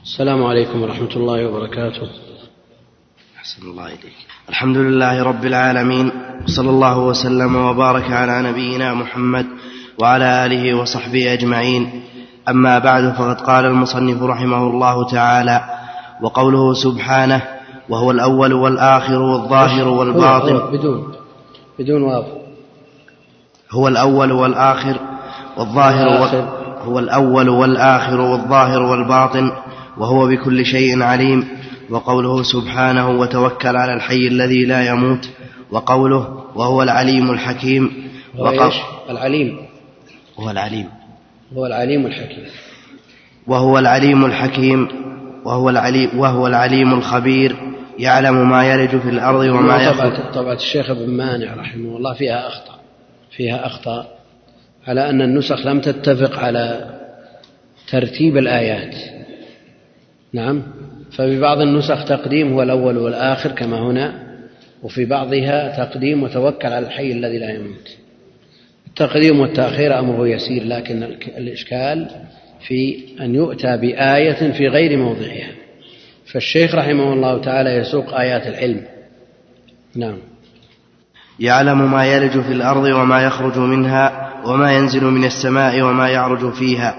السلام 0.02 0.44
عليكم 0.44 0.82
ورحمة 0.82 1.16
الله 1.16 1.46
وبركاته. 1.46 2.29
أحسن 3.50 3.66
الله 3.66 3.86
إليك. 3.86 4.18
الحمد 4.48 4.76
لله 4.76 5.22
رب 5.22 5.44
العالمين 5.44 6.10
وصلى 6.44 6.70
الله 6.70 6.98
وسلم 6.98 7.56
وبارك 7.56 8.12
على 8.12 8.42
نبينا 8.42 8.94
محمد 8.94 9.46
وعلى 9.98 10.46
آله 10.46 10.74
وصحبه 10.74 11.32
أجمعين. 11.32 12.02
أما 12.48 12.78
بعد 12.78 13.14
فقد 13.18 13.40
قال 13.40 13.64
المصنف 13.64 14.22
رحمه 14.22 14.66
الله 14.66 15.10
تعالى 15.10 15.64
وقوله 16.22 16.74
سبحانه 16.74 17.42
وهو 17.88 18.10
الأول 18.10 18.52
والآخر 18.52 19.22
والظاهر 19.22 19.88
والباطن. 19.88 20.56
بدون 20.72 21.12
بدون 21.78 22.02
واو. 22.02 22.24
هو 23.72 23.88
الأول 23.88 24.32
والآخر 24.32 24.96
والظاهر 25.56 26.08
هو 26.84 26.98
الأول 26.98 27.48
والآخر 27.48 28.20
والظاهر 28.20 28.82
والباطن 28.82 29.52
وهو 29.98 30.26
بكل 30.26 30.64
شيء 30.64 31.02
عليم. 31.02 31.59
وقوله 31.90 32.42
سبحانه 32.42 33.10
وتوكل 33.10 33.76
على 33.76 33.94
الحي 33.94 34.28
الذي 34.28 34.64
لا 34.64 34.86
يموت 34.86 35.28
وقوله 35.70 36.44
وهو 36.54 36.82
العليم 36.82 37.30
الحكيم 37.30 38.10
وقال 38.38 38.72
العليم. 39.10 39.58
وهو 40.38 40.50
العليم. 40.50 40.88
هو 41.56 41.66
العليم 41.66 42.06
الحكيم. 42.06 42.44
وهو 43.46 43.78
العليم 43.78 44.24
الحكيم 44.24 44.88
وهو 45.44 45.70
العليم 45.70 46.18
وهو 46.18 46.46
العليم 46.46 46.94
الخبير 46.94 47.56
يعلم 47.98 48.50
ما 48.50 48.72
يلج 48.72 48.90
في 48.90 49.08
الأرض 49.08 49.40
وما 49.40 49.82
يخرج 49.82 50.32
طبعة 50.34 50.54
الشيخ 50.54 50.90
ابن 50.90 51.10
مانع 51.10 51.54
رحمه 51.54 51.96
الله 51.96 52.14
فيها 52.14 52.48
أخطأ 52.48 52.78
فيها 53.30 53.66
أخطاء 53.66 54.18
على 54.86 55.10
أن 55.10 55.22
النسخ 55.22 55.66
لم 55.66 55.80
تتفق 55.80 56.38
على 56.38 56.90
ترتيب 57.90 58.36
الآيات. 58.36 58.94
نعم؟ 60.32 60.62
ففي 61.12 61.40
بعض 61.40 61.60
النسخ 61.60 62.04
تقديم 62.04 62.52
هو 62.52 62.62
الأول 62.62 62.98
والآخر 62.98 63.50
كما 63.50 63.78
هنا 63.78 64.30
وفي 64.82 65.04
بعضها 65.04 65.84
تقديم 65.84 66.22
وتوكل 66.22 66.68
على 66.68 66.86
الحي 66.86 67.12
الذي 67.12 67.38
لا 67.38 67.50
يموت. 67.50 67.96
التقديم 68.86 69.40
والتأخير 69.40 69.98
أمره 69.98 70.28
يسير 70.28 70.64
لكن 70.64 71.02
الإشكال 71.38 72.10
في 72.66 72.98
أن 73.20 73.34
يؤتى 73.34 73.76
بآية 73.76 74.52
في 74.52 74.68
غير 74.68 74.98
موضعها. 74.98 75.50
فالشيخ 76.32 76.74
رحمه 76.74 77.12
الله 77.12 77.40
تعالى 77.40 77.70
يسوق 77.70 78.14
آيات 78.14 78.46
العلم. 78.46 78.82
نعم. 79.96 80.18
يعلم 81.40 81.92
ما 81.92 82.06
يلج 82.06 82.40
في 82.40 82.52
الأرض 82.52 82.84
وما 82.84 83.22
يخرج 83.22 83.58
منها 83.58 84.32
وما 84.44 84.72
ينزل 84.72 85.04
من 85.04 85.24
السماء 85.24 85.82
وما 85.82 86.08
يعرج 86.08 86.52
فيها 86.52 86.96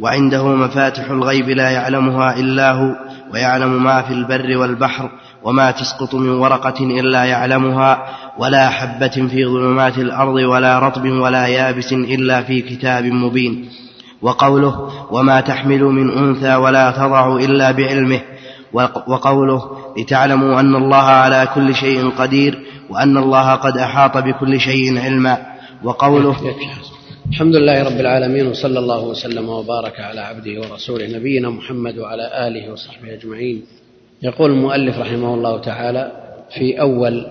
وعنده 0.00 0.48
مفاتح 0.48 1.10
الغيب 1.10 1.48
لا 1.48 1.70
يعلمها 1.70 2.40
إلا 2.40 2.72
هو. 2.72 3.11
ويعلم 3.32 3.84
ما 3.84 4.02
في 4.02 4.12
البر 4.12 4.56
والبحر 4.56 5.10
وما 5.44 5.70
تسقط 5.70 6.14
من 6.14 6.30
ورقة 6.30 6.80
إلا 6.80 7.24
يعلمها 7.24 8.02
ولا 8.38 8.68
حبة 8.68 9.08
في 9.08 9.46
ظلمات 9.46 9.98
الأرض 9.98 10.34
ولا 10.34 10.78
رطب 10.78 11.04
ولا 11.04 11.46
يابس 11.46 11.92
إلا 11.92 12.42
في 12.42 12.62
كتاب 12.62 13.04
مبين. 13.04 13.68
وقوله 14.22 14.90
وما 15.10 15.40
تحمل 15.40 15.82
من 15.82 16.10
أنثى 16.10 16.54
ولا 16.54 16.90
تضع 16.90 17.36
إلا 17.36 17.70
بعلمه. 17.70 18.20
وقوله 19.06 19.60
لتعلموا 19.98 20.60
أن 20.60 20.76
الله 20.76 20.96
على 20.96 21.48
كل 21.54 21.74
شيء 21.74 22.10
قدير 22.10 22.58
وأن 22.90 23.16
الله 23.16 23.54
قد 23.54 23.78
أحاط 23.78 24.16
بكل 24.16 24.60
شيء 24.60 25.00
علما. 25.04 25.38
وقوله 25.84 26.36
الحمد 27.32 27.56
لله 27.56 27.82
رب 27.82 28.00
العالمين 28.00 28.46
وصلى 28.46 28.78
الله 28.78 29.04
وسلم 29.04 29.48
وبارك 29.48 30.00
على 30.00 30.20
عبده 30.20 30.60
ورسوله 30.60 31.06
نبينا 31.16 31.50
محمد 31.50 31.98
وعلى 31.98 32.48
آله 32.48 32.72
وصحبه 32.72 33.14
أجمعين. 33.14 33.62
يقول 34.22 34.50
المؤلف 34.50 34.98
رحمه 34.98 35.34
الله 35.34 35.58
تعالى 35.60 36.12
في 36.54 36.80
أول 36.80 37.26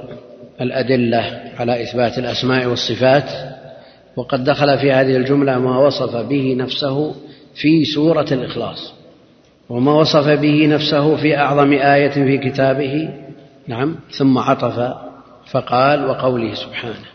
الأدلة 0.61 1.41
على 1.59 1.83
إثبات 1.83 2.17
الأسماء 2.17 2.65
والصفات 2.67 3.29
وقد 4.15 4.43
دخل 4.43 4.77
في 4.77 4.91
هذه 4.91 5.15
الجملة 5.17 5.59
ما 5.59 5.77
وصف 5.77 6.15
به 6.15 6.55
نفسه 6.57 7.15
في 7.55 7.85
سورة 7.85 8.27
الإخلاص 8.31 8.93
وما 9.69 9.93
وصف 9.93 10.27
به 10.27 10.67
نفسه 10.67 11.15
في 11.15 11.37
أعظم 11.37 11.73
آية 11.73 12.09
في 12.09 12.37
كتابه. 12.37 13.09
نعم 13.67 13.95
ثم 14.17 14.37
عطف 14.37 14.93
فقال 15.51 16.05
وقوله 16.05 16.53
سبحانه 16.53 17.05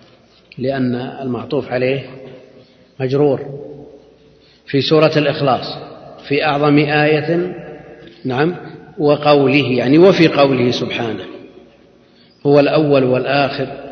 لأن 0.59 0.95
المعطوف 0.95 1.73
عليه 1.73 2.26
مجرور 3.01 3.41
في 4.67 4.81
سورة 4.81 5.13
الإخلاص 5.17 5.79
في 6.29 6.45
أعظم 6.45 6.79
آية 6.79 7.55
نعم 8.25 8.57
وقوله 8.99 9.73
يعني 9.73 9.99
وفي 9.99 10.29
قوله 10.29 10.71
سبحانه 10.71 11.25
هو 12.47 12.61
الأول 12.61 13.05
والآخر 13.05 13.87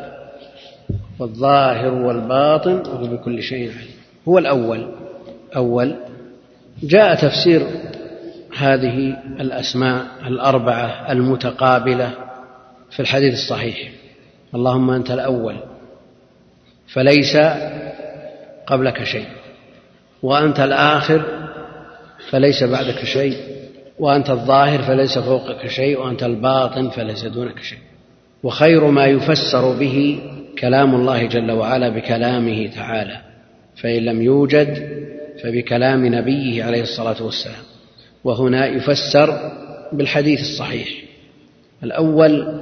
والظاهر 1.19 1.93
والباطن 1.93 2.73
وهو 2.75 3.07
بكل 3.07 3.43
شيء 3.43 3.71
عليم. 3.71 3.95
هو 4.27 4.37
الأول 4.37 4.91
أول. 5.55 5.95
جاء 6.83 7.15
تفسير 7.15 7.67
هذه 8.57 9.17
الأسماء 9.39 10.05
الأربعة 10.27 11.11
المتقابلة 11.11 12.11
في 12.91 12.99
الحديث 12.99 13.33
الصحيح. 13.33 13.91
اللهم 14.55 14.89
أنت 14.89 15.11
الأول 15.11 15.55
فليس 16.87 17.35
قبلك 18.67 19.03
شيء. 19.03 19.27
وأنت 20.23 20.59
الآخر 20.59 21.21
فليس 22.29 22.63
بعدك 22.63 23.05
شيء. 23.05 23.37
وأنت 23.99 24.29
الظاهر 24.29 24.81
فليس 24.81 25.17
فوقك 25.17 25.67
شيء. 25.67 25.99
وأنت 25.99 26.23
الباطن 26.23 26.89
فليس 26.89 27.25
دونك 27.25 27.59
شيء. 27.59 27.79
وخير 28.43 28.85
ما 28.85 29.05
يفسر 29.05 29.73
به 29.79 30.19
كلام 30.59 30.95
الله 30.95 31.25
جل 31.25 31.51
وعلا 31.51 31.89
بكلامه 31.89 32.67
تعالى. 32.67 33.17
فإن 33.75 34.05
لم 34.05 34.21
يوجد 34.21 34.89
فبكلام 35.43 36.15
نبيه 36.15 36.63
عليه 36.63 36.81
الصلاة 36.81 37.23
والسلام. 37.23 37.63
وهنا 38.23 38.65
يفسر 38.65 39.51
بالحديث 39.93 40.39
الصحيح. 40.39 40.87
الأول 41.83 42.61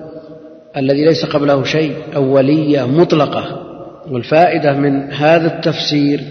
الذي 0.77 1.05
ليس 1.05 1.25
قبله 1.25 1.63
شيء 1.63 1.95
أولية 2.15 2.87
مطلقة. 2.87 3.72
والفائدة 4.11 4.73
من 4.73 5.13
هذا 5.13 5.55
التفسير 5.55 6.21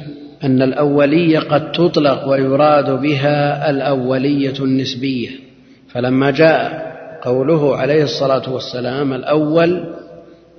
أن 0.44 0.62
الأولية 0.62 1.38
قد 1.38 1.72
تطلق 1.72 2.28
ويراد 2.28 2.90
بها 2.90 3.70
الأولية 3.70 4.54
النسبية. 4.60 5.30
فلما 5.88 6.30
جاء 6.30 6.92
قوله 7.22 7.76
عليه 7.76 8.02
الصلاة 8.02 8.52
والسلام 8.52 9.12
الأول 9.12 9.94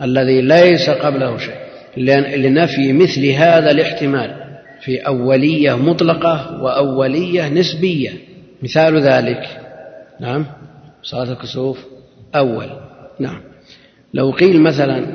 الذي 0.01 0.41
ليس 0.41 0.89
قبله 0.89 1.37
شيء 1.37 1.55
لنفي 2.37 2.93
مثل 2.93 3.25
هذا 3.25 3.71
الاحتمال 3.71 4.43
في 4.81 4.97
أولية 4.97 5.77
مطلقة 5.77 6.63
وأولية 6.63 7.49
نسبية. 7.49 8.11
مثال 8.63 9.01
ذلك 9.01 9.63
نعم 10.19 10.45
صلاة 11.03 11.31
الكسوف 11.31 11.85
أول 12.35 12.69
نعم. 13.19 13.41
لو 14.13 14.31
قيل 14.31 14.61
مثلا 14.61 15.05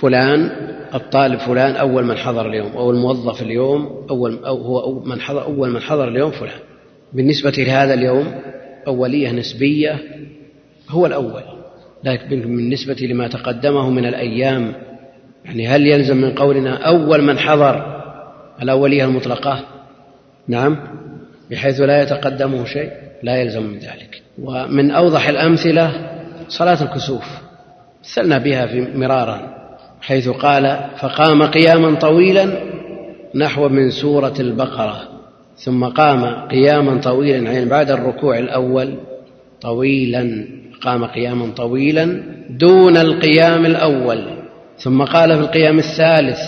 فلان 0.00 0.50
الطالب 0.94 1.38
فلان 1.38 1.76
أول 1.76 2.04
من 2.04 2.16
حضر 2.16 2.46
اليوم 2.46 2.72
أو 2.72 2.90
الموظف 2.90 3.42
اليوم 3.42 4.06
أول 4.10 4.44
أو 4.44 4.56
هو 4.56 5.00
من 5.00 5.20
حضر 5.20 5.44
أول 5.44 5.70
من 5.70 5.80
حضر 5.80 6.08
اليوم 6.08 6.30
فلان. 6.30 6.58
بالنسبة 7.12 7.50
لهذا 7.50 7.94
اليوم 7.94 8.34
أولية 8.86 9.32
نسبية 9.32 9.98
هو 10.88 11.06
الأول. 11.06 11.42
لكن 12.04 12.40
بالنسبة 12.40 12.94
لما 12.94 13.28
تقدمه 13.28 13.90
من 13.90 14.06
الأيام 14.06 14.74
يعني 15.44 15.68
هل 15.68 15.86
يلزم 15.86 16.16
من 16.16 16.34
قولنا 16.34 16.86
أول 16.86 17.22
من 17.22 17.38
حضر 17.38 18.02
الأولية 18.62 19.04
المطلقة؟ 19.04 19.64
نعم 20.48 20.78
بحيث 21.50 21.80
لا 21.80 22.02
يتقدمه 22.02 22.64
شيء 22.64 22.90
لا 23.22 23.36
يلزم 23.36 23.62
من 23.62 23.78
ذلك. 23.78 24.22
ومن 24.42 24.90
أوضح 24.90 25.28
الأمثلة 25.28 26.10
صلاة 26.48 26.82
الكسوف. 26.82 27.24
مثلنا 28.04 28.38
بها 28.38 28.66
في 28.66 28.80
مرارا. 28.80 29.59
حيث 30.00 30.28
قال 30.28 30.80
فقام 31.00 31.42
قياما 31.42 31.94
طويلا 31.94 32.46
نحو 33.34 33.68
من 33.68 33.90
سورة 33.90 34.34
البقرة 34.40 35.00
ثم 35.56 35.84
قام 35.84 36.24
قياما 36.48 37.00
طويلا 37.00 37.52
يعني 37.52 37.64
بعد 37.64 37.90
الركوع 37.90 38.38
الأول 38.38 38.94
طويلا 39.60 40.44
قام 40.82 41.04
قياما 41.04 41.50
طويلا 41.56 42.22
دون 42.50 42.96
القيام 42.96 43.66
الأول 43.66 44.24
ثم 44.78 45.02
قال 45.02 45.36
في 45.36 45.40
القيام 45.40 45.78
الثالث 45.78 46.40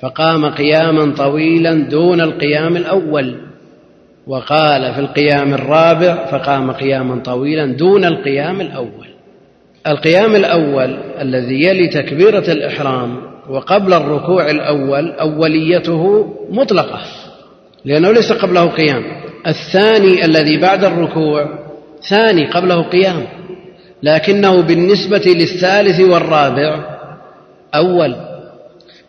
فقام 0.00 0.46
قياما 0.46 1.14
طويلا 1.14 1.74
دون 1.74 2.20
القيام 2.20 2.76
الأول 2.76 3.34
وقال 4.26 4.94
في 4.94 5.00
القيام 5.00 5.54
الرابع 5.54 6.26
فقام 6.26 6.70
قياما 6.70 7.22
طويلا 7.22 7.66
دون 7.66 8.04
القيام 8.04 8.60
الأول. 8.60 9.11
القيام 9.86 10.36
الأول 10.36 10.98
الذي 11.20 11.64
يلي 11.64 11.88
تكبيرة 11.88 12.52
الإحرام 12.52 13.16
وقبل 13.48 13.92
الركوع 13.92 14.50
الأول 14.50 15.10
أوليته 15.10 16.26
مطلقة 16.50 17.00
لأنه 17.84 18.12
ليس 18.12 18.32
قبله 18.32 18.66
قيام. 18.66 19.02
الثاني 19.46 20.24
الذي 20.24 20.58
بعد 20.58 20.84
الركوع 20.84 21.48
ثاني 22.08 22.46
قبله 22.46 22.82
قيام 22.82 23.26
لكنه 24.02 24.62
بالنسبة 24.62 25.22
للثالث 25.26 26.00
والرابع 26.00 26.98
أول. 27.74 28.16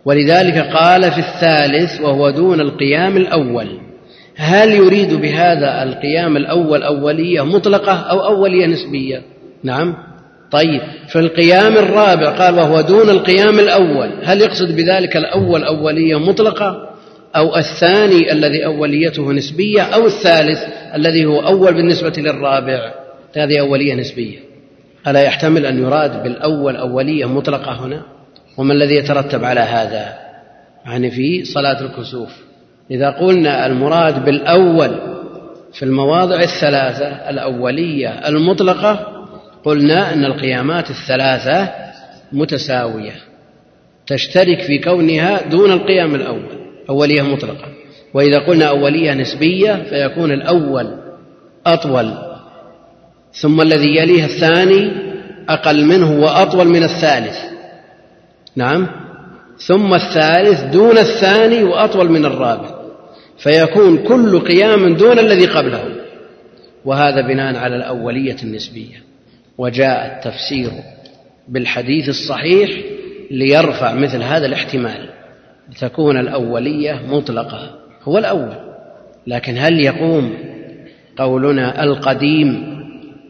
ولذلك 0.05 0.57
قال 0.57 1.11
في 1.11 1.19
الثالث 1.19 2.01
وهو 2.01 2.29
دون 2.29 2.59
القيام 2.59 3.17
الأول 3.17 3.79
هل 4.35 4.71
يريد 4.71 5.13
بهذا 5.13 5.83
القيام 5.83 6.37
الأول 6.37 6.83
أولية 6.83 7.45
مطلقة 7.45 7.93
أو 7.93 8.25
أولية 8.25 8.65
نسبية؟ 8.65 9.21
نعم. 9.63 10.12
طيب 10.53 10.81
في 11.07 11.19
القيام 11.19 11.77
الرابع 11.77 12.29
قال 12.29 12.55
وهو 12.55 12.81
دون 12.81 13.09
القيام 13.09 13.59
الأول 13.59 14.11
هل 14.23 14.41
يقصد 14.41 14.75
بذلك 14.75 15.17
الأول 15.17 15.63
أولية 15.63 16.19
مطلقة 16.19 16.89
أو 17.35 17.57
الثاني 17.57 18.31
الذي 18.31 18.65
أوليته 18.65 19.31
نسبية 19.31 19.81
أو 19.81 20.05
الثالث 20.05 20.59
الذي 20.95 21.25
هو 21.25 21.39
أول 21.39 21.73
بالنسبة 21.73 22.13
للرابع؟ 22.17 22.93
هذه 23.37 23.59
أولية 23.59 23.95
نسبية. 23.95 24.37
ألا 25.07 25.21
يحتمل 25.21 25.65
أن 25.65 25.79
يراد 25.83 26.23
بالأول 26.23 26.75
أولية 26.75 27.25
مطلقة 27.25 27.85
هنا؟ 27.85 28.01
وما 28.57 28.73
الذي 28.73 28.95
يترتب 28.95 29.43
على 29.43 29.59
هذا؟ 29.59 30.13
يعني 30.85 31.11
في 31.11 31.43
صلاة 31.43 31.81
الكسوف. 31.81 32.29
إذا 32.91 33.09
قلنا 33.09 33.65
المراد 33.65 34.25
بالأول 34.25 34.99
في 35.73 35.83
المواضع 35.83 36.35
الثلاثة 36.35 37.07
الأولية 37.29 38.09
المطلقة 38.09 39.12
قلنا 39.63 40.13
أن 40.13 40.25
القيامات 40.25 40.89
الثلاثة 40.89 41.69
متساوية 42.31 43.13
تشترك 44.07 44.61
في 44.61 44.77
كونها 44.79 45.41
دون 45.49 45.71
القيام 45.71 46.15
الأول 46.15 46.63
أولية 46.89 47.21
مطلقة. 47.21 47.67
وإذا 48.13 48.39
قلنا 48.39 48.65
أولية 48.65 49.13
نسبية 49.13 49.83
فيكون 49.89 50.31
الأول 50.31 50.97
أطول 51.65 52.13
ثم 53.33 53.61
الذي 53.61 53.97
يليه 53.97 54.25
الثاني 54.25 54.91
أقل 55.49 55.85
منه 55.85 56.19
وأطول 56.19 56.67
من 56.67 56.83
الثالث. 56.83 57.37
نعم؟ 58.55 58.87
ثم 59.57 59.93
الثالث 59.93 60.61
دون 60.61 60.97
الثاني 60.97 61.63
وأطول 61.63 62.11
من 62.11 62.25
الرابع. 62.25 62.69
فيكون 63.37 63.97
كل 63.97 64.39
قيام 64.39 64.93
دون 64.93 65.19
الذي 65.19 65.45
قبله. 65.45 65.83
وهذا 66.85 67.21
بناء 67.27 67.55
على 67.55 67.75
الأولية 67.75 68.37
النسبية. 68.43 69.12
وجاء 69.57 70.15
التفسير 70.15 70.71
بالحديث 71.47 72.09
الصحيح 72.09 72.69
ليرفع 73.31 73.93
مثل 73.93 74.23
هذا 74.23 74.45
الاحتمال 74.45 75.09
تكون 75.79 76.17
الأولية 76.17 77.01
مطلقة 77.07 77.79
هو 78.03 78.17
الأول 78.17 78.53
لكن 79.27 79.57
هل 79.57 79.85
يقوم 79.85 80.33
قولنا 81.17 81.83
القديم 81.83 82.73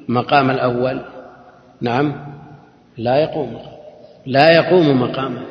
مقام 0.07 0.49
الأول؟ 0.49 0.99
نعم 1.81 2.13
لا 2.97 3.17
يقوم 3.17 3.57
لا 4.25 4.55
يقوم 4.55 5.01
مقامه 5.01 5.41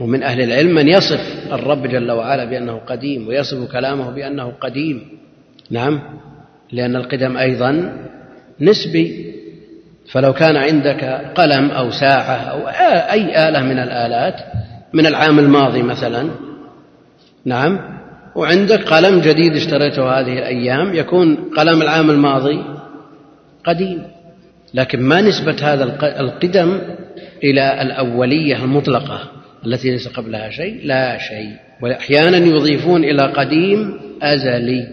ومن 0.00 0.22
أهل 0.22 0.42
العلم 0.42 0.74
من 0.74 0.88
يصف 0.88 1.52
الرب 1.52 1.86
جل 1.86 2.10
وعلا 2.10 2.44
بأنه 2.44 2.76
قديم 2.76 3.28
ويصف 3.28 3.72
كلامه 3.72 4.10
بأنه 4.10 4.52
قديم 4.60 5.08
نعم 5.70 6.00
لأن 6.72 6.96
القدم 6.96 7.36
أيضا 7.36 7.96
نسبي 8.60 9.35
فلو 10.12 10.32
كان 10.32 10.56
عندك 10.56 11.04
قلم 11.34 11.70
أو 11.70 11.90
ساعة 11.90 12.36
أو 12.36 12.68
أي 13.12 13.48
آلة 13.48 13.62
من 13.62 13.78
الآلات 13.78 14.34
من 14.92 15.06
العام 15.06 15.38
الماضي 15.38 15.82
مثلا 15.82 16.30
نعم 17.44 17.78
وعندك 18.36 18.82
قلم 18.82 19.20
جديد 19.20 19.56
اشتريته 19.56 20.20
هذه 20.20 20.38
الأيام 20.38 20.94
يكون 20.94 21.36
قلم 21.56 21.82
العام 21.82 22.10
الماضي 22.10 22.64
قديم. 23.64 24.02
لكن 24.74 25.00
ما 25.00 25.20
نسبة 25.20 25.56
هذا 25.62 25.84
القدم 26.20 26.78
إلى 27.44 27.82
الأولية 27.82 28.64
المطلقة 28.64 29.20
التي 29.66 29.90
ليس 29.90 30.08
قبلها 30.08 30.50
شيء؟ 30.50 30.80
لا 30.84 31.18
شيء. 31.18 31.52
وأحيانا 31.82 32.36
يضيفون 32.36 33.04
إلى 33.04 33.22
قديم 33.22 34.00
أزلي 34.22 34.88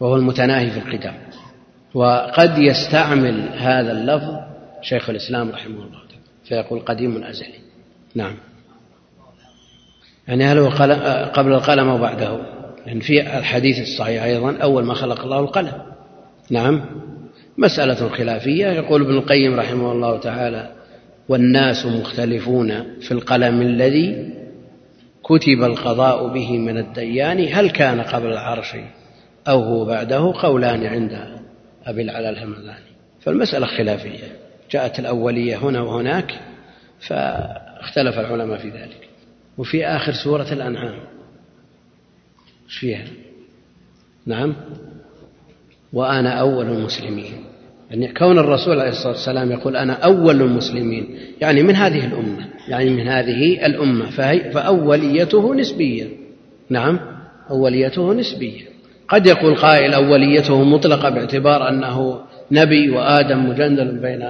وهو 0.00 0.16
المتناهي 0.16 0.70
في 0.70 0.78
القدم. 0.78 1.12
وقد 1.94 2.58
يستعمل 2.58 3.48
هذا 3.56 3.92
اللفظ 3.92 4.34
شيخ 4.82 5.10
الإسلام 5.10 5.50
رحمه 5.50 5.84
الله 5.84 5.98
فيقول 6.48 6.80
قديم 6.80 7.24
أزلي. 7.24 7.58
نعم. 8.14 8.36
يعني 10.28 10.44
هل 10.44 10.58
هو 10.58 10.68
قبل 11.34 11.52
القلم 11.52 11.88
أو 11.88 11.98
بعده؟ 11.98 12.40
لأن 12.86 13.00
في 13.00 13.38
الحديث 13.38 13.78
الصحيح 13.78 14.22
أيضا 14.22 14.56
أول 14.56 14.84
ما 14.84 14.94
خلق 14.94 15.20
الله 15.20 15.40
القلم. 15.40 15.72
نعم. 16.50 16.84
مسألة 17.58 18.08
خلافية. 18.08 18.66
يقول 18.66 19.02
ابن 19.02 19.18
القيم 19.18 19.60
رحمه 19.60 19.92
الله 19.92 20.18
تعالى 20.18 20.70
والناس 21.28 21.86
مختلفون 21.86 22.98
في 23.00 23.12
القلم 23.12 23.62
الذي 23.62 24.34
كتب 25.24 25.62
القضاء 25.62 26.28
به 26.28 26.58
من 26.58 26.78
الديان 26.78 27.48
هل 27.52 27.70
كان 27.70 28.00
قبل 28.00 28.26
العرش 28.26 28.76
أو 29.48 29.62
هو 29.62 29.84
بعده؟ 29.84 30.32
قولان 30.42 30.86
عند 30.86 31.37
أبي 31.88 32.02
العلا 32.02 32.30
الهمذاني. 32.30 32.88
فالمسألة 33.20 33.66
خلافية. 33.66 34.36
جاءت 34.70 34.98
الأولية 34.98 35.56
هنا 35.56 35.80
وهناك 35.80 36.40
فاختلف 37.00 38.18
العلماء 38.18 38.58
في 38.58 38.68
ذلك. 38.68 39.08
وفي 39.58 39.86
آخر 39.86 40.12
سورة 40.12 40.52
الأنعام. 40.52 41.00
إيش 42.66 42.78
فيها؟ 42.78 43.04
نعم. 44.26 44.54
وأنا 45.92 46.30
أول 46.30 46.66
المسلمين. 46.66 47.44
يعني 47.90 48.14
كون 48.14 48.38
الرسول 48.38 48.80
عليه 48.80 48.90
الصلاة 48.90 49.12
والسلام 49.12 49.52
يقول 49.52 49.76
أنا 49.76 49.92
أول 49.92 50.42
المسلمين 50.42 51.18
يعني 51.40 51.62
من 51.62 51.76
هذه 51.76 52.06
الأمة 52.06 52.48
يعني 52.68 52.90
من 52.90 53.08
هذه 53.08 53.66
الأمة 53.66 54.10
فأوليته 54.50 55.54
نسبية 55.54 56.06
نعم 56.70 57.00
أوليته 57.50 58.14
نسبية 58.14 58.67
قد 59.08 59.26
يقول 59.26 59.56
قائل 59.56 59.94
أوليته 59.94 60.64
مطلقة 60.64 61.10
باعتبار 61.10 61.68
أنه 61.68 62.20
نبي 62.50 62.90
وآدم 62.90 63.48
مجندل 63.48 63.98
بين 63.98 64.22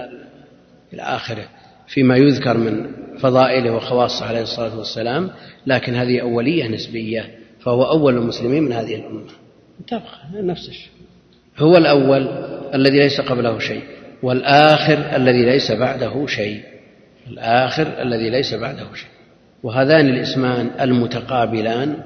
إلى 0.93 1.03
آخره 1.03 1.45
فيما 1.89 2.17
يذكر 2.17 2.57
من 2.57 2.87
فضائله 3.19 3.71
وخواصه 3.71 4.27
عليه 4.27 4.43
الصلاة 4.43 4.79
والسلام 4.79 5.31
لكن 5.67 5.95
هذه 5.95 6.21
أولية 6.21 6.69
نسبية 6.69 7.39
فهو 7.61 7.83
أول 7.85 8.17
المسلمين 8.17 8.63
من 8.63 8.73
هذه 8.73 8.95
الأمة. 8.95 9.31
تبقى 9.87 10.43
نفس 10.43 10.69
الشيء. 10.69 10.93
هو 11.59 11.77
الأول 11.77 12.29
الذي 12.75 12.99
ليس 12.99 13.21
قبله 13.21 13.59
شيء 13.59 13.83
والآخر 14.23 15.17
الذي 15.17 15.45
ليس 15.45 15.73
بعده 15.73 16.27
شيء. 16.27 16.61
الآخر 17.31 18.03
الذي 18.03 18.31
ليس 18.31 18.55
بعده 18.55 18.95
شيء. 18.95 19.09
وهذان 19.63 20.09
الاسمان 20.09 20.71
المتقابلان 20.81 21.97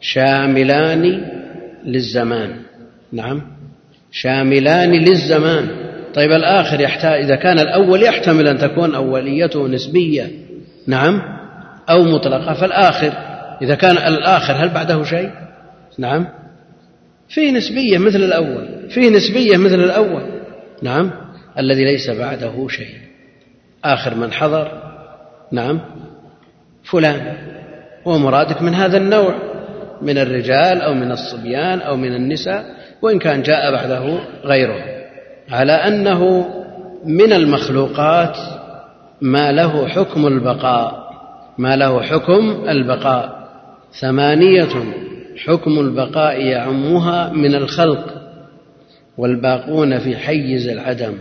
شاملان 0.00 1.24
للزمان. 1.88 2.56
نعم. 3.12 3.42
شاملان 4.12 4.92
للزمان. 4.92 5.68
طيب 6.14 6.32
الآخر 6.32 6.80
يحتاج 6.80 7.20
إذا 7.22 7.36
كان 7.36 7.58
الأول 7.58 8.02
يحتمل 8.02 8.48
أن 8.48 8.58
تكون 8.58 8.94
أوليته 8.94 9.68
نسبية. 9.68 10.30
نعم. 10.86 11.22
أو 11.90 12.02
مطلقة. 12.02 12.54
فالآخر 12.54 13.12
إذا 13.62 13.74
كان 13.74 13.96
الآخر 13.96 14.52
هل 14.52 14.68
بعده 14.68 15.04
شيء؟ 15.04 15.30
نعم. 15.98 16.28
فيه 17.28 17.52
نسبية 17.52 17.98
مثل 17.98 18.18
الأول. 18.18 18.90
فيه 18.90 19.10
نسبية 19.10 19.56
مثل 19.56 19.84
الأول. 19.84 20.22
نعم. 20.82 21.10
الذي 21.58 21.84
ليس 21.84 22.10
بعده 22.10 22.68
شيء. 22.68 22.94
آخر 23.84 24.14
من 24.14 24.32
حضر. 24.32 24.82
نعم. 25.52 25.80
فلان. 26.84 27.36
هو 28.06 28.18
مرادك 28.18 28.62
من 28.62 28.74
هذا 28.74 28.96
النوع. 28.96 29.57
من 30.02 30.18
الرجال 30.18 30.82
أو 30.82 30.94
من 30.94 31.12
الصبيان 31.12 31.80
أو 31.80 31.96
من 31.96 32.14
النساء 32.14 32.64
وإن 33.02 33.18
كان 33.18 33.42
جاء 33.42 33.72
بعده 33.72 34.18
غيره. 34.44 34.84
على 35.50 35.72
أنه 35.72 36.48
من 37.04 37.32
المخلوقات 37.32 38.36
ما 39.20 39.52
له 39.52 39.88
حكم 39.88 40.26
البقاء 40.26 41.08
ما 41.58 41.76
له 41.76 42.02
حكم 42.02 42.64
البقاء. 42.68 43.48
ثمانية 44.00 44.94
حكم 45.46 45.78
البقاء 45.78 46.40
يعمها 46.40 47.32
من 47.32 47.54
الخلق. 47.54 48.14
والباقون 49.18 49.98
في 49.98 50.16
حيز 50.16 50.68
العدم. 50.68 51.14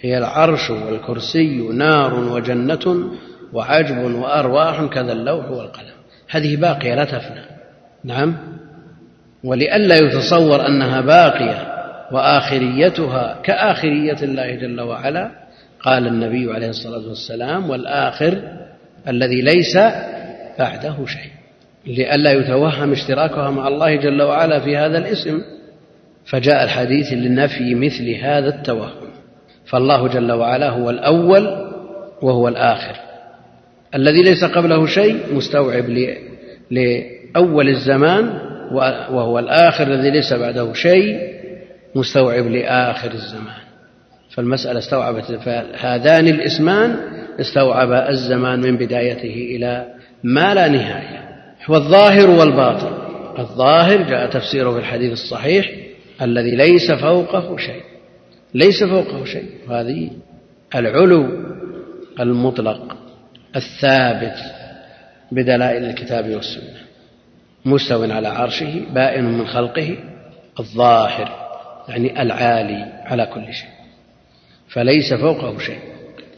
هي 0.00 0.18
العرش 0.18 0.70
والكرسي 0.70 1.68
نار 1.72 2.14
وجنة 2.14 3.10
وعجب 3.52 4.14
وأرواح 4.14 4.84
كذا 4.84 5.12
اللوح 5.12 5.50
والقلم. 5.50 5.98
هذه 6.30 6.56
باقية 6.56 6.94
لا 6.94 7.04
تفنى. 7.04 7.57
نعم. 8.04 8.36
ولئلا 9.44 9.96
يتصور 9.96 10.66
أنها 10.66 11.00
باقية 11.00 11.78
وآخريتها 12.12 13.40
كآخرية 13.42 14.16
الله 14.22 14.54
جل 14.54 14.80
وعلا 14.80 15.30
قال 15.80 16.06
النبي 16.06 16.52
عليه 16.52 16.68
الصلاة 16.68 17.08
والسلام 17.08 17.70
والآخر 17.70 18.42
الذي 19.08 19.42
ليس 19.42 19.76
بعده 20.58 21.06
شيء. 21.06 21.30
لئلا 21.86 22.32
يتوهم 22.32 22.92
اشتراكها 22.92 23.50
مع 23.50 23.68
الله 23.68 23.96
جل 23.96 24.22
وعلا 24.22 24.60
في 24.60 24.76
هذا 24.76 24.98
الاسم. 24.98 25.42
فجاء 26.26 26.64
الحديث 26.64 27.12
لنفي 27.12 27.74
مثل 27.74 28.10
هذا 28.10 28.48
التوهم. 28.48 29.08
فالله 29.66 30.08
جل 30.08 30.32
وعلا 30.32 30.70
هو 30.70 30.90
الأول 30.90 31.68
وهو 32.22 32.48
الآخر. 32.48 32.96
الذي 33.94 34.22
ليس 34.22 34.44
قبله 34.44 34.86
شيء 34.86 35.34
مستوعب 35.34 35.88
لأول 37.38 37.68
الزمان 37.68 38.24
وهو 39.10 39.38
الآخر 39.38 39.86
الذي 39.86 40.10
ليس 40.10 40.32
بعده 40.32 40.72
شيء 40.72 41.38
مستوعب 41.94 42.46
لآخر 42.46 43.10
الزمان. 43.10 43.62
فالمسألة 44.30 44.78
استوعبت 44.78 45.48
هذان 45.80 46.28
الاسمان 46.28 46.96
استوعب 47.40 47.92
الزمان 47.92 48.60
من 48.60 48.76
بدايته 48.76 49.56
إلى 49.56 49.86
ما 50.24 50.54
لا 50.54 50.68
نهاية. 50.68 51.28
والظاهر 51.68 52.30
والباطن. 52.30 52.92
الظاهر 53.38 54.02
جاء 54.02 54.30
تفسيره 54.30 54.70
في 54.70 54.78
الحديث 54.78 55.12
الصحيح 55.12 55.70
الذي 56.22 56.56
ليس 56.56 56.92
فوقه 56.92 57.56
شيء. 57.56 57.82
ليس 58.54 58.84
فوقه 58.84 59.24
شيء. 59.24 59.50
وهذه 59.68 60.10
العلو 60.74 61.28
المطلق 62.20 62.96
الثابت 63.56 64.36
بدلائل 65.32 65.84
الكتاب 65.84 66.30
والسنة. 66.30 66.87
مستو 67.68 68.02
على 68.04 68.28
عرشه 68.28 68.82
بائن 68.94 69.24
من 69.24 69.46
خلقه 69.46 69.96
الظاهر 70.60 71.48
يعني 71.88 72.22
العالي 72.22 72.92
على 73.04 73.26
كل 73.26 73.52
شيء. 73.52 73.70
فليس 74.68 75.14
فوقه 75.14 75.58
شيء. 75.58 75.78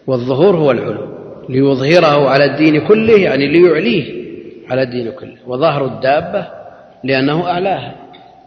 والظهور 0.06 0.56
هو 0.56 0.70
العلو 0.70 1.08
ليظهره 1.48 2.28
على 2.28 2.44
الدين 2.44 2.86
كله 2.86 3.18
يعني 3.18 3.48
ليعليه 3.48 4.20
على 4.70 4.82
الدين 4.82 5.10
كله. 5.10 5.36
وظهر 5.46 5.86
الدابة 5.86 6.46
لأنه 7.04 7.46
أعلاها 7.46 7.94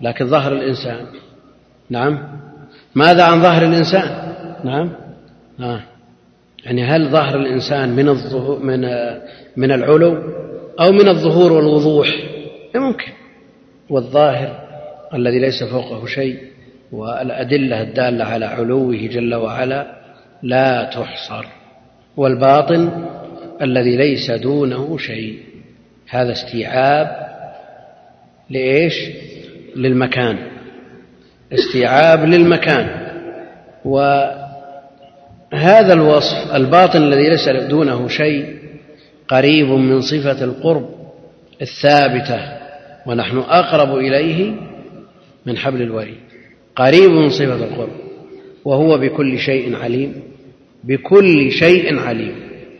لكن 0.01 0.27
ظهر 0.27 0.53
الإنسان. 0.53 1.05
نعم. 1.89 2.19
ماذا 2.95 3.23
عن 3.23 3.41
ظهر 3.41 3.65
الإنسان؟ 3.65 4.33
نعم. 4.63 4.89
آه. 5.59 5.83
يعني 6.65 6.83
هل 6.83 7.09
ظهر 7.09 7.35
الإنسان 7.35 7.89
من 7.89 8.09
الظهور 8.09 8.59
من 8.59 8.81
من 9.57 9.71
العلو 9.71 10.17
أو 10.79 10.91
من 10.91 11.07
الظهور 11.07 11.51
والوضوح؟ 11.51 12.07
ممكن. 12.75 13.11
والظاهر 13.89 14.59
الذي 15.13 15.39
ليس 15.39 15.63
فوقه 15.63 16.05
شيء 16.05 16.37
والأدلة 16.91 17.81
الدالة 17.81 18.25
على 18.25 18.45
علوه 18.45 18.95
جل 18.95 19.35
وعلا 19.35 19.95
لا 20.43 20.83
تحصر. 20.83 21.45
والباطن 22.17 23.05
الذي 23.61 23.97
ليس 23.97 24.31
دونه 24.31 24.97
شيء. 24.97 25.39
هذا 26.09 26.31
استيعاب 26.31 27.27
لإيش؟ 28.49 28.93
للمكان. 29.75 30.37
استيعاب 31.53 32.25
للمكان. 32.25 32.89
وهذا 33.85 34.43
الوصف 35.93 36.55
الباطن 36.55 37.03
الذي 37.03 37.29
ليس 37.29 37.49
دونه 37.49 38.07
شيء 38.07 38.57
قريب 39.27 39.67
من 39.67 40.01
صفة 40.01 40.43
القرب 40.43 40.89
الثابتة. 41.61 42.62
ونحن 43.05 43.37
أقرب 43.37 43.97
إليه 43.97 44.53
من 45.45 45.57
حبل 45.57 45.81
الوريد. 45.81 46.17
قريب 46.75 47.11
من 47.11 47.29
صفة 47.29 47.55
القرب. 47.55 47.89
وهو 48.65 48.97
بكل 48.97 49.39
شيء 49.39 49.75
عليم. 49.75 50.13
بكل 50.83 51.51
شيء 51.51 51.99
عليم. 51.99 52.35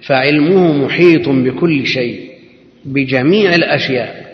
فعلمه 0.07 0.85
محيط 0.85 1.29
بكل 1.29 1.87
شيء. 1.87 2.29
بجميع 2.85 3.55
الأشياء. 3.55 4.25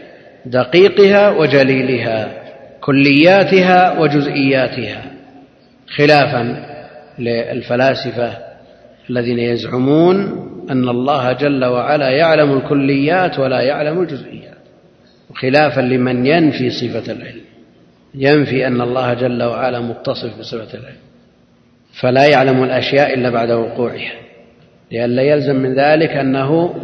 دقيقها 0.45 1.29
وجليلها. 1.29 2.43
كلياتها 2.81 3.99
وجزئياتها. 3.99 5.11
خلافا 5.87 6.69
للفلاسفة 7.19 8.37
الذين 9.09 9.39
يزعمون 9.39 10.15
أن 10.71 10.89
الله 10.89 11.33
جل 11.33 11.65
وعلا 11.65 12.09
يعلم 12.09 12.57
الكليات 12.57 13.39
ولا 13.39 13.61
يعلم 13.61 14.01
الجزئيات. 14.01 14.58
خلافا 15.35 15.81
لمن 15.81 16.25
ينفي 16.25 16.69
صفة 16.69 17.11
العلم. 17.11 17.41
ينفي 18.15 18.67
أن 18.67 18.81
الله 18.81 19.13
جل 19.13 19.43
وعلا 19.43 19.79
متصف 19.79 20.39
بصفة 20.39 20.79
العلم. 20.79 20.97
فلا 21.93 22.25
يعلم 22.25 22.63
الأشياء 22.63 23.13
إلا 23.13 23.29
بعد 23.29 23.51
وقوعها. 23.51 24.13
لئلا 24.91 25.21
يلزم 25.21 25.55
من 25.55 25.73
ذلك 25.73 26.09
أنه 26.09 26.75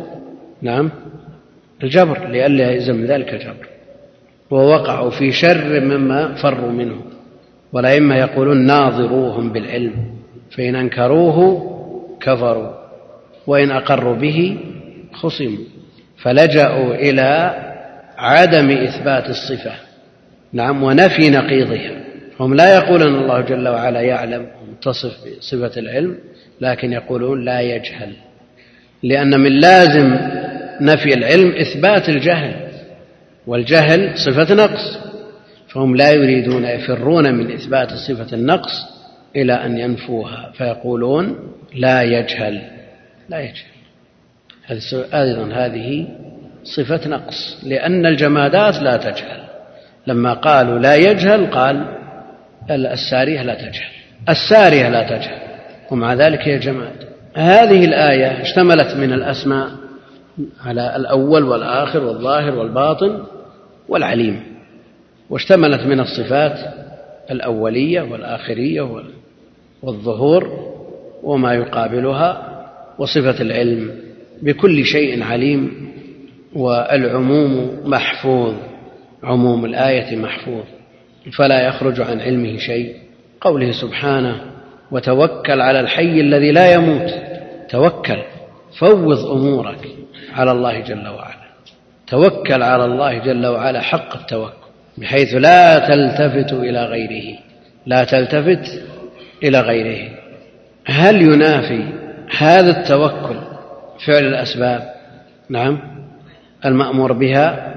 نعم 0.62 0.92
الجبر. 1.84 2.28
لئلا 2.28 2.72
يلزم 2.72 2.96
من 2.96 3.06
ذلك 3.06 3.34
الجبر. 3.34 3.68
ووقعوا 4.52 5.10
في 5.10 5.32
شر 5.32 5.80
مما 5.80 6.34
فروا 6.34 6.72
منه. 6.72 7.02
والأئمة 7.74 8.16
يقولون 8.16 8.58
ناظروهم 8.58 9.52
بالعلم. 9.52 9.94
فإن 10.52 10.76
أنكروه 10.76 11.72
كفروا. 12.22 12.72
وإن 13.48 13.72
أقروا 13.72 14.16
به 14.16 14.58
خصموا. 15.14 15.66
فلجأوا 16.18 16.96
إلى 16.96 17.56
عدم 18.18 18.72
إثبات 18.72 19.30
الصفة. 19.30 19.72
نعم 20.54 20.84
ونفي 20.84 21.30
نقيضها. 21.30 21.92
هم 22.40 22.54
لا 22.54 22.76
يقولون 22.76 23.16
الله 23.16 23.42
جل 23.42 23.68
وعلا 23.68 24.02
يعلم 24.02 24.48
متصف 24.72 25.14
بصفة 25.40 25.80
العلم 25.80 26.18
لكن 26.62 26.94
يقولون 26.94 27.46
لا 27.46 27.62
يجهل. 27.62 28.14
لأن 29.04 29.40
من 29.40 29.60
لازم 29.60 30.18
نفي 30.82 31.14
العلم 31.14 31.52
إثبات 31.52 32.10
الجهل 32.10 32.54
والجهل 33.48 34.14
صفة 34.18 34.56
نقص. 34.56 35.00
فهم 35.68 35.96
لا 35.96 36.12
يريدون 36.12 36.66
يفرون 36.66 37.36
من 37.36 37.52
إثبات 37.52 37.94
صفة 37.94 38.36
النقص 38.38 38.74
إلى 39.36 39.54
أن 39.54 39.78
ينفوها 39.78 40.52
فيقولون 40.58 41.54
لا 41.76 42.02
يجهل. 42.02 42.62
لا 43.30 43.40
يجهل. 43.40 43.76
أيضا 45.14 45.54
هذه 45.54 46.08
صفة 46.66 47.10
نقص 47.10 47.58
لأن 47.64 48.06
الجمادات 48.06 48.76
لا 48.76 48.98
تجهل. 48.98 49.44
لما 50.08 50.34
قالوا 50.34 50.80
لا 50.80 50.96
يجهل 50.96 51.46
قال 51.46 51.86
السارية 52.70 53.42
لا 53.42 53.56
تجهل. 53.56 53.92
السارية 54.30 54.90
لا 54.90 55.04
تجهل. 55.04 55.40
ومع 55.92 56.14
ذلك 56.14 56.40
هي 56.42 56.60
جماد. 56.60 56.96
هذه 57.34 57.86
الآية 57.86 58.42
اشتملت 58.42 58.96
من 58.96 59.14
الأسماء 59.14 59.70
على 60.66 60.96
الأول 60.96 61.44
والآخر 61.44 62.04
والظاهر 62.04 62.56
والباطن 62.56 63.24
والعليم. 63.90 64.44
واشتملت 65.30 65.82
من 65.82 66.00
الصفات 66.00 66.60
الأولية 67.32 68.02
والآخرية 68.02 69.02
والظهور 69.82 70.74
وما 71.24 71.54
يقابلها 71.54 72.52
وصفة 72.98 73.42
العلم 73.42 73.92
بكل 74.42 74.86
شيء 74.86 75.24
عليم 75.24 75.92
والعموم 76.56 77.82
محفوظ 77.86 78.54
عموم 79.24 79.66
الآية 79.66 80.16
محفوظ 80.16 80.64
فلا 81.38 81.68
يخرج 81.68 82.02
عن 82.02 82.22
علمه 82.22 82.58
شيء. 82.58 82.96
قوله 83.42 83.72
سبحانه 83.72 84.42
وتوكل 84.92 85.62
على 85.62 85.80
الحي 85.80 86.22
الذي 86.22 86.52
لا 86.52 86.74
يموت 86.74 87.14
توكل 87.70 88.18
فوض 88.80 89.26
أمورك 89.26 89.88
على 90.34 90.52
الله 90.52 90.80
جل 90.80 91.08
وعلا. 91.08 91.46
توكل 92.08 92.64
على 92.64 92.86
الله 92.86 93.18
جل 93.18 93.46
وعلا 93.46 93.82
حق 93.82 94.16
التوكل 94.18 94.54
بحيث 94.98 95.34
لا 95.34 95.80
تلتفت 95.80 96.54
إلى 96.54 96.86
غيره 96.86 97.38
لا 97.86 98.04
تلتفت 98.04 98.84
إلى 99.44 99.60
غيره. 99.60 100.10
هل 100.86 101.22
ينافي 101.22 101.84
هذا 102.38 102.80
التوكل 102.80 103.40
فعل 104.06 104.24
الأسباب؟ 104.24 104.94
نعم. 105.50 106.05
المأمور 106.66 107.14
بها 107.14 107.76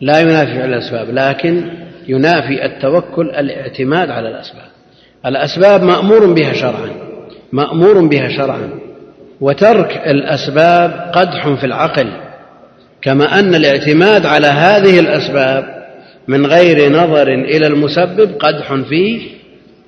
لا 0.00 0.20
ينافي 0.20 0.54
فعل 0.54 0.74
الأسباب 0.74 1.08
لكن 1.10 1.70
ينافي 2.08 2.64
التوكل 2.64 3.30
الاعتماد 3.30 4.10
على 4.10 4.28
الأسباب. 4.28 4.70
الأسباب 5.26 5.82
مأمور 5.82 6.32
بها 6.32 6.52
شرعا 6.52 6.90
مأمور 7.52 8.06
بها 8.06 8.28
شرعا. 8.28 8.70
وترك 9.40 9.96
الأسباب 10.06 11.10
قدح 11.14 11.48
في 11.60 11.66
العقل 11.66 12.12
كما 13.02 13.38
أن 13.38 13.54
الاعتماد 13.54 14.26
على 14.26 14.46
هذه 14.46 15.00
الأسباب 15.00 15.80
من 16.28 16.46
غير 16.46 16.92
نظر 16.92 17.28
إلى 17.28 17.66
المسبب 17.66 18.32
قدح 18.38 18.74
في 18.74 19.20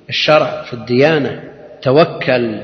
الشرع 0.09 0.63
في 0.63 0.73
الديانة. 0.73 1.43
توكل 1.81 2.59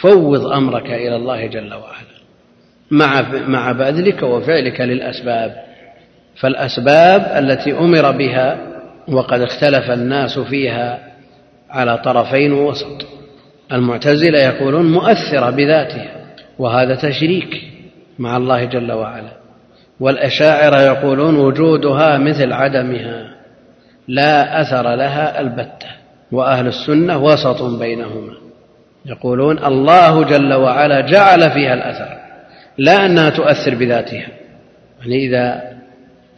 فوض 0.00 0.46
أمرك 0.46 0.86
إلى 0.86 1.16
الله 1.16 1.46
جل 1.46 1.74
وعلا. 1.74 2.13
مع 2.90 3.24
مع 3.46 3.72
بذلك 3.72 4.22
وفعلك 4.22 4.80
للأسباب. 4.80 5.64
فالأسباب 6.40 7.44
التي 7.44 7.72
أمر 7.78 8.10
بها 8.10 8.58
وقد 9.08 9.40
اختلف 9.40 9.90
الناس 9.90 10.38
فيها 10.38 10.98
على 11.70 11.98
طرفين 11.98 12.52
ووسط 12.52 13.06
المعتزلة 13.72 14.38
يقولون 14.38 14.92
مؤثرة 14.92 15.50
بذاتها 15.50 16.10
وهذا 16.58 16.94
تشريك 16.94 17.62
مع 18.18 18.36
الله 18.36 18.64
جل 18.64 18.92
وعلا. 18.92 19.32
والأشاعرة 20.00 20.80
يقولون 20.80 21.36
وجودها 21.36 22.18
مثل 22.18 22.52
عدمها 22.52 23.34
لا 24.08 24.60
أثر 24.60 24.94
لها 24.94 25.40
البتة 25.40 25.88
وأهل 26.32 26.66
السنة 26.66 27.18
وسط 27.18 27.62
بينهما. 27.62 28.32
يقولون 29.06 29.64
الله 29.64 30.24
جل 30.24 30.54
وعلا 30.54 31.00
جعل 31.00 31.50
فيها 31.50 31.74
الأثر. 31.74 32.13
لا 32.78 33.06
أنها 33.06 33.30
تؤثر 33.30 33.74
بذاتها. 33.74 34.28
يعني 35.00 35.26
إذا 35.26 35.74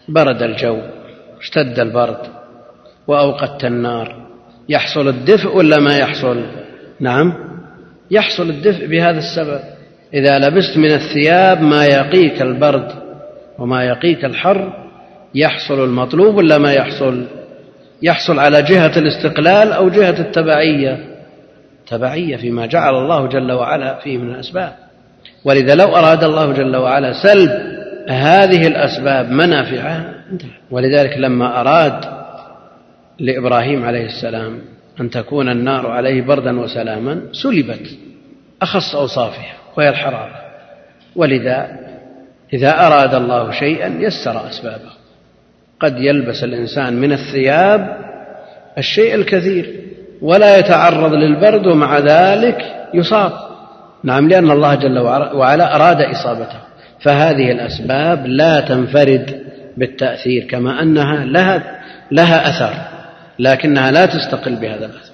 برد 0.09 0.43
الجو 0.43 0.79
اشتد 1.41 1.79
البرد 1.79 2.19
وأوقدت 3.07 3.65
النار 3.65 4.27
يحصل 4.69 5.09
الدفء 5.09 5.57
ولا 5.57 5.81
ما 5.81 5.99
يحصل؟ 5.99 6.47
نعم 7.01 7.35
يحصل 8.11 8.51
الدفء 8.51 8.87
بهذا 8.87 9.19
السبب. 9.19 9.61
إذا 10.15 10.39
لبست 10.39 10.77
من 10.77 10.91
الثياب 10.95 11.63
ما 11.63 11.85
يقيك 11.85 12.43
البرد 12.43 12.93
وما 13.59 13.85
يقيك 13.85 14.25
الحر 14.25 14.87
يحصل 15.35 15.85
المطلوب 15.85 16.35
ولا 16.35 16.59
ما 16.59 16.73
يحصل؟ 16.73 17.27
يحصل 18.03 18.39
على 18.39 18.63
جهة 18.63 18.99
الاستقلال 18.99 19.73
أو 19.73 19.89
جهة 19.89 20.21
التبعية. 20.21 21.17
تبعية 21.87 22.37
فيما 22.37 22.67
جعل 22.67 22.95
الله 22.95 23.27
جل 23.27 23.53
وعلا 23.53 23.99
فيه 23.99 24.19
من 24.19 24.35
الأسباب. 24.35 24.86
ولذا 25.45 25.75
لو 25.75 25.97
أراد 25.97 26.25
الله 26.25 26.53
جل 26.53 26.77
وعلا 26.77 27.13
سلب 27.23 27.51
هذه 28.09 28.67
الأسباب 28.67 29.31
منافعها 29.31 30.15
ولذلك 30.71 31.19
لما 31.19 31.61
أراد 31.61 32.05
لإبراهيم 33.19 33.85
عليه 33.85 34.07
السلام 34.07 34.59
أن 35.01 35.11
تكون 35.11 35.49
النار 35.49 35.87
عليه 35.87 36.23
بردا 36.23 36.61
وسلاما 36.61 37.21
سلبت 37.33 37.99
أخص 38.63 38.97
أوصافها 38.97 39.55
وهي 39.77 39.89
الحرارة 39.89 40.47
ولذا 41.17 41.87
إذا 42.53 42.87
أراد 42.87 43.15
الله 43.15 43.51
شيئا 43.51 43.97
يسر 44.01 44.49
أسبابه. 44.49 44.91
قد 45.81 45.99
يلبس 45.99 46.45
الإنسان 46.45 46.97
من 46.97 47.13
الثياب 47.13 47.97
الشيء 48.79 49.15
الكثير 49.15 49.81
ولا 50.23 50.59
يتعرض 50.59 51.13
للبرد 51.13 51.67
ومع 51.67 51.99
ذلك 51.99 52.89
يصاب. 52.95 53.33
نعم 54.07 54.29
لأن 54.29 54.51
الله 54.51 54.75
جل 54.75 54.99
وعلا 55.35 55.77
أراد 55.77 56.03
إصابته. 56.03 56.59
فهذه 57.01 57.53
الأسباب 57.53 58.27
لا 58.27 58.61
تنفرد 58.61 59.43
بالتأثير 59.77 60.45
كما 60.45 60.83
أنها 60.83 61.25
لها 61.25 61.81
لها 62.11 62.49
أثر 62.49 62.75
لكنها 63.39 63.91
لا 63.91 64.07
تستقل 64.07 64.57
بهذا 64.57 64.87
الأثر. 64.87 65.13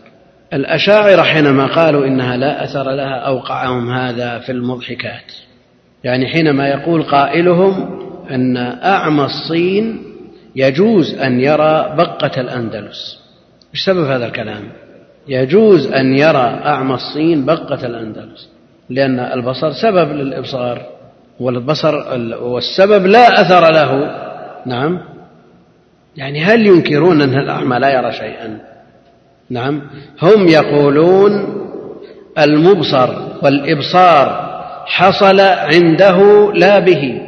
الأشاعرة 0.53 1.23
حينما 1.23 1.67
قالوا 1.67 2.07
إنها 2.07 2.37
لا 2.37 2.65
أثر 2.65 2.91
لها 2.91 3.15
أوقعهم 3.15 3.91
هذا 3.91 4.39
في 4.39 4.53
المضحكات. 4.53 5.33
يعني 6.05 6.27
حينما 6.27 6.69
يقول 6.69 7.03
قائلهم 7.03 7.99
أن 8.31 8.57
أعمى 8.85 9.25
الصين 9.25 10.03
يجوز 10.57 11.15
أن 11.15 11.41
يرى 11.41 11.95
بقة 11.99 12.41
الأندلس. 12.41 13.19
إيش 13.75 13.85
سبب 13.85 14.05
هذا 14.05 14.27
الكلام؟ 14.27 14.63
يجوز 15.29 15.87
أن 15.87 16.19
يرى 16.19 16.61
أعمى 16.65 16.95
الصين 16.95 17.45
بقة 17.45 17.87
الأندلس. 17.87 18.49
لأن 18.91 19.19
البصر 19.19 19.73
سبب 19.73 20.13
للإبصار 20.13 20.83
والبصر 21.41 21.95
والسبب 22.43 23.07
لا 23.07 23.41
أثر 23.41 23.73
له. 23.73 24.11
نعم. 24.67 25.01
يعني 26.17 26.45
هل 26.45 26.67
ينكرون 26.67 27.21
أن 27.21 27.39
الأعمى 27.39 27.79
لا 27.79 27.95
يرى 27.95 28.13
شيئا؟ 28.13 28.59
نعم. 29.51 29.83
هم 30.23 30.49
يقولون 30.49 31.33
المبصر 32.39 33.09
والإبصار 33.43 34.53
حصل 34.87 35.41
عنده 35.41 36.53
لا 36.55 36.79
به. 36.79 37.21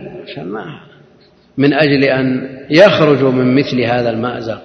من 1.58 1.72
أجل 1.72 2.04
أن 2.04 2.48
يخرجوا 2.70 3.32
من 3.32 3.54
مثل 3.54 3.80
هذا 3.80 4.10
المأزق. 4.10 4.62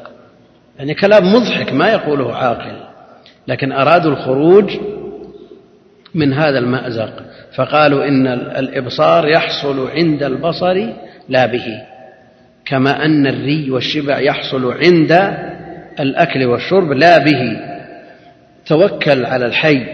يعني 0.80 0.94
كلام 0.94 1.34
مضحك 1.34 1.74
ما 1.74 1.92
يقوله 1.92 2.36
عاقل. 2.36 2.80
لكن 3.48 3.72
أرادوا 3.72 4.12
الخروج 4.12 4.78
من 6.16 6.34
هذا 6.34 6.60
المأزق. 6.60 7.14
فقالوا 7.56 8.08
إن 8.08 8.28
الإبصار 8.28 9.28
يحصل 9.28 9.88
عند 9.90 10.24
البصر 10.24 10.94
لا 11.30 11.46
به 11.46 11.82
كما 12.66 13.06
أن 13.06 13.28
الري 13.28 13.72
والشبع 13.72 14.20
يحصل 14.20 14.74
عند 14.74 15.12
الأكل 16.00 16.46
والشرب 16.46 16.92
لا 16.92 17.18
به. 17.18 17.60
توكل 18.66 19.26
على 19.26 19.46
الحي. 19.46 19.86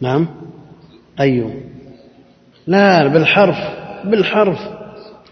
نعم؟ 0.00 0.28
أيوه. 1.20 1.54
لا 2.66 3.06
بالحرف 3.06 3.58
بالحرف. 4.04 4.58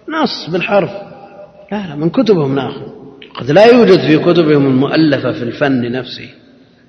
نص 0.09 0.51
بالحرف. 0.51 0.91
لا 1.73 1.87
لا 1.87 1.97
من 1.97 2.11
كتبهم 2.11 2.55
ناخذ. 2.55 2.99
قد 3.39 3.51
لا 3.51 3.67
يوجد 3.67 4.01
في 4.01 4.19
كتبهم 4.19 4.67
المؤلفة 4.67 5.33
في 5.33 5.43
الفن 5.43 5.93
نفسه 5.93 6.29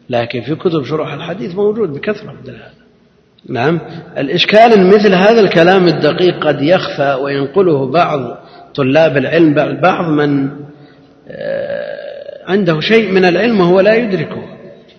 لكن 0.09 0.41
في 0.41 0.55
كتب 0.55 0.83
شروح 0.83 1.13
الحديث 1.13 1.55
موجود 1.55 1.89
بكثرة 1.89 2.31
هذا 2.31 2.78
نعم. 3.47 3.79
الإشكال 4.17 4.87
مثل 4.87 5.13
هذا 5.13 5.39
الكلام 5.41 5.87
الدقيق 5.87 6.47
قد 6.47 6.61
يخفى 6.61 7.17
وينقله 7.21 7.91
بعض 7.91 8.37
طلاب 8.75 9.17
العلم 9.17 9.79
بعض 9.81 10.09
من 10.09 10.49
آه، 11.27 11.99
عنده 12.47 12.79
شيء 12.79 13.11
من 13.11 13.25
العلم 13.25 13.59
وهو 13.59 13.79
لا 13.79 13.95
يدركه. 13.95 14.43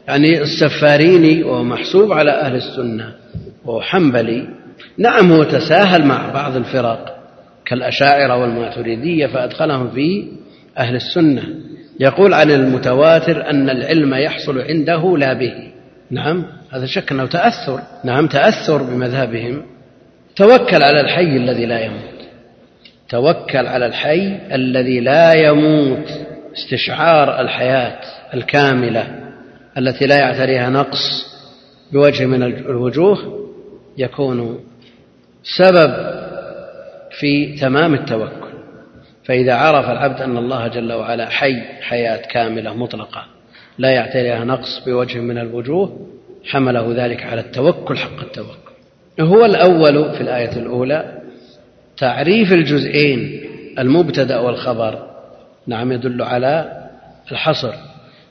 يعني 0.09 0.43
السفاريني 0.43 1.43
وهو 1.43 1.65
محسوب 1.65 2.13
على 2.13 2.31
أهل 2.31 2.57
السنة 2.57 3.13
وهو 3.65 3.81
حنبلي. 3.81 4.49
نعم 4.99 5.33
هو 5.33 5.43
تساهل 5.43 6.05
مع 6.05 6.33
بعض 6.33 6.57
الفرق 6.57 7.17
كالأشاعرة 7.67 8.37
والماتريدية 8.37 9.27
فأدخلهم 9.27 9.91
في 9.91 10.29
أهل 10.79 10.97
السنة. 10.97 11.43
يقول 12.01 12.35
عن 12.35 12.51
المتواتر 12.51 13.51
أن 13.51 13.71
العلم 13.71 14.15
يحصل 14.15 14.59
عنده 14.59 15.17
لا 15.19 15.33
به. 15.33 15.53
نعم. 16.11 16.60
هذا 16.71 16.87
شك 16.87 17.13
أنه 17.13 17.27
تأثر. 17.27 17.81
نعم 18.05 18.27
تأثر 18.27 18.83
بمذهبهم. 18.83 19.63
توكل 20.37 20.83
على 20.83 21.01
الحي 21.01 21.37
الذي 21.37 21.67
لا 21.67 21.85
يموت. 21.85 22.21
توكل 23.09 23.67
على 23.67 23.87
الحي 23.87 24.39
الذي 24.53 25.01
لا 25.01 25.33
يموت. 25.33 26.09
استشعار 26.57 27.41
الحياة 27.41 28.01
الكاملة 28.35 29.07
التي 29.79 30.07
لا 30.07 30.19
يعتريها 30.19 30.71
نقص 30.71 31.27
بوجه 31.93 32.27
من 32.27 32.43
الوجوه 32.43 33.49
يكون 33.99 34.61
سبب 35.43 35.95
في 37.11 37.57
تمام 37.57 37.95
التوكل. 37.95 38.51
فإذا 39.25 39.55
عرف 39.55 39.91
العبد 39.91 40.21
أن 40.21 40.37
الله 40.37 40.69
جل 40.69 40.93
وعلا 40.93 41.29
حي 41.29 41.63
حياة 41.81 42.17
كاملة 42.17 42.75
مطلقة 42.75 43.27
لا 43.79 43.91
يعتريها 43.91 44.45
نقص 44.45 44.83
بوجه 44.87 45.19
من 45.19 45.39
الوجوه 45.39 46.07
حمله 46.45 47.05
ذلك 47.05 47.23
على 47.23 47.41
التوكل 47.41 47.97
حق 47.97 48.21
التوكل. 48.21 48.71
هو 49.21 49.45
الأول 49.45 50.15
في 50.15 50.21
الآية 50.21 50.57
الأولى 50.57 51.21
تعريف 51.97 52.53
الجزئين 52.53 53.41
المبتدأ 53.79 54.39
والخبر. 54.39 55.11
نعم 55.67 55.93
يدل 55.93 56.23
على 56.23 56.83
الحصر. 57.33 57.75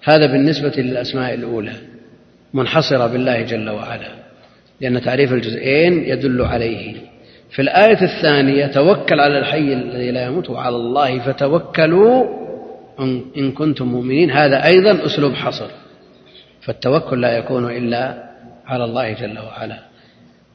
هذا 0.03 0.25
بالنسبة 0.25 0.73
للأسماء 0.77 1.33
الأولى. 1.33 1.73
منحصرة 2.53 3.07
بالله 3.07 3.41
جل 3.41 3.69
وعلا. 3.69 4.07
لأن 4.81 5.01
تعريف 5.01 5.33
الجزئين 5.33 6.03
يدل 6.03 6.41
عليه. 6.41 6.95
في 7.51 7.61
الآية 7.61 8.01
الثانية 8.01 8.65
توكل 8.65 9.19
على 9.19 9.39
الحي 9.39 9.73
الذي 9.73 10.11
لا 10.11 10.25
يموت 10.25 10.49
وعلى 10.49 10.75
الله 10.75 11.19
فتوكلوا 11.19 12.25
إن 13.37 13.51
كنتم 13.51 13.85
مؤمنين. 13.85 14.31
هذا 14.31 14.65
أيضا 14.65 15.05
أسلوب 15.05 15.33
حصر. 15.33 15.67
فالتوكل 16.61 17.21
لا 17.21 17.37
يكون 17.37 17.71
إلا 17.71 18.29
على 18.67 18.83
الله 18.83 19.13
جل 19.13 19.39
وعلا. 19.39 19.79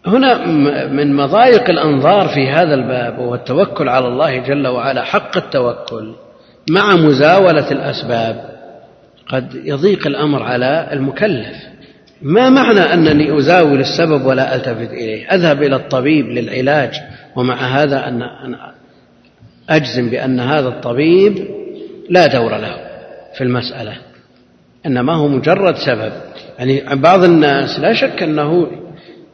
هنا 0.07 0.47
من 0.87 1.17
مضايق 1.17 1.71
الأنظار 1.71 2.29
في 2.29 2.49
هذا 2.49 2.75
الباب 2.75 3.19
وهو 3.19 3.35
التوكل 3.35 3.89
على 3.89 4.09
الله 4.09 4.39
جل 4.39 4.67
وعلا 4.67 5.05
حق 5.05 5.37
التوكل 5.37 6.15
مع 6.71 6.97
مزاولة 6.97 7.71
الأسباب. 7.71 8.55
قد 9.29 9.55
يضيق 9.55 10.07
الأمر 10.07 10.43
على 10.43 10.89
المكلف. 10.93 11.57
ما 12.23 12.51
معنى 12.51 12.81
أنني 12.81 13.39
أزاول 13.39 13.81
السبب 13.81 14.27
ولا 14.27 14.55
ألتفت 14.55 14.91
إليه؟ 14.91 15.35
أذهب 15.35 15.63
إلى 15.63 15.77
الطبيب 15.77 16.27
للعلاج 16.27 16.95
ومع 17.37 17.55
هذا 17.55 18.09
أن 18.09 18.23
أجزم 19.69 20.11
بأن 20.11 20.41
هذا 20.41 20.69
الطبيب 20.69 21.49
لا 22.11 22.27
دور 22.27 22.57
له 22.57 22.77
في 23.35 23.45
المسألة. 23.45 23.97
إنما 24.87 25.15
هو 25.15 25.29
مجرد 25.29 25.77
سبب. 25.77 26.13
يعني 26.59 26.83
بعض 26.95 27.25
الناس 27.25 27.81
لا 27.81 27.93
شك 27.93 28.23
أنه 28.23 28.67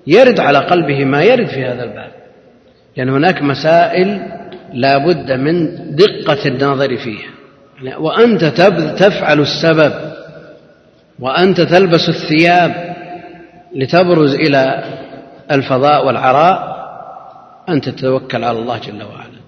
يرد 0.06 0.40
على 0.40 0.58
قلبه 0.58 1.04
ما 1.04 1.22
يرد 1.22 1.46
في 1.46 1.64
هذا 1.64 1.84
الباب. 1.84 2.10
لأن 2.96 3.08
هناك 3.08 3.42
مسائل 3.42 4.20
لا 4.72 4.98
بد 4.98 5.32
من 5.32 5.76
دقة 5.96 6.48
النظر 6.48 6.96
فيه 6.96 7.18
وأنت 7.98 8.44
تفعل 8.98 9.40
السبب 9.40 9.92
وأنت 11.20 11.60
تلبس 11.60 12.08
الثياب 12.08 12.96
لتبرز 13.76 14.34
إلى 14.34 14.84
الفضاء 15.50 16.06
والعراء 16.06 16.70
أنت 17.68 17.88
تتوكل 17.88 18.44
على 18.44 18.58
الله 18.58 18.78
جل 18.78 19.02
وعلا. 19.02 19.40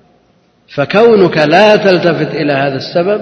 فكونك 0.75 1.39
لا 1.39 1.77
تلتفت 1.77 2.35
إلى 2.35 2.53
هذا 2.53 2.77
السبب 2.77 3.21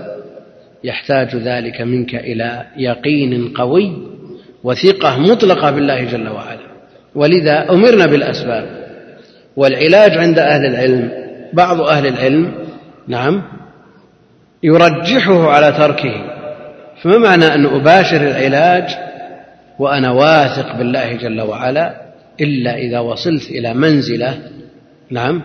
يحتاج 0.85 1.37
ذلك 1.37 1.81
منك 1.81 2.15
إلى 2.15 2.67
يقين 2.77 3.49
قوي 3.49 3.93
وثقة 4.65 5.19
مطلقة 5.19 5.71
بالله 5.71 6.05
جل 6.05 6.29
وعلا. 6.29 6.71
ولذا 7.15 7.71
أمرنا 7.71 8.07
بالأسباب. 8.07 8.81
والعلاج 9.57 10.19
عند 10.19 10.39
أهل 10.39 10.67
العلم. 10.67 11.11
بعض 11.53 11.81
أهل 11.81 12.07
العلم 12.07 12.53
نعم 13.09 13.43
يرجحه 14.63 15.51
على 15.51 15.73
تركه. 15.73 16.15
فما 17.03 17.19
معنى 17.19 17.45
أن 17.45 17.67
أباشر 17.67 18.17
العلاج 18.17 18.91
وأنا 19.79 20.11
واثق 20.11 20.77
بالله 20.77 21.13
جل 21.13 21.41
وعلا 21.41 21.95
إلا 22.41 22.77
إذا 22.77 22.99
وصلت 22.99 23.51
إلى 23.51 23.75
منزلة 23.75 24.39
نعم 25.11 25.43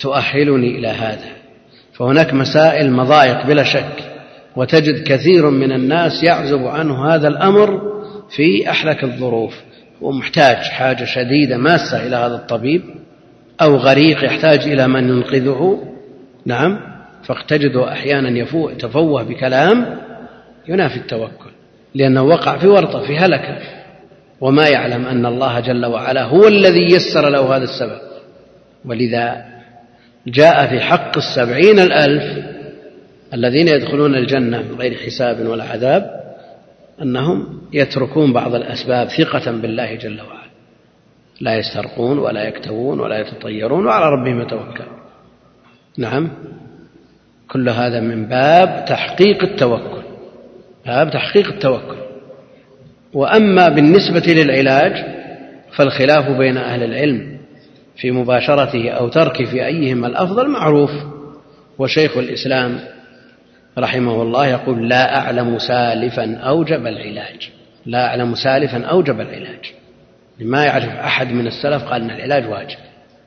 تؤهلني 0.00 0.78
إلى 0.78 0.88
هذا؟ 0.88 1.30
فهناك 1.92 2.34
مسائل 2.34 2.92
مضايق 2.92 3.46
بلا 3.46 3.64
شك. 3.64 4.11
وتجد 4.56 5.02
كثير 5.02 5.50
من 5.50 5.72
الناس 5.72 6.24
يعزب 6.24 6.66
عنه 6.66 7.14
هذا 7.14 7.28
الأمر 7.28 7.80
في 8.36 8.70
أحلك 8.70 9.04
الظروف. 9.04 9.54
ومحتاج 10.00 10.56
حاجة 10.56 11.04
شديدة 11.04 11.56
ماسة 11.56 12.06
إلى 12.06 12.16
هذا 12.16 12.34
الطبيب 12.34 12.82
أو 13.62 13.76
غريق 13.76 14.24
يحتاج 14.24 14.58
إلى 14.58 14.88
من 14.88 15.08
ينقذه. 15.08 15.82
نعم 16.46 16.78
فتجده 17.24 17.92
أحيانا 17.92 18.38
يتفوه 18.54 19.22
بكلام 19.22 19.98
ينافي 20.68 20.96
التوكل 20.96 21.50
لأنه 21.94 22.22
وقع 22.22 22.58
في 22.58 22.66
ورطة 22.66 23.06
في 23.06 23.16
هلكة. 23.16 23.58
وما 24.40 24.68
يعلم 24.68 25.06
أن 25.06 25.26
الله 25.26 25.60
جل 25.60 25.86
وعلا 25.86 26.24
هو 26.24 26.48
الذي 26.48 26.84
يسر 26.84 27.28
له 27.28 27.56
هذا 27.56 27.64
السبب. 27.64 27.98
ولذا 28.84 29.44
جاء 30.26 30.66
في 30.66 30.80
حق 30.80 31.16
السبعين 31.16 31.78
الألف 31.78 32.51
الذين 33.34 33.68
يدخلون 33.68 34.14
الجنة 34.14 34.62
من 34.62 34.78
غير 34.78 34.94
حساب 34.94 35.46
ولا 35.46 35.64
عذاب 35.64 36.22
أنهم 37.02 37.60
يتركون 37.72 38.32
بعض 38.32 38.54
الأسباب 38.54 39.08
ثقة 39.08 39.50
بالله 39.50 39.94
جل 39.94 40.20
وعلا. 40.20 40.42
لا 41.40 41.56
يسترقون 41.56 42.18
ولا 42.18 42.48
يكتوون 42.48 43.00
ولا 43.00 43.20
يتطيرون 43.20 43.86
وعلى 43.86 44.10
ربهم 44.10 44.40
يتوكلون 44.40 45.02
نعم. 45.98 46.30
كل 47.48 47.68
هذا 47.68 48.00
من 48.00 48.26
باب 48.26 48.84
تحقيق 48.88 49.42
التوكل. 49.42 50.02
باب 50.86 51.10
تحقيق 51.10 51.48
التوكل. 51.48 51.96
وأما 53.12 53.68
بالنسبة 53.68 54.32
للعلاج 54.32 55.04
فالخلاف 55.76 56.30
بين 56.30 56.56
أهل 56.56 56.82
العلم 56.82 57.38
في 57.96 58.10
مباشرته 58.10 58.90
أو 58.90 59.08
تركه 59.08 59.44
في 59.44 59.66
ايهما 59.66 60.06
الأفضل 60.06 60.48
معروف. 60.48 60.90
وشيخ 61.78 62.16
الإسلام 62.16 62.80
رحمه 63.78 64.22
الله 64.22 64.46
يقول 64.46 64.88
لا 64.88 65.18
أعلم 65.18 65.58
سالفا 65.58 66.36
أوجب 66.36 66.86
العلاج. 66.86 67.50
لا 67.86 68.06
أعلم 68.06 68.34
سالفا 68.34 68.84
أوجب 68.84 69.20
العلاج. 69.20 69.72
ما 70.40 70.64
يعرف 70.64 70.88
أحد 70.88 71.32
من 71.32 71.46
السلف 71.46 71.84
قال 71.84 72.02
إن 72.02 72.10
العلاج 72.10 72.48
واجب. 72.48 72.78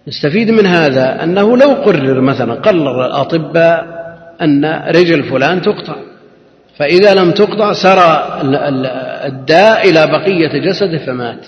نستفيد 0.07 0.51
من 0.51 0.65
هذا 0.65 1.23
أنه 1.23 1.57
لو 1.57 1.73
قرر 1.73 2.21
مثلا 2.21 2.53
قرر 2.53 3.05
الأطباء 3.05 3.85
أن 4.41 4.65
رجل 4.87 5.23
فلان 5.23 5.61
تقطع. 5.61 5.95
فإذا 6.77 7.13
لم 7.13 7.31
تقطع 7.31 7.73
سرى 7.73 8.39
الداء 9.25 9.89
إلى 9.89 10.07
بقية 10.07 10.69
جسده 10.69 11.05
فمات. 11.05 11.45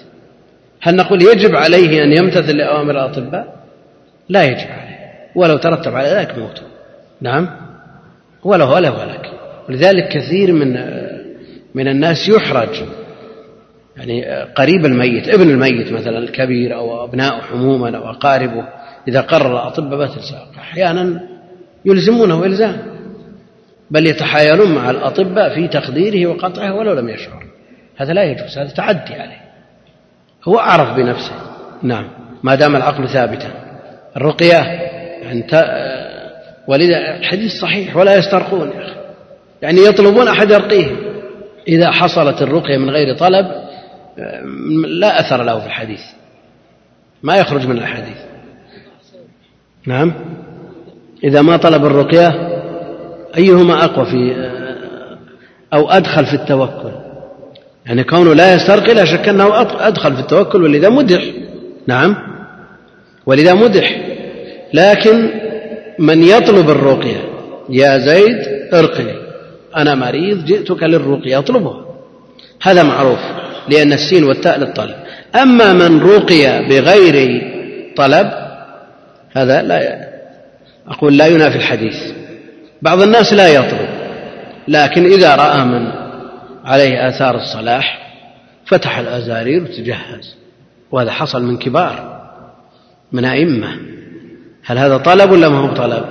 هل 0.82 0.96
نقول 0.96 1.22
يجب 1.22 1.56
عليه 1.56 2.04
أن 2.04 2.18
يمتثل 2.18 2.58
لأوامر 2.58 2.92
الأطباء؟ 2.92 3.56
لا 4.30 4.44
يجب 4.44 4.68
عليه. 4.72 4.98
ولو 5.36 5.58
ترتب 5.58 5.96
على 5.96 6.08
ذلك 6.08 6.38
موت 6.38 6.62
نعم؟ 7.22 7.67
وله 8.48 8.72
ولا 8.72 8.90
ولك 8.90 9.32
ولذلك 9.70 10.08
كثير 10.08 10.54
من 10.54 10.74
من 11.76 11.88
الناس 11.88 12.30
يحرج. 12.30 12.84
يعني 13.98 14.44
قريب 14.44 14.86
الميت 14.86 15.30
ابن 15.30 15.50
الميت 15.50 15.92
مثلا 15.92 16.18
الكبير 16.18 16.76
أو 16.76 17.04
أبناء 17.04 17.42
عموما 17.54 17.98
أو 17.98 18.10
أقاربه 18.10 18.64
إذا 19.08 19.22
قرر 19.22 19.52
الأطباء 19.52 20.06
بتلساق 20.06 20.52
أحيانا 20.58 21.22
يلزمونه 21.86 22.46
إلزام. 22.46 22.78
بل 23.92 24.08
يتحايلون 24.08 24.76
مع 24.76 24.90
الأطباء 24.90 25.56
في 25.56 25.68
تقديره 25.68 26.30
وقطعه 26.30 26.76
ولو 26.76 26.94
لم 26.94 27.10
يشعر. 27.10 27.44
هذا 27.98 28.14
لا 28.14 28.24
يجوز 28.24 28.58
هذا 28.58 28.70
تعدي 28.70 29.14
عليه. 29.14 29.42
هو 30.48 30.60
أعرف 30.60 30.98
بنفسه. 30.98 31.34
نعم. 31.84 32.10
ما 32.44 32.56
دام 32.56 32.76
العقل 32.76 33.10
ثابتا. 33.10 33.52
الرقية 34.18 34.58
يعني 35.22 35.42
ولذا 36.68 37.18
الحديث 37.18 37.52
صحيح 37.52 37.98
ولا 37.98 38.18
يسترقون 38.18 38.70
يا 38.70 38.86
أخي. 38.86 38.96
يعني 39.62 39.82
يطلبون 39.82 40.28
أحد 40.28 40.52
يرقيهم. 40.52 40.98
إذا 41.68 41.92
حصلت 41.92 42.42
الرقية 42.42 42.78
من 42.78 42.90
غير 42.90 43.18
طلب 43.18 43.46
لا 44.88 45.20
أثر 45.20 45.44
له 45.44 45.60
في 45.60 45.66
الحديث. 45.66 46.02
ما 47.24 47.36
يخرج 47.36 47.68
من 47.68 47.78
الحديث. 47.78 48.18
نعم. 49.86 50.14
إذا 51.24 51.42
ما 51.42 51.58
طلب 51.58 51.86
الرقية 51.86 52.28
أيهما 53.38 53.84
أقوى 53.84 54.06
في 54.06 54.50
أو 55.74 55.90
أدخل 55.90 56.26
في 56.26 56.34
التوكل؟ 56.34 56.92
يعني 57.86 58.04
كونه 58.04 58.34
لا 58.34 58.54
يسترقي 58.54 58.94
لا 58.94 59.06
شك 59.06 59.30
أنه 59.30 59.62
أدخل 59.62 60.14
في 60.16 60.20
التوكل 60.20 60.64
ولذا 60.64 60.90
مدح. 60.90 61.24
نعم. 61.88 62.16
ولذا 63.26 63.54
مدح. 63.54 64.02
لكن 64.74 65.47
من 66.00 66.24
يطلب 66.24 66.70
الرقية؟ 66.70 67.24
يا 67.70 67.98
زيد 67.98 68.38
ارقني. 68.74 69.16
أنا 69.78 69.96
مريض 69.96 70.46
جئتك 70.46 70.84
للرقية 70.84 71.40
أطلبها. 71.40 71.86
هذا 72.62 72.84
معروف 72.84 73.20
لأن 73.70 73.94
السين 73.94 74.24
والتاء 74.24 74.60
للطلب. 74.60 74.96
أما 75.36 75.74
من 75.74 76.02
رقي 76.02 76.68
بغير 76.70 77.42
طلب 77.96 78.28
هذا 79.32 79.62
لا 79.62 80.08
أقول 80.88 81.18
لا 81.18 81.28
ينافي 81.28 81.56
الحديث. 81.56 81.98
بعض 82.82 83.02
الناس 83.02 83.34
لا 83.34 83.48
يطلب 83.48 83.90
لكن 84.68 85.06
إذا 85.06 85.36
رأى 85.36 85.66
من 85.66 85.92
عليه 86.66 87.10
آثار 87.10 87.36
الصلاح 87.36 88.14
فتح 88.66 89.00
الأزارير 89.00 89.64
وتجهز. 89.64 90.36
وهذا 90.92 91.12
حصل 91.12 91.44
من 91.44 91.58
كبار 91.58 92.22
من 93.12 93.26
أئمة. 93.26 93.97
هل 94.68 94.78
هذا 94.78 94.98
طلب 94.98 95.32
ولا 95.32 95.50
ما 95.50 95.58
هو 95.58 95.74
طلب؟ 95.74 96.06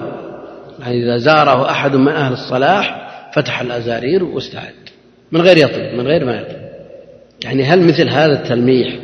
يعني 0.80 1.02
إذا 1.02 1.18
زاره 1.18 1.70
أحد 1.70 1.96
من 1.96 2.08
أهل 2.08 2.32
الصلاح 2.32 3.08
فتح 3.34 3.60
الأزارير 3.60 4.24
واستعد. 4.24 4.74
من 5.32 5.40
غير 5.40 5.56
يطلب 5.56 5.94
من 5.94 6.06
غير 6.06 6.24
ما 6.24 6.36
يطلب. 6.36 6.66
يعني 7.44 7.64
هل 7.64 7.82
مثل 7.82 8.08
هذا 8.08 8.32
التلميح 8.32 8.96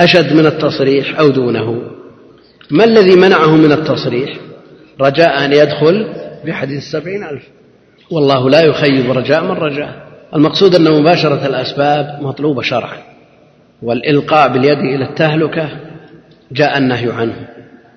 أشد 0.00 0.32
من 0.32 0.46
التصريح 0.46 1.18
أو 1.18 1.28
دونه؟ 1.28 1.82
ما 2.70 2.84
الذي 2.84 3.16
منعه 3.16 3.56
من 3.56 3.72
التصريح؟ 3.72 4.36
رجاء 5.00 5.44
أن 5.44 5.52
يدخل 5.52 6.08
بحديث 6.46 6.78
السبعين 6.78 7.24
ألف. 7.24 7.42
والله 8.10 8.50
لا 8.50 8.64
يخيب 8.64 9.10
رجاء 9.10 9.44
من 9.44 9.50
رجاء. 9.50 10.06
المقصود 10.34 10.74
أن 10.74 11.00
مباشرة 11.00 11.46
الأسباب 11.46 12.18
مطلوبة 12.22 12.62
شرعا. 12.62 12.98
والإلقاء 13.82 14.48
باليد 14.48 14.78
إلى 14.78 15.04
التهلكة 15.04 15.68
جاء 16.52 16.78
النهي 16.78 17.12
عنه. 17.12 17.51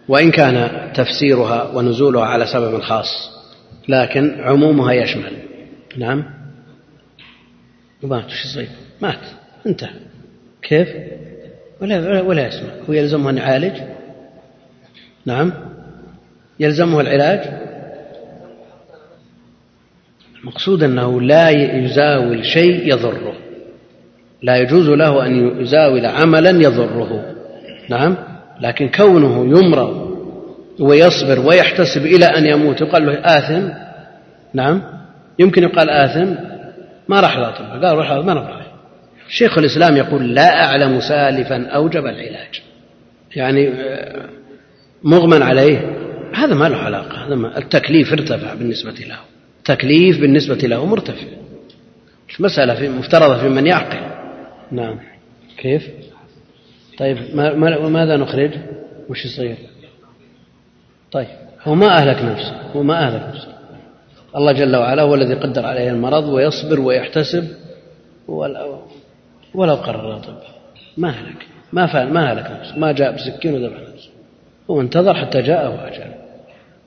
وإن 0.07 0.31
كان 0.31 0.69
تفسيرها 0.93 1.63
ونزولها 1.73 2.25
على 2.25 2.45
سبب 2.45 2.81
خاص 2.81 3.35
لكن 3.87 4.41
عمومها 4.41 4.93
يشمل. 4.93 5.33
نعم. 5.97 6.23
مات 8.03 8.25
وش 8.25 8.45
يصير؟ 8.45 8.67
مات. 9.01 9.19
انتهى. 9.67 9.89
كيف؟ 10.61 10.89
ولا 11.81 12.21
ولا 12.21 12.47
يسمع. 12.47 12.69
هو 12.89 12.93
يلزمه 12.93 13.29
أن 13.29 13.37
يعالج؟ 13.37 13.81
نعم. 15.25 15.53
يلزمه 16.59 17.01
العلاج؟ 17.01 17.65
المقصود 20.39 20.83
أنه 20.83 21.21
لا 21.21 21.49
يزاول 21.49 22.45
شيء 22.45 22.93
يضره. 22.93 23.33
لا 24.41 24.57
يجوز 24.57 24.89
له 24.89 25.25
أن 25.25 25.61
يزاول 25.61 26.05
عملا 26.05 26.49
يضره. 26.49 27.35
نعم. 27.89 28.34
لكن 28.61 28.89
كونه 28.89 29.59
يمرض 29.59 30.15
ويصبر 30.79 31.39
ويحتسب 31.39 32.05
إلى 32.05 32.25
أن 32.25 32.45
يموت 32.45 32.81
يقال 32.81 33.05
له 33.05 33.13
آثم؟ 33.13 33.69
نعم. 34.53 34.81
يمكن 35.39 35.63
يقال 35.63 35.89
آثم؟ 35.89 36.33
ما 37.07 37.19
راح 37.19 37.37
الأطباء 37.37 37.81
قال 37.81 37.97
روح 37.97 38.11
ما 38.11 38.33
راح 38.33 38.65
شيخ 39.29 39.57
الإسلام 39.57 39.97
يقول 39.97 40.35
لا 40.35 40.65
أعلم 40.65 40.99
سالفا 40.99 41.67
أوجب 41.67 42.05
العلاج. 42.05 42.61
يعني 43.35 43.73
مغمى 45.03 45.43
عليه. 45.43 45.95
هذا 46.35 46.55
ما 46.55 46.69
له 46.69 46.77
علاقة. 46.77 47.27
هذا 47.27 47.35
ما 47.35 47.57
التكليف 47.57 48.11
ارتفع 48.13 48.53
بالنسبة 48.53 48.91
له. 48.91 49.19
التكليف 49.57 50.19
بالنسبة 50.19 50.55
له 50.55 50.85
مرتفع. 50.85 51.27
المسألة 52.39 52.75
في 52.75 52.89
مفترضة 52.89 53.37
في 53.37 53.49
من 53.49 53.67
يعقل. 53.67 53.97
نعم. 54.71 54.99
كيف؟ 55.57 55.89
طيب 56.97 57.17
ما 57.35 57.89
ماذا 57.89 58.17
نخرج؟ 58.17 58.51
وش 59.09 59.25
يصير؟ 59.25 59.55
طيب 61.11 61.27
هو 61.63 61.75
ما 61.75 61.87
أهلك 61.87 62.23
نفسه 62.23 62.61
هو 62.75 62.83
ما 62.83 63.07
أهلك 63.07 63.35
نفسه. 63.35 63.47
الله 64.35 64.51
جل 64.51 64.75
وعلا 64.75 65.01
هو 65.01 65.15
الذي 65.15 65.33
قدر 65.33 65.65
عليه 65.65 65.89
المرض 65.89 66.23
ويصبر 66.23 66.79
ويحتسب 66.79 67.47
ولو 68.27 69.75
قرر 69.75 70.19
طب. 70.19 70.37
ما 70.97 71.09
هلك 71.09 71.45
ما 71.73 71.85
فعل 71.87 72.07
ما 72.13 72.33
هلك 72.33 72.51
نفسه 72.51 72.77
ما 72.77 72.91
جاء 72.91 73.11
بسكين 73.15 73.53
وذبح 73.53 73.77
نفسه. 73.93 74.09
هو 74.69 74.81
انتظر 74.81 75.13
حتى 75.13 75.41
جاءه 75.41 75.87
أجل 75.87 76.11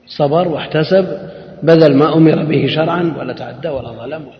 صبر 0.07 0.47
واحتسب 0.47 1.29
بذل 1.63 1.95
ما 1.95 2.13
أمر 2.13 2.43
به 2.43 2.67
شرعا 2.67 3.13
ولا 3.17 3.33
تعدى 3.33 3.67
ولا 3.67 3.89
ظلم. 3.89 4.21
ولا 4.27 4.39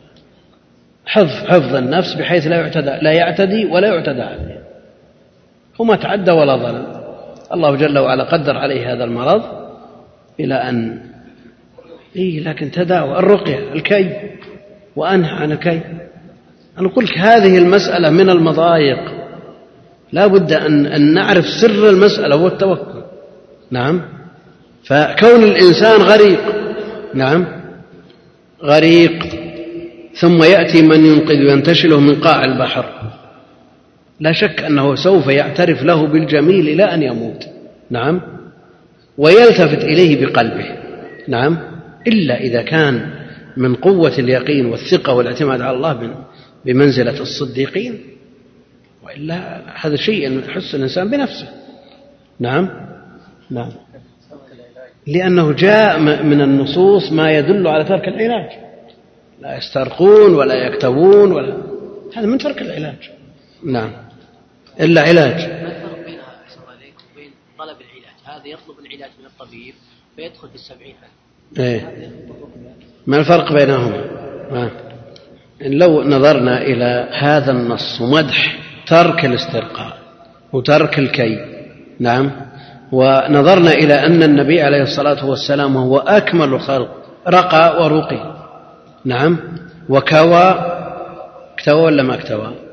حفظ 1.06 1.48
حفظ 1.48 1.76
النفس 1.76 2.14
بحيث 2.14 2.48
لا 2.48 2.56
يعتدى 2.56 2.92
لا 3.02 3.12
يعتدي 3.12 3.66
ولا 3.66 3.88
يعتدى 3.88 4.22
عليه. 4.22 4.59
هو 5.82 5.86
ما 5.86 5.96
تعدى 5.96 6.32
ولا 6.32 6.56
ظلم 6.56 6.86
الله 7.54 7.76
جل 7.76 7.98
وعلا 7.98 8.24
قدر 8.24 8.58
عليه 8.58 8.94
هذا 8.94 9.04
المرض 9.04 9.42
إلى 10.40 10.56
أن 10.56 11.02
إيه 12.16 12.40
لكن 12.44 12.72
تداوى 12.72 13.20
الرقية 13.20 13.74
الكي 13.74 14.14
وأنهى 14.96 15.32
عن 15.32 15.52
الكي 15.52 15.82
أنا 16.80 16.88
أقول 16.88 17.06
لك 17.06 17.18
هذه 17.18 17.58
المسألة 17.58 18.10
من 18.10 18.30
المضايق. 18.30 19.00
لا 20.12 20.28
بد 20.28 20.54
أن, 20.54 20.86
أن 20.86 21.14
نعرف 21.14 21.46
سر 21.46 21.90
المسألة 21.90 22.36
هو 22.36 22.48
التوكل 22.48 23.02
نعم. 23.72 24.02
فكون 24.84 25.44
الإنسان 25.44 26.02
غريق. 26.02 26.40
نعم. 27.14 27.46
غريق. 28.64 29.26
ثم 30.16 30.44
يأتي 30.44 30.82
من 30.82 31.06
ينقذ 31.06 31.38
وينتشله 31.38 32.00
من 32.00 32.16
قاع 32.16 32.44
البحر. 32.44 32.86
لا 34.20 34.32
شك 34.32 34.64
أنه 34.64 34.96
سوف 34.96 35.28
يعترف 35.28 35.84
له 35.84 36.08
بالجميل 36.08 36.70
إلى 36.70 36.84
أن 36.84 37.04
يموت. 37.04 37.46
نعم. 37.90 38.22
ويلتفت 39.18 39.84
إليه 39.84 40.26
بقلبه. 40.26 40.66
نعم. 41.28 41.58
إلا 42.08 42.42
إذا 42.42 42.62
كان 42.62 43.10
من 43.58 43.76
قوة 43.76 44.14
اليقين 44.20 44.66
والثقة 44.66 45.14
والاعتماد 45.14 45.62
على 45.62 45.78
الله 45.78 46.16
بمنزلة 46.66 47.22
الصديقين. 47.22 48.00
وإلا 49.04 49.62
هذا 49.82 49.96
شيء 49.96 50.40
يحس 50.40 50.76
الإنسان 50.76 51.10
بنفسه. 51.10 51.48
نعم. 52.40 52.70
نعم. 53.52 53.72
لأنه 55.08 55.52
جاء 55.52 56.00
من 56.00 56.42
النصوص 56.42 57.12
ما 57.12 57.32
يدل 57.32 57.68
على 57.68 57.84
ترك 57.84 58.08
العلاج. 58.08 58.50
لا 59.42 59.58
يسترقون 59.58 60.34
ولا 60.36 60.68
يكتبون 60.68 61.32
ولا 61.32 61.58
هذا 62.16 62.26
من 62.26 62.38
ترك 62.38 62.62
العلاج. 62.62 63.10
نعم. 63.66 64.09
إلا 64.80 65.02
علاج. 65.02 65.36
ما 65.36 65.68
الفرق 65.68 66.06
بين 66.06 66.20
وبين 67.14 67.32
طلب 67.60 67.78
العلاج؟ 67.82 68.16
هذا 68.26 68.48
يطلب 68.48 68.80
العلاج 68.80 69.12
من 69.20 69.26
الطبيب 69.26 69.74
فيدخل 70.16 70.50
في 70.50 70.56
السبعين 70.56 70.96
إيه. 71.60 72.12
ما 73.08 73.18
الفرق 73.18 73.54
بينهما؟ 73.54 73.98
ما. 74.52 74.70
لو 75.62 76.04
نظرنا 76.04 76.62
إلى 76.62 77.10
هذا 77.14 77.52
النص 77.52 78.02
ومدح 78.02 78.60
ترك 78.88 79.26
الاسترقاء 79.26 79.98
وترك 80.54 81.00
الكي 81.00 81.38
نعم 82.00 82.32
ونظرنا 82.92 83.72
إلى 83.72 83.94
أن 83.94 84.24
النبي 84.24 84.62
عليه 84.62 84.82
الصلاة 84.82 85.26
والسلام 85.26 85.78
هو 85.78 85.98
أكمل 85.98 86.54
الخلق 86.54 86.90
رقى 87.28 87.84
ورقي 87.84 88.36
نعم 89.06 89.38
وكوى 89.90 90.56
اكتوى 91.54 91.82
ولا 91.82 92.04
ما 92.04 92.16
اكتوى؟ 92.16 92.69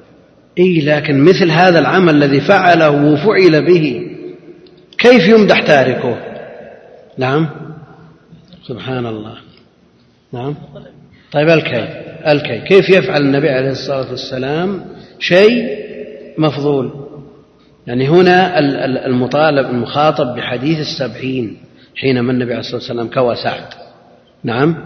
إي 0.58 0.80
لكن 0.80 1.24
مثل 1.24 1.50
هذا 1.50 1.78
العمل 1.78 2.14
الذي 2.14 2.40
فعله 2.40 2.90
وفعل 2.90 3.66
به 3.66 4.10
كيف 4.98 5.28
يمدح 5.28 5.60
تاركه؟ 5.60 6.16
نعم. 7.18 7.48
سبحان 8.68 9.06
الله 9.06 9.34
نعم. 10.32 10.54
طيب 11.32 11.48
الكي 11.48 11.88
الكي. 12.26 12.60
كيف 12.60 12.90
يفعل 12.90 13.22
النبي 13.22 13.48
عليه 13.48 13.70
الصلاة 13.70 14.10
والسلام 14.10 14.84
شيء 15.18 15.68
مفضول؟ 16.38 17.06
يعني 17.86 18.08
هنا 18.08 18.58
المطالب 19.06 19.70
المخاطب 19.70 20.34
بحديث 20.36 20.78
السبعين 20.80 21.56
حينما 21.96 22.32
النبي 22.32 22.50
عليه 22.50 22.60
الصلاة 22.60 22.76
والسلام 22.76 23.08
كوى 23.10 23.34
سعد. 23.36 23.66
نعم. 24.44 24.76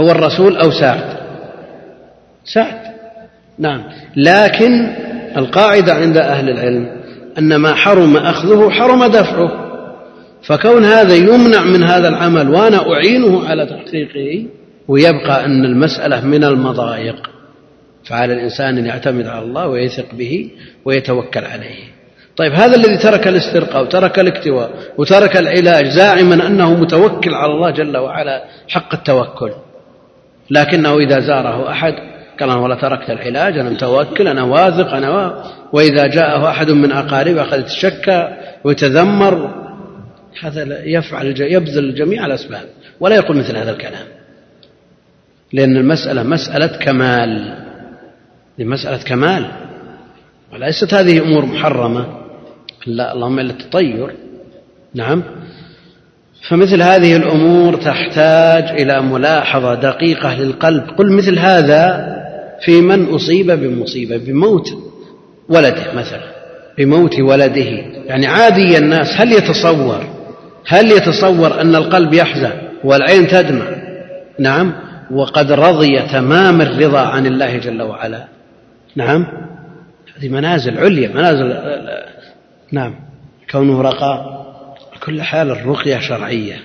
هو 0.00 0.10
الرسول 0.10 0.56
أو 0.56 0.70
سعد؟ 0.70 1.16
سعد. 2.44 2.81
نعم. 3.58 3.82
لكن 4.16 4.94
القاعدة 5.36 5.94
عند 5.94 6.16
أهل 6.16 6.50
العلم 6.50 7.02
أن 7.38 7.56
ما 7.56 7.74
حرم 7.74 8.16
أخذه 8.16 8.70
حرم 8.70 9.04
دفعه. 9.04 9.62
فكون 10.42 10.84
هذا 10.84 11.14
يمنع 11.14 11.64
من 11.64 11.82
هذا 11.82 12.08
العمل 12.08 12.48
وأنا 12.48 12.92
أعينه 12.92 13.48
على 13.48 13.66
تحقيقه 13.66 14.46
ويبقى 14.88 15.44
أن 15.44 15.64
المسألة 15.64 16.26
من 16.26 16.44
المضايق. 16.44 17.30
فعلى 18.04 18.32
الإنسان 18.32 18.78
أن 18.78 18.86
يعتمد 18.86 19.26
على 19.26 19.44
الله 19.44 19.68
ويثق 19.68 20.14
به 20.14 20.50
ويتوكل 20.84 21.44
عليه. 21.44 21.92
طيب 22.36 22.52
هذا 22.52 22.76
الذي 22.76 22.96
ترك 22.96 23.28
الاسترقاء 23.28 23.82
وترك 23.82 24.18
الاكتواء 24.18 24.70
وترك 24.98 25.36
العلاج 25.36 25.86
زاعما 25.86 26.46
أنه 26.46 26.74
متوكل 26.74 27.34
على 27.34 27.52
الله 27.52 27.70
جل 27.70 27.96
وعلا 27.96 28.44
حق 28.68 28.94
التوكل. 28.94 29.52
لكنه 30.50 30.98
إذا 30.98 31.20
زاره 31.20 31.70
أحد 31.70 31.94
قال 32.40 32.50
أنا 32.50 32.60
ولا 32.60 32.74
تركت 32.74 33.10
العلاج 33.10 33.58
أنا 33.58 33.70
متوكل 33.70 34.28
أنا 34.28 34.42
واثق 34.42 34.94
أنا 34.94 35.10
و... 35.10 35.44
وإذا 35.72 36.06
جاءه 36.06 36.48
أحد 36.50 36.70
من 36.70 36.92
أقاربه 36.92 37.42
أخذ 37.42 37.58
يتشكى 37.58 38.28
ويتذمر 38.64 39.62
هذا 40.40 40.84
يفعل 40.84 41.26
يبذل 41.26 41.94
جميع 41.94 42.26
الأسباب 42.26 42.64
ولا 43.00 43.16
يقول 43.16 43.36
مثل 43.36 43.56
هذا 43.56 43.70
الكلام. 43.70 44.06
لأن 45.52 45.76
المسألة 45.76 46.22
مسألة 46.22 46.66
كمال 46.66 47.58
مسألة 48.58 49.04
كمال. 49.04 49.46
وليست 50.52 50.94
هذه 50.94 51.22
أمور 51.22 51.44
محرمة. 51.44 52.06
لا 52.86 53.12
اللهم 53.12 53.38
إلا 53.38 53.50
التطير. 53.50 54.14
نعم. 54.94 55.22
فمثل 56.48 56.82
هذه 56.82 57.16
الأمور 57.16 57.76
تحتاج 57.76 58.80
إلى 58.80 59.02
ملاحظة 59.02 59.74
دقيقة 59.74 60.34
للقلب. 60.34 60.90
قل 60.98 61.12
مثل 61.12 61.38
هذا 61.38 62.12
في 62.64 62.80
من 62.80 63.04
أصيب 63.04 63.50
بمصيبة 63.50 64.16
بموت 64.16 64.68
ولده 65.48 65.92
مثلا 65.94 66.32
بموت 66.78 67.20
ولده. 67.20 67.70
يعني 68.06 68.26
عادي 68.26 68.78
الناس 68.78 69.08
هل 69.16 69.32
يتصور؟ 69.32 70.04
هل 70.66 70.92
يتصور 70.92 71.60
أن 71.60 71.76
القلب 71.76 72.14
يحزن 72.14 72.52
والعين 72.84 73.28
تدمع؟ 73.28 73.66
نعم. 74.38 74.72
وقد 75.10 75.52
رضي 75.52 76.02
تمام 76.12 76.60
الرضا 76.60 77.00
عن 77.00 77.26
الله 77.26 77.58
جل 77.58 77.82
وعلا. 77.82 78.24
نعم. 78.96 79.26
هذه 80.18 80.28
منازل 80.28 80.78
عليا 80.78 81.08
منازل 81.08 81.56
نعم. 82.72 82.94
كونه 83.50 83.82
رقاء 83.82 84.42
كل 85.06 85.22
حال 85.22 85.50
الرقية 85.50 85.98
شرعية. 85.98 86.56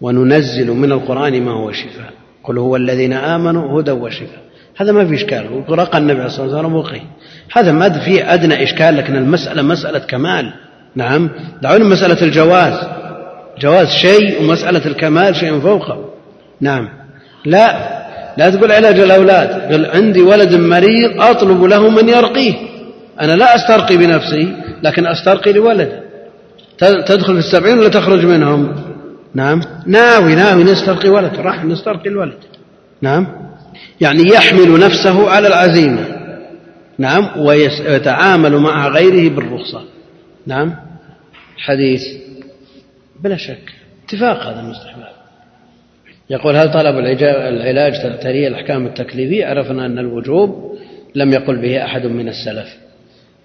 وننزل 0.00 0.70
من 0.70 0.92
القرآن 0.92 1.42
ما 1.42 1.52
هو 1.52 1.72
شفاء. 1.72 2.12
قل 2.44 2.58
هو 2.58 2.76
الذين 2.76 3.12
آمنوا 3.12 3.80
هدى 3.80 3.90
وشفاء. 3.90 4.45
هذا 4.76 4.92
ما 4.92 5.06
في 5.06 5.14
إشكال. 5.14 5.64
رقى 5.68 5.98
النبي 5.98 6.20
عليه 6.20 6.32
وسلم 6.32 6.74
وقي. 6.74 7.00
هذا 7.52 7.72
ما 7.72 7.88
فيه 7.88 8.34
أدنى 8.34 8.62
إشكال 8.62 8.96
لكن 8.96 9.16
المسألة 9.16 9.62
مسألة 9.62 9.98
كمال. 9.98 10.52
نعم. 10.94 11.30
دعونا 11.62 11.84
مسألة 11.84 12.22
الجواز. 12.22 12.74
جواز 13.60 13.88
شيء 13.88 14.42
ومسألة 14.42 14.86
الكمال 14.86 15.36
شيء 15.36 15.60
فوقه. 15.60 16.04
نعم. 16.60 16.88
لا. 17.44 17.96
لا 18.36 18.50
تقول 18.50 18.72
علاج 18.72 18.98
الأولاد 18.98 19.72
قل 19.72 19.86
عندي 19.86 20.22
ولد 20.22 20.54
مريض 20.54 21.20
أطلب 21.20 21.64
له 21.64 21.90
من 21.90 22.08
يرقيه. 22.08 22.54
أنا 23.20 23.32
لا 23.32 23.54
أسترقي 23.56 23.96
بنفسي 23.96 24.56
لكن 24.82 25.06
أسترقي 25.06 25.52
لولد. 25.52 26.00
تدخل 26.78 27.32
في 27.32 27.38
السبعين 27.38 27.78
ولا 27.78 27.88
تخرج 27.88 28.24
منهم؟ 28.24 28.74
نعم. 29.34 29.60
ناوي 29.86 30.34
ناوي 30.34 30.64
نسترقي 30.64 31.08
ولد. 31.08 31.36
راح 31.36 31.64
نسترقي 31.64 32.08
الولد. 32.08 32.38
نعم. 33.02 33.26
يعني 34.00 34.22
يحمل 34.22 34.80
نفسه 34.80 35.30
على 35.30 35.48
العزيمة. 35.48 36.16
نعم 36.98 37.40
ويتعامل 37.40 38.56
مع 38.56 38.88
غيره 38.88 39.34
بالرخصة. 39.34 39.84
نعم 40.46 40.76
حديث 41.56 42.02
بلا 43.24 43.36
شك. 43.36 43.72
اتفاق 44.04 44.42
هذا 44.42 44.60
المستحباب. 44.60 45.16
يقول 46.30 46.56
هل 46.56 46.72
طلب 46.72 46.98
العلاج 47.22 48.18
تلي 48.20 48.48
الأحكام 48.48 48.86
التكليفية؟ 48.86 49.46
عرفنا 49.46 49.86
أن 49.86 49.98
الوجوب 49.98 50.78
لم 51.14 51.32
يقل 51.32 51.56
به 51.62 51.84
أحد 51.84 52.06
من 52.06 52.28
السلف. 52.28 52.76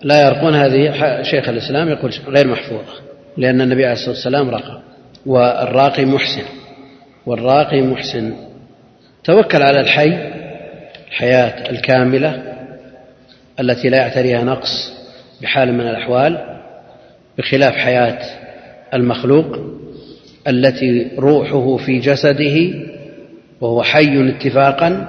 لا 0.04 0.28
يرقون 0.28 0.56
هذه 0.56 0.92
شيخ 1.22 1.50
الإسلام 1.50 1.90
يقول 1.90 2.12
غير 2.28 2.48
محفوظة 2.48 2.94
لأن 3.38 3.62
النبي 3.62 3.86
عليه 3.86 3.94
الصلاة 3.94 4.16
والسلام 4.16 4.50
رقى. 4.50 4.82
والراقي 5.26 6.06
محسن. 6.06 6.44
والراقي 7.26 7.82
محسن. 7.82 8.34
توكل 9.24 9.62
على 9.62 9.80
الحي 9.80 10.41
الحياة 11.12 11.70
الكاملة 11.72 12.44
التي 13.60 13.90
لا 13.90 13.98
يعتريها 13.98 14.44
نقص 14.44 14.94
بحال 15.42 15.74
من 15.74 15.82
الأحوال 15.82 16.38
بخلاف 17.38 17.74
حياة 17.74 18.20
المخلوق 18.94 19.58
التي 20.48 21.08
روحه 21.18 21.78
في 21.78 22.00
جسده 22.00 22.74
وهو 23.62 23.84
حي 23.84 24.30
اتفاقا 24.30 25.08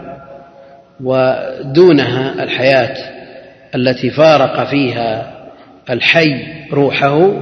ودونها 1.01 2.43
الحياة 2.43 2.97
التي 3.75 4.11
فارق 4.11 4.65
فيها 4.65 5.33
الحي 5.91 6.47
روحه 6.73 7.33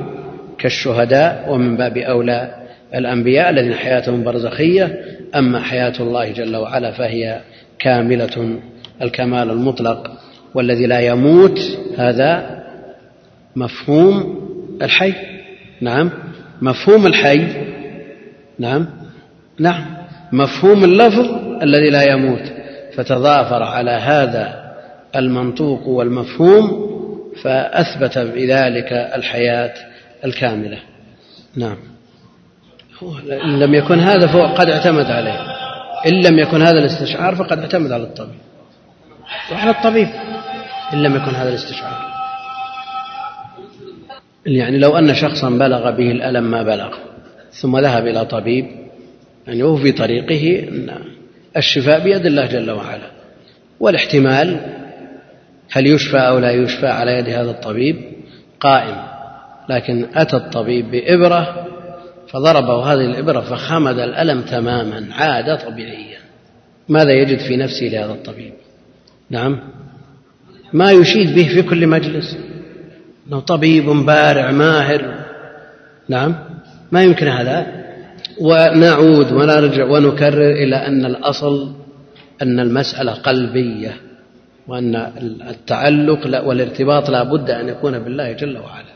كالشهداء 0.59 1.45
ومن 1.49 1.77
باب 1.77 1.99
أولى 1.99 2.55
الأنبياء 2.95 3.51
الذين 3.51 3.75
حياتهم 3.75 4.25
برزخية 4.25 5.01
أما 5.35 5.61
حياة 5.61 5.93
الله 6.01 6.31
جل 6.33 6.57
وعلا 6.57 6.91
فهي 6.93 7.41
كاملة 7.81 8.61
الكمال 9.03 9.51
المطلق 9.51 10.11
والذي 10.55 10.87
لا 10.87 11.01
يموت 11.01 11.59
هذا 11.99 12.61
مفهوم 13.57 14.41
الحي. 14.83 15.15
نعم. 15.81 16.11
مفهوم 16.63 17.07
الحي. 17.07 17.47
نعم. 18.59 18.87
نعم. 19.59 19.85
مفهوم 20.33 20.85
اللفظ 20.85 21.29
الذي 21.63 21.91
لا 21.91 22.03
يموت. 22.03 22.53
فتضافر 22.95 23.63
على 23.63 23.91
هذا 23.91 24.73
المنطوق 25.17 25.87
والمفهوم 25.87 26.91
فأثبت 27.43 28.19
بذلك 28.19 28.93
الحياة 28.93 29.75
الكاملة. 30.25 30.79
نعم. 31.57 31.77
إن 33.45 33.59
لم 33.61 33.75
يكن 33.75 33.99
هذا 33.99 34.27
فهو 34.27 34.47
قد 34.47 34.71
اعتمد 34.71 35.07
عليه. 35.07 35.60
إن 36.07 36.13
لم 36.13 36.39
يكن 36.39 36.63
هذا 36.63 36.79
الاستشعار 36.79 37.35
فقد 37.35 37.59
اعتمد 37.59 37.93
على 37.93 38.03
الطبيب. 38.03 38.39
وعلى 39.53 39.71
الطبيب. 39.71 40.09
إن 40.93 41.03
لم 41.03 41.17
يكن 41.17 41.35
هذا 41.35 41.49
الاستشعار. 41.49 42.11
يعني 44.47 44.79
لو 44.79 44.99
أن 44.99 45.15
شخصا 45.15 45.51
بلغ 45.51 45.91
به 45.91 46.11
الألم 46.11 46.51
ما 46.51 46.63
بلغ 46.63 46.95
ثم 47.53 47.79
ذهب 47.79 48.07
إلى 48.07 48.25
طبيب 48.25 48.67
يعني 49.47 49.63
وهو 49.63 49.77
في 49.77 49.93
طريقه 49.93 50.69
أن 50.69 50.99
الشفاء 51.57 52.01
بيد 52.01 52.27
الله 52.27 52.47
جل 52.47 52.71
وعلا. 52.71 53.11
والاحتمال 53.81 54.61
هل 55.73 55.87
يشفى 55.87 56.19
أو 56.19 56.39
لا 56.39 56.51
يشفى 56.51 56.87
على 56.87 57.13
يد 57.19 57.29
هذا 57.29 57.51
الطبيب؟ 57.51 57.97
قائم. 58.61 58.97
لكن 59.69 60.07
أتى 60.15 60.37
الطبيب 60.37 60.91
بإبرة 60.91 61.67
فضربه 62.33 62.93
هذه 62.93 63.05
الإبرة 63.05 63.41
فخمد 63.41 63.99
الألم 63.99 64.41
تماما 64.41 65.07
عاد 65.15 65.59
طبيعيا. 65.59 66.19
ماذا 66.89 67.11
يجد 67.11 67.39
في 67.39 67.57
نفسه 67.57 67.87
لهذا 67.87 68.13
الطبيب؟ 68.13 68.53
نعم. 69.31 69.61
ما 70.73 70.91
يشيد 70.91 71.35
به 71.35 71.49
في 71.49 71.63
كل 71.63 71.87
مجلس. 71.87 72.37
إنه 73.29 73.41
طبيب 73.41 73.87
بارع 73.87 74.51
ماهر. 74.51 75.15
نعم. 76.09 76.35
ما 76.93 77.03
يمكن 77.03 77.29
هذا. 77.29 77.67
ونعود 78.41 79.33
ونرجع 79.33 79.85
ونكرر 79.85 80.51
إلى 80.51 80.77
أن 80.77 81.05
الأصل 81.05 81.73
أن 82.43 82.61
المسألة 82.61 83.13
قلبية 83.13 83.97
وأن 84.69 84.97
التعلق 85.49 86.47
والارتباط 86.47 87.11
لا 87.11 87.23
بد 87.23 87.51
أن 87.51 87.69
يكون 87.69 87.99
بالله 87.99 88.33
جل 88.33 88.59
وعلا. 88.59 88.95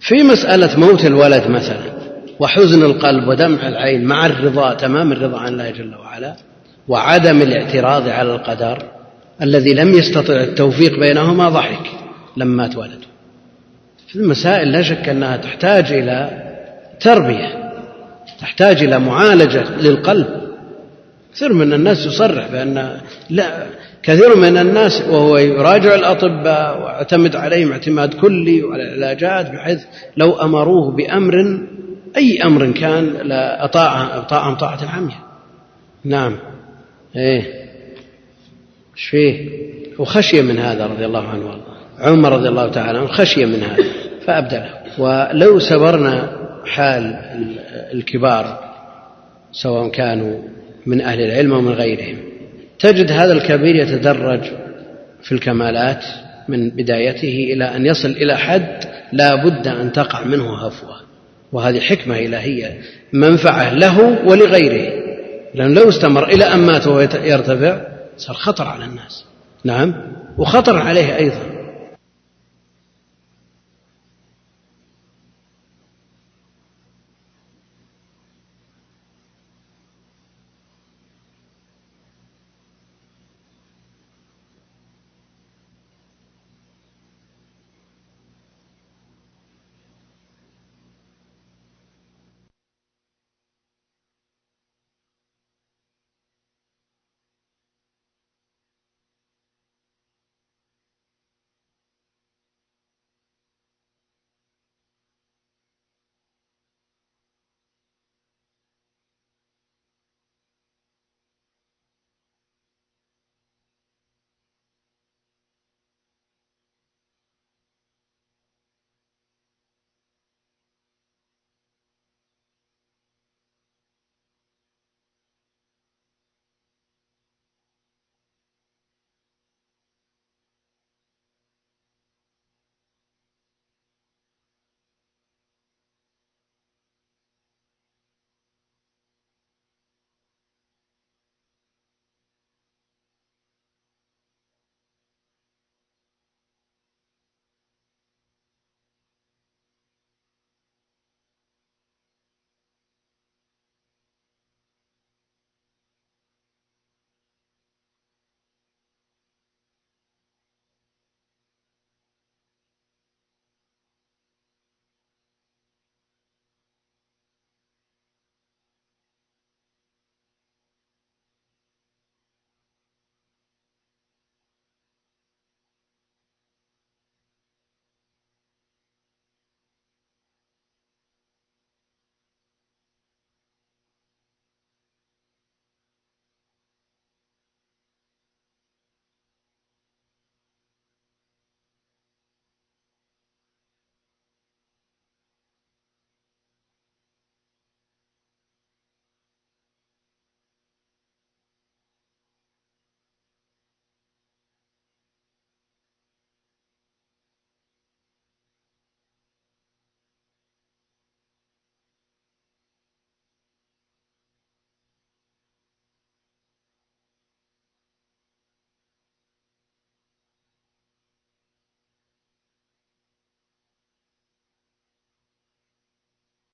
في 0.00 0.22
مسألة 0.22 0.78
موت 0.78 1.04
الولد 1.04 1.46
مثلا 1.48 2.03
وحزن 2.40 2.82
القلب 2.82 3.28
ودمع 3.28 3.68
العين 3.68 4.04
مع 4.04 4.26
الرضا 4.26 4.74
تمام؟ 4.74 5.12
الرضا 5.12 5.38
عن 5.38 5.52
الله 5.52 5.70
جل 5.70 5.94
وعلا. 5.94 6.36
وعدم 6.88 7.42
الاعتراض 7.42 8.08
على 8.08 8.32
القدر 8.32 8.82
الذي 9.42 9.74
لم 9.74 9.94
يستطع 9.94 10.34
التوفيق 10.34 10.98
بينهما 10.98 11.48
ضحك 11.48 11.90
لما 12.36 12.62
مات 12.66 12.76
ولده 12.76 13.06
في 14.08 14.16
المسائل 14.16 14.72
لا 14.72 14.82
شك 14.82 15.08
أنها 15.08 15.36
تحتاج 15.36 15.92
إلى 15.92 16.42
تربية 17.00 17.72
تحتاج 18.40 18.82
إلى 18.82 18.98
معالجة 18.98 19.64
للقلب. 19.80 20.26
كثير 21.34 21.52
من 21.52 21.72
الناس 21.72 22.06
يصرح 22.06 22.48
بأن 22.52 23.00
لا 23.30 23.66
كثير 24.02 24.36
من 24.36 24.56
الناس 24.56 25.02
وهو 25.08 25.38
يراجع 25.38 25.94
الأطباء 25.94 26.82
واعتمد 26.82 27.36
عليهم 27.36 27.72
اعتماد 27.72 28.14
كلي 28.14 28.62
وعلى 28.62 28.82
العلاجات 28.82 29.50
بحيث 29.50 29.82
لو 30.16 30.32
أمروه 30.32 30.90
بأمر 30.90 31.60
أي 32.16 32.42
أمر 32.44 32.70
كان 32.70 33.04
لاطاع 33.06 34.18
أطاعهم 34.18 34.54
طاعة 34.54 34.90
عمياء 34.96 35.24
نعم. 36.04 36.36
إيه. 37.16 37.64
إيش 38.96 39.04
فيه؟ 39.10 39.48
وخشي 39.98 40.42
من 40.42 40.58
هذا 40.58 40.86
رضي 40.86 41.06
الله 41.06 41.28
عنه 41.28 41.46
وارضاه 41.46 41.74
عمر 41.98 42.32
رضي 42.32 42.48
الله 42.48 42.70
تعالى 42.70 42.98
عنه 42.98 43.06
خشي 43.06 43.44
من 43.44 43.62
هذا. 43.62 43.84
فأبدله. 44.26 44.70
ولو 44.98 45.58
سبرنا 45.58 46.36
حال 46.66 47.02
الكبار 47.92 48.74
سواء 49.52 49.88
كانوا 49.88 50.42
من 50.86 51.00
أهل 51.00 51.20
العلم 51.20 51.52
أو 51.52 51.60
من 51.60 51.72
غيرهم 51.72 52.16
تجد 52.78 53.10
هذا 53.10 53.32
الكبير 53.32 53.74
يتدرج 53.74 54.40
في 55.22 55.32
الكمالات 55.32 56.04
من 56.48 56.70
بدايته 56.70 57.48
إلى 57.52 57.76
أن 57.76 57.86
يصل 57.86 58.08
إلى 58.08 58.36
حد 58.36 58.84
لا 59.12 59.34
بد 59.34 59.68
أن 59.68 59.92
تقع 59.92 60.24
منه 60.24 60.66
هفوة. 60.66 60.96
وهذه 61.54 61.80
حكمة 61.80 62.18
إلهية 62.18 62.80
منفعة 63.12 63.74
له 63.74 64.18
ولغيره. 64.26 65.04
لأنه 65.54 65.80
لو 65.80 65.88
استمر 65.88 66.28
إلى 66.28 66.44
أن 66.44 66.58
مات 66.58 66.86
وهو 66.86 67.00
يرتفع 67.00 67.80
صار 68.16 68.36
خطر 68.36 68.64
على 68.64 68.84
الناس. 68.84 69.24
نعم؟ 69.64 69.94
وخطر 70.38 70.76
عليه 70.76 71.16
أيضا. 71.16 71.53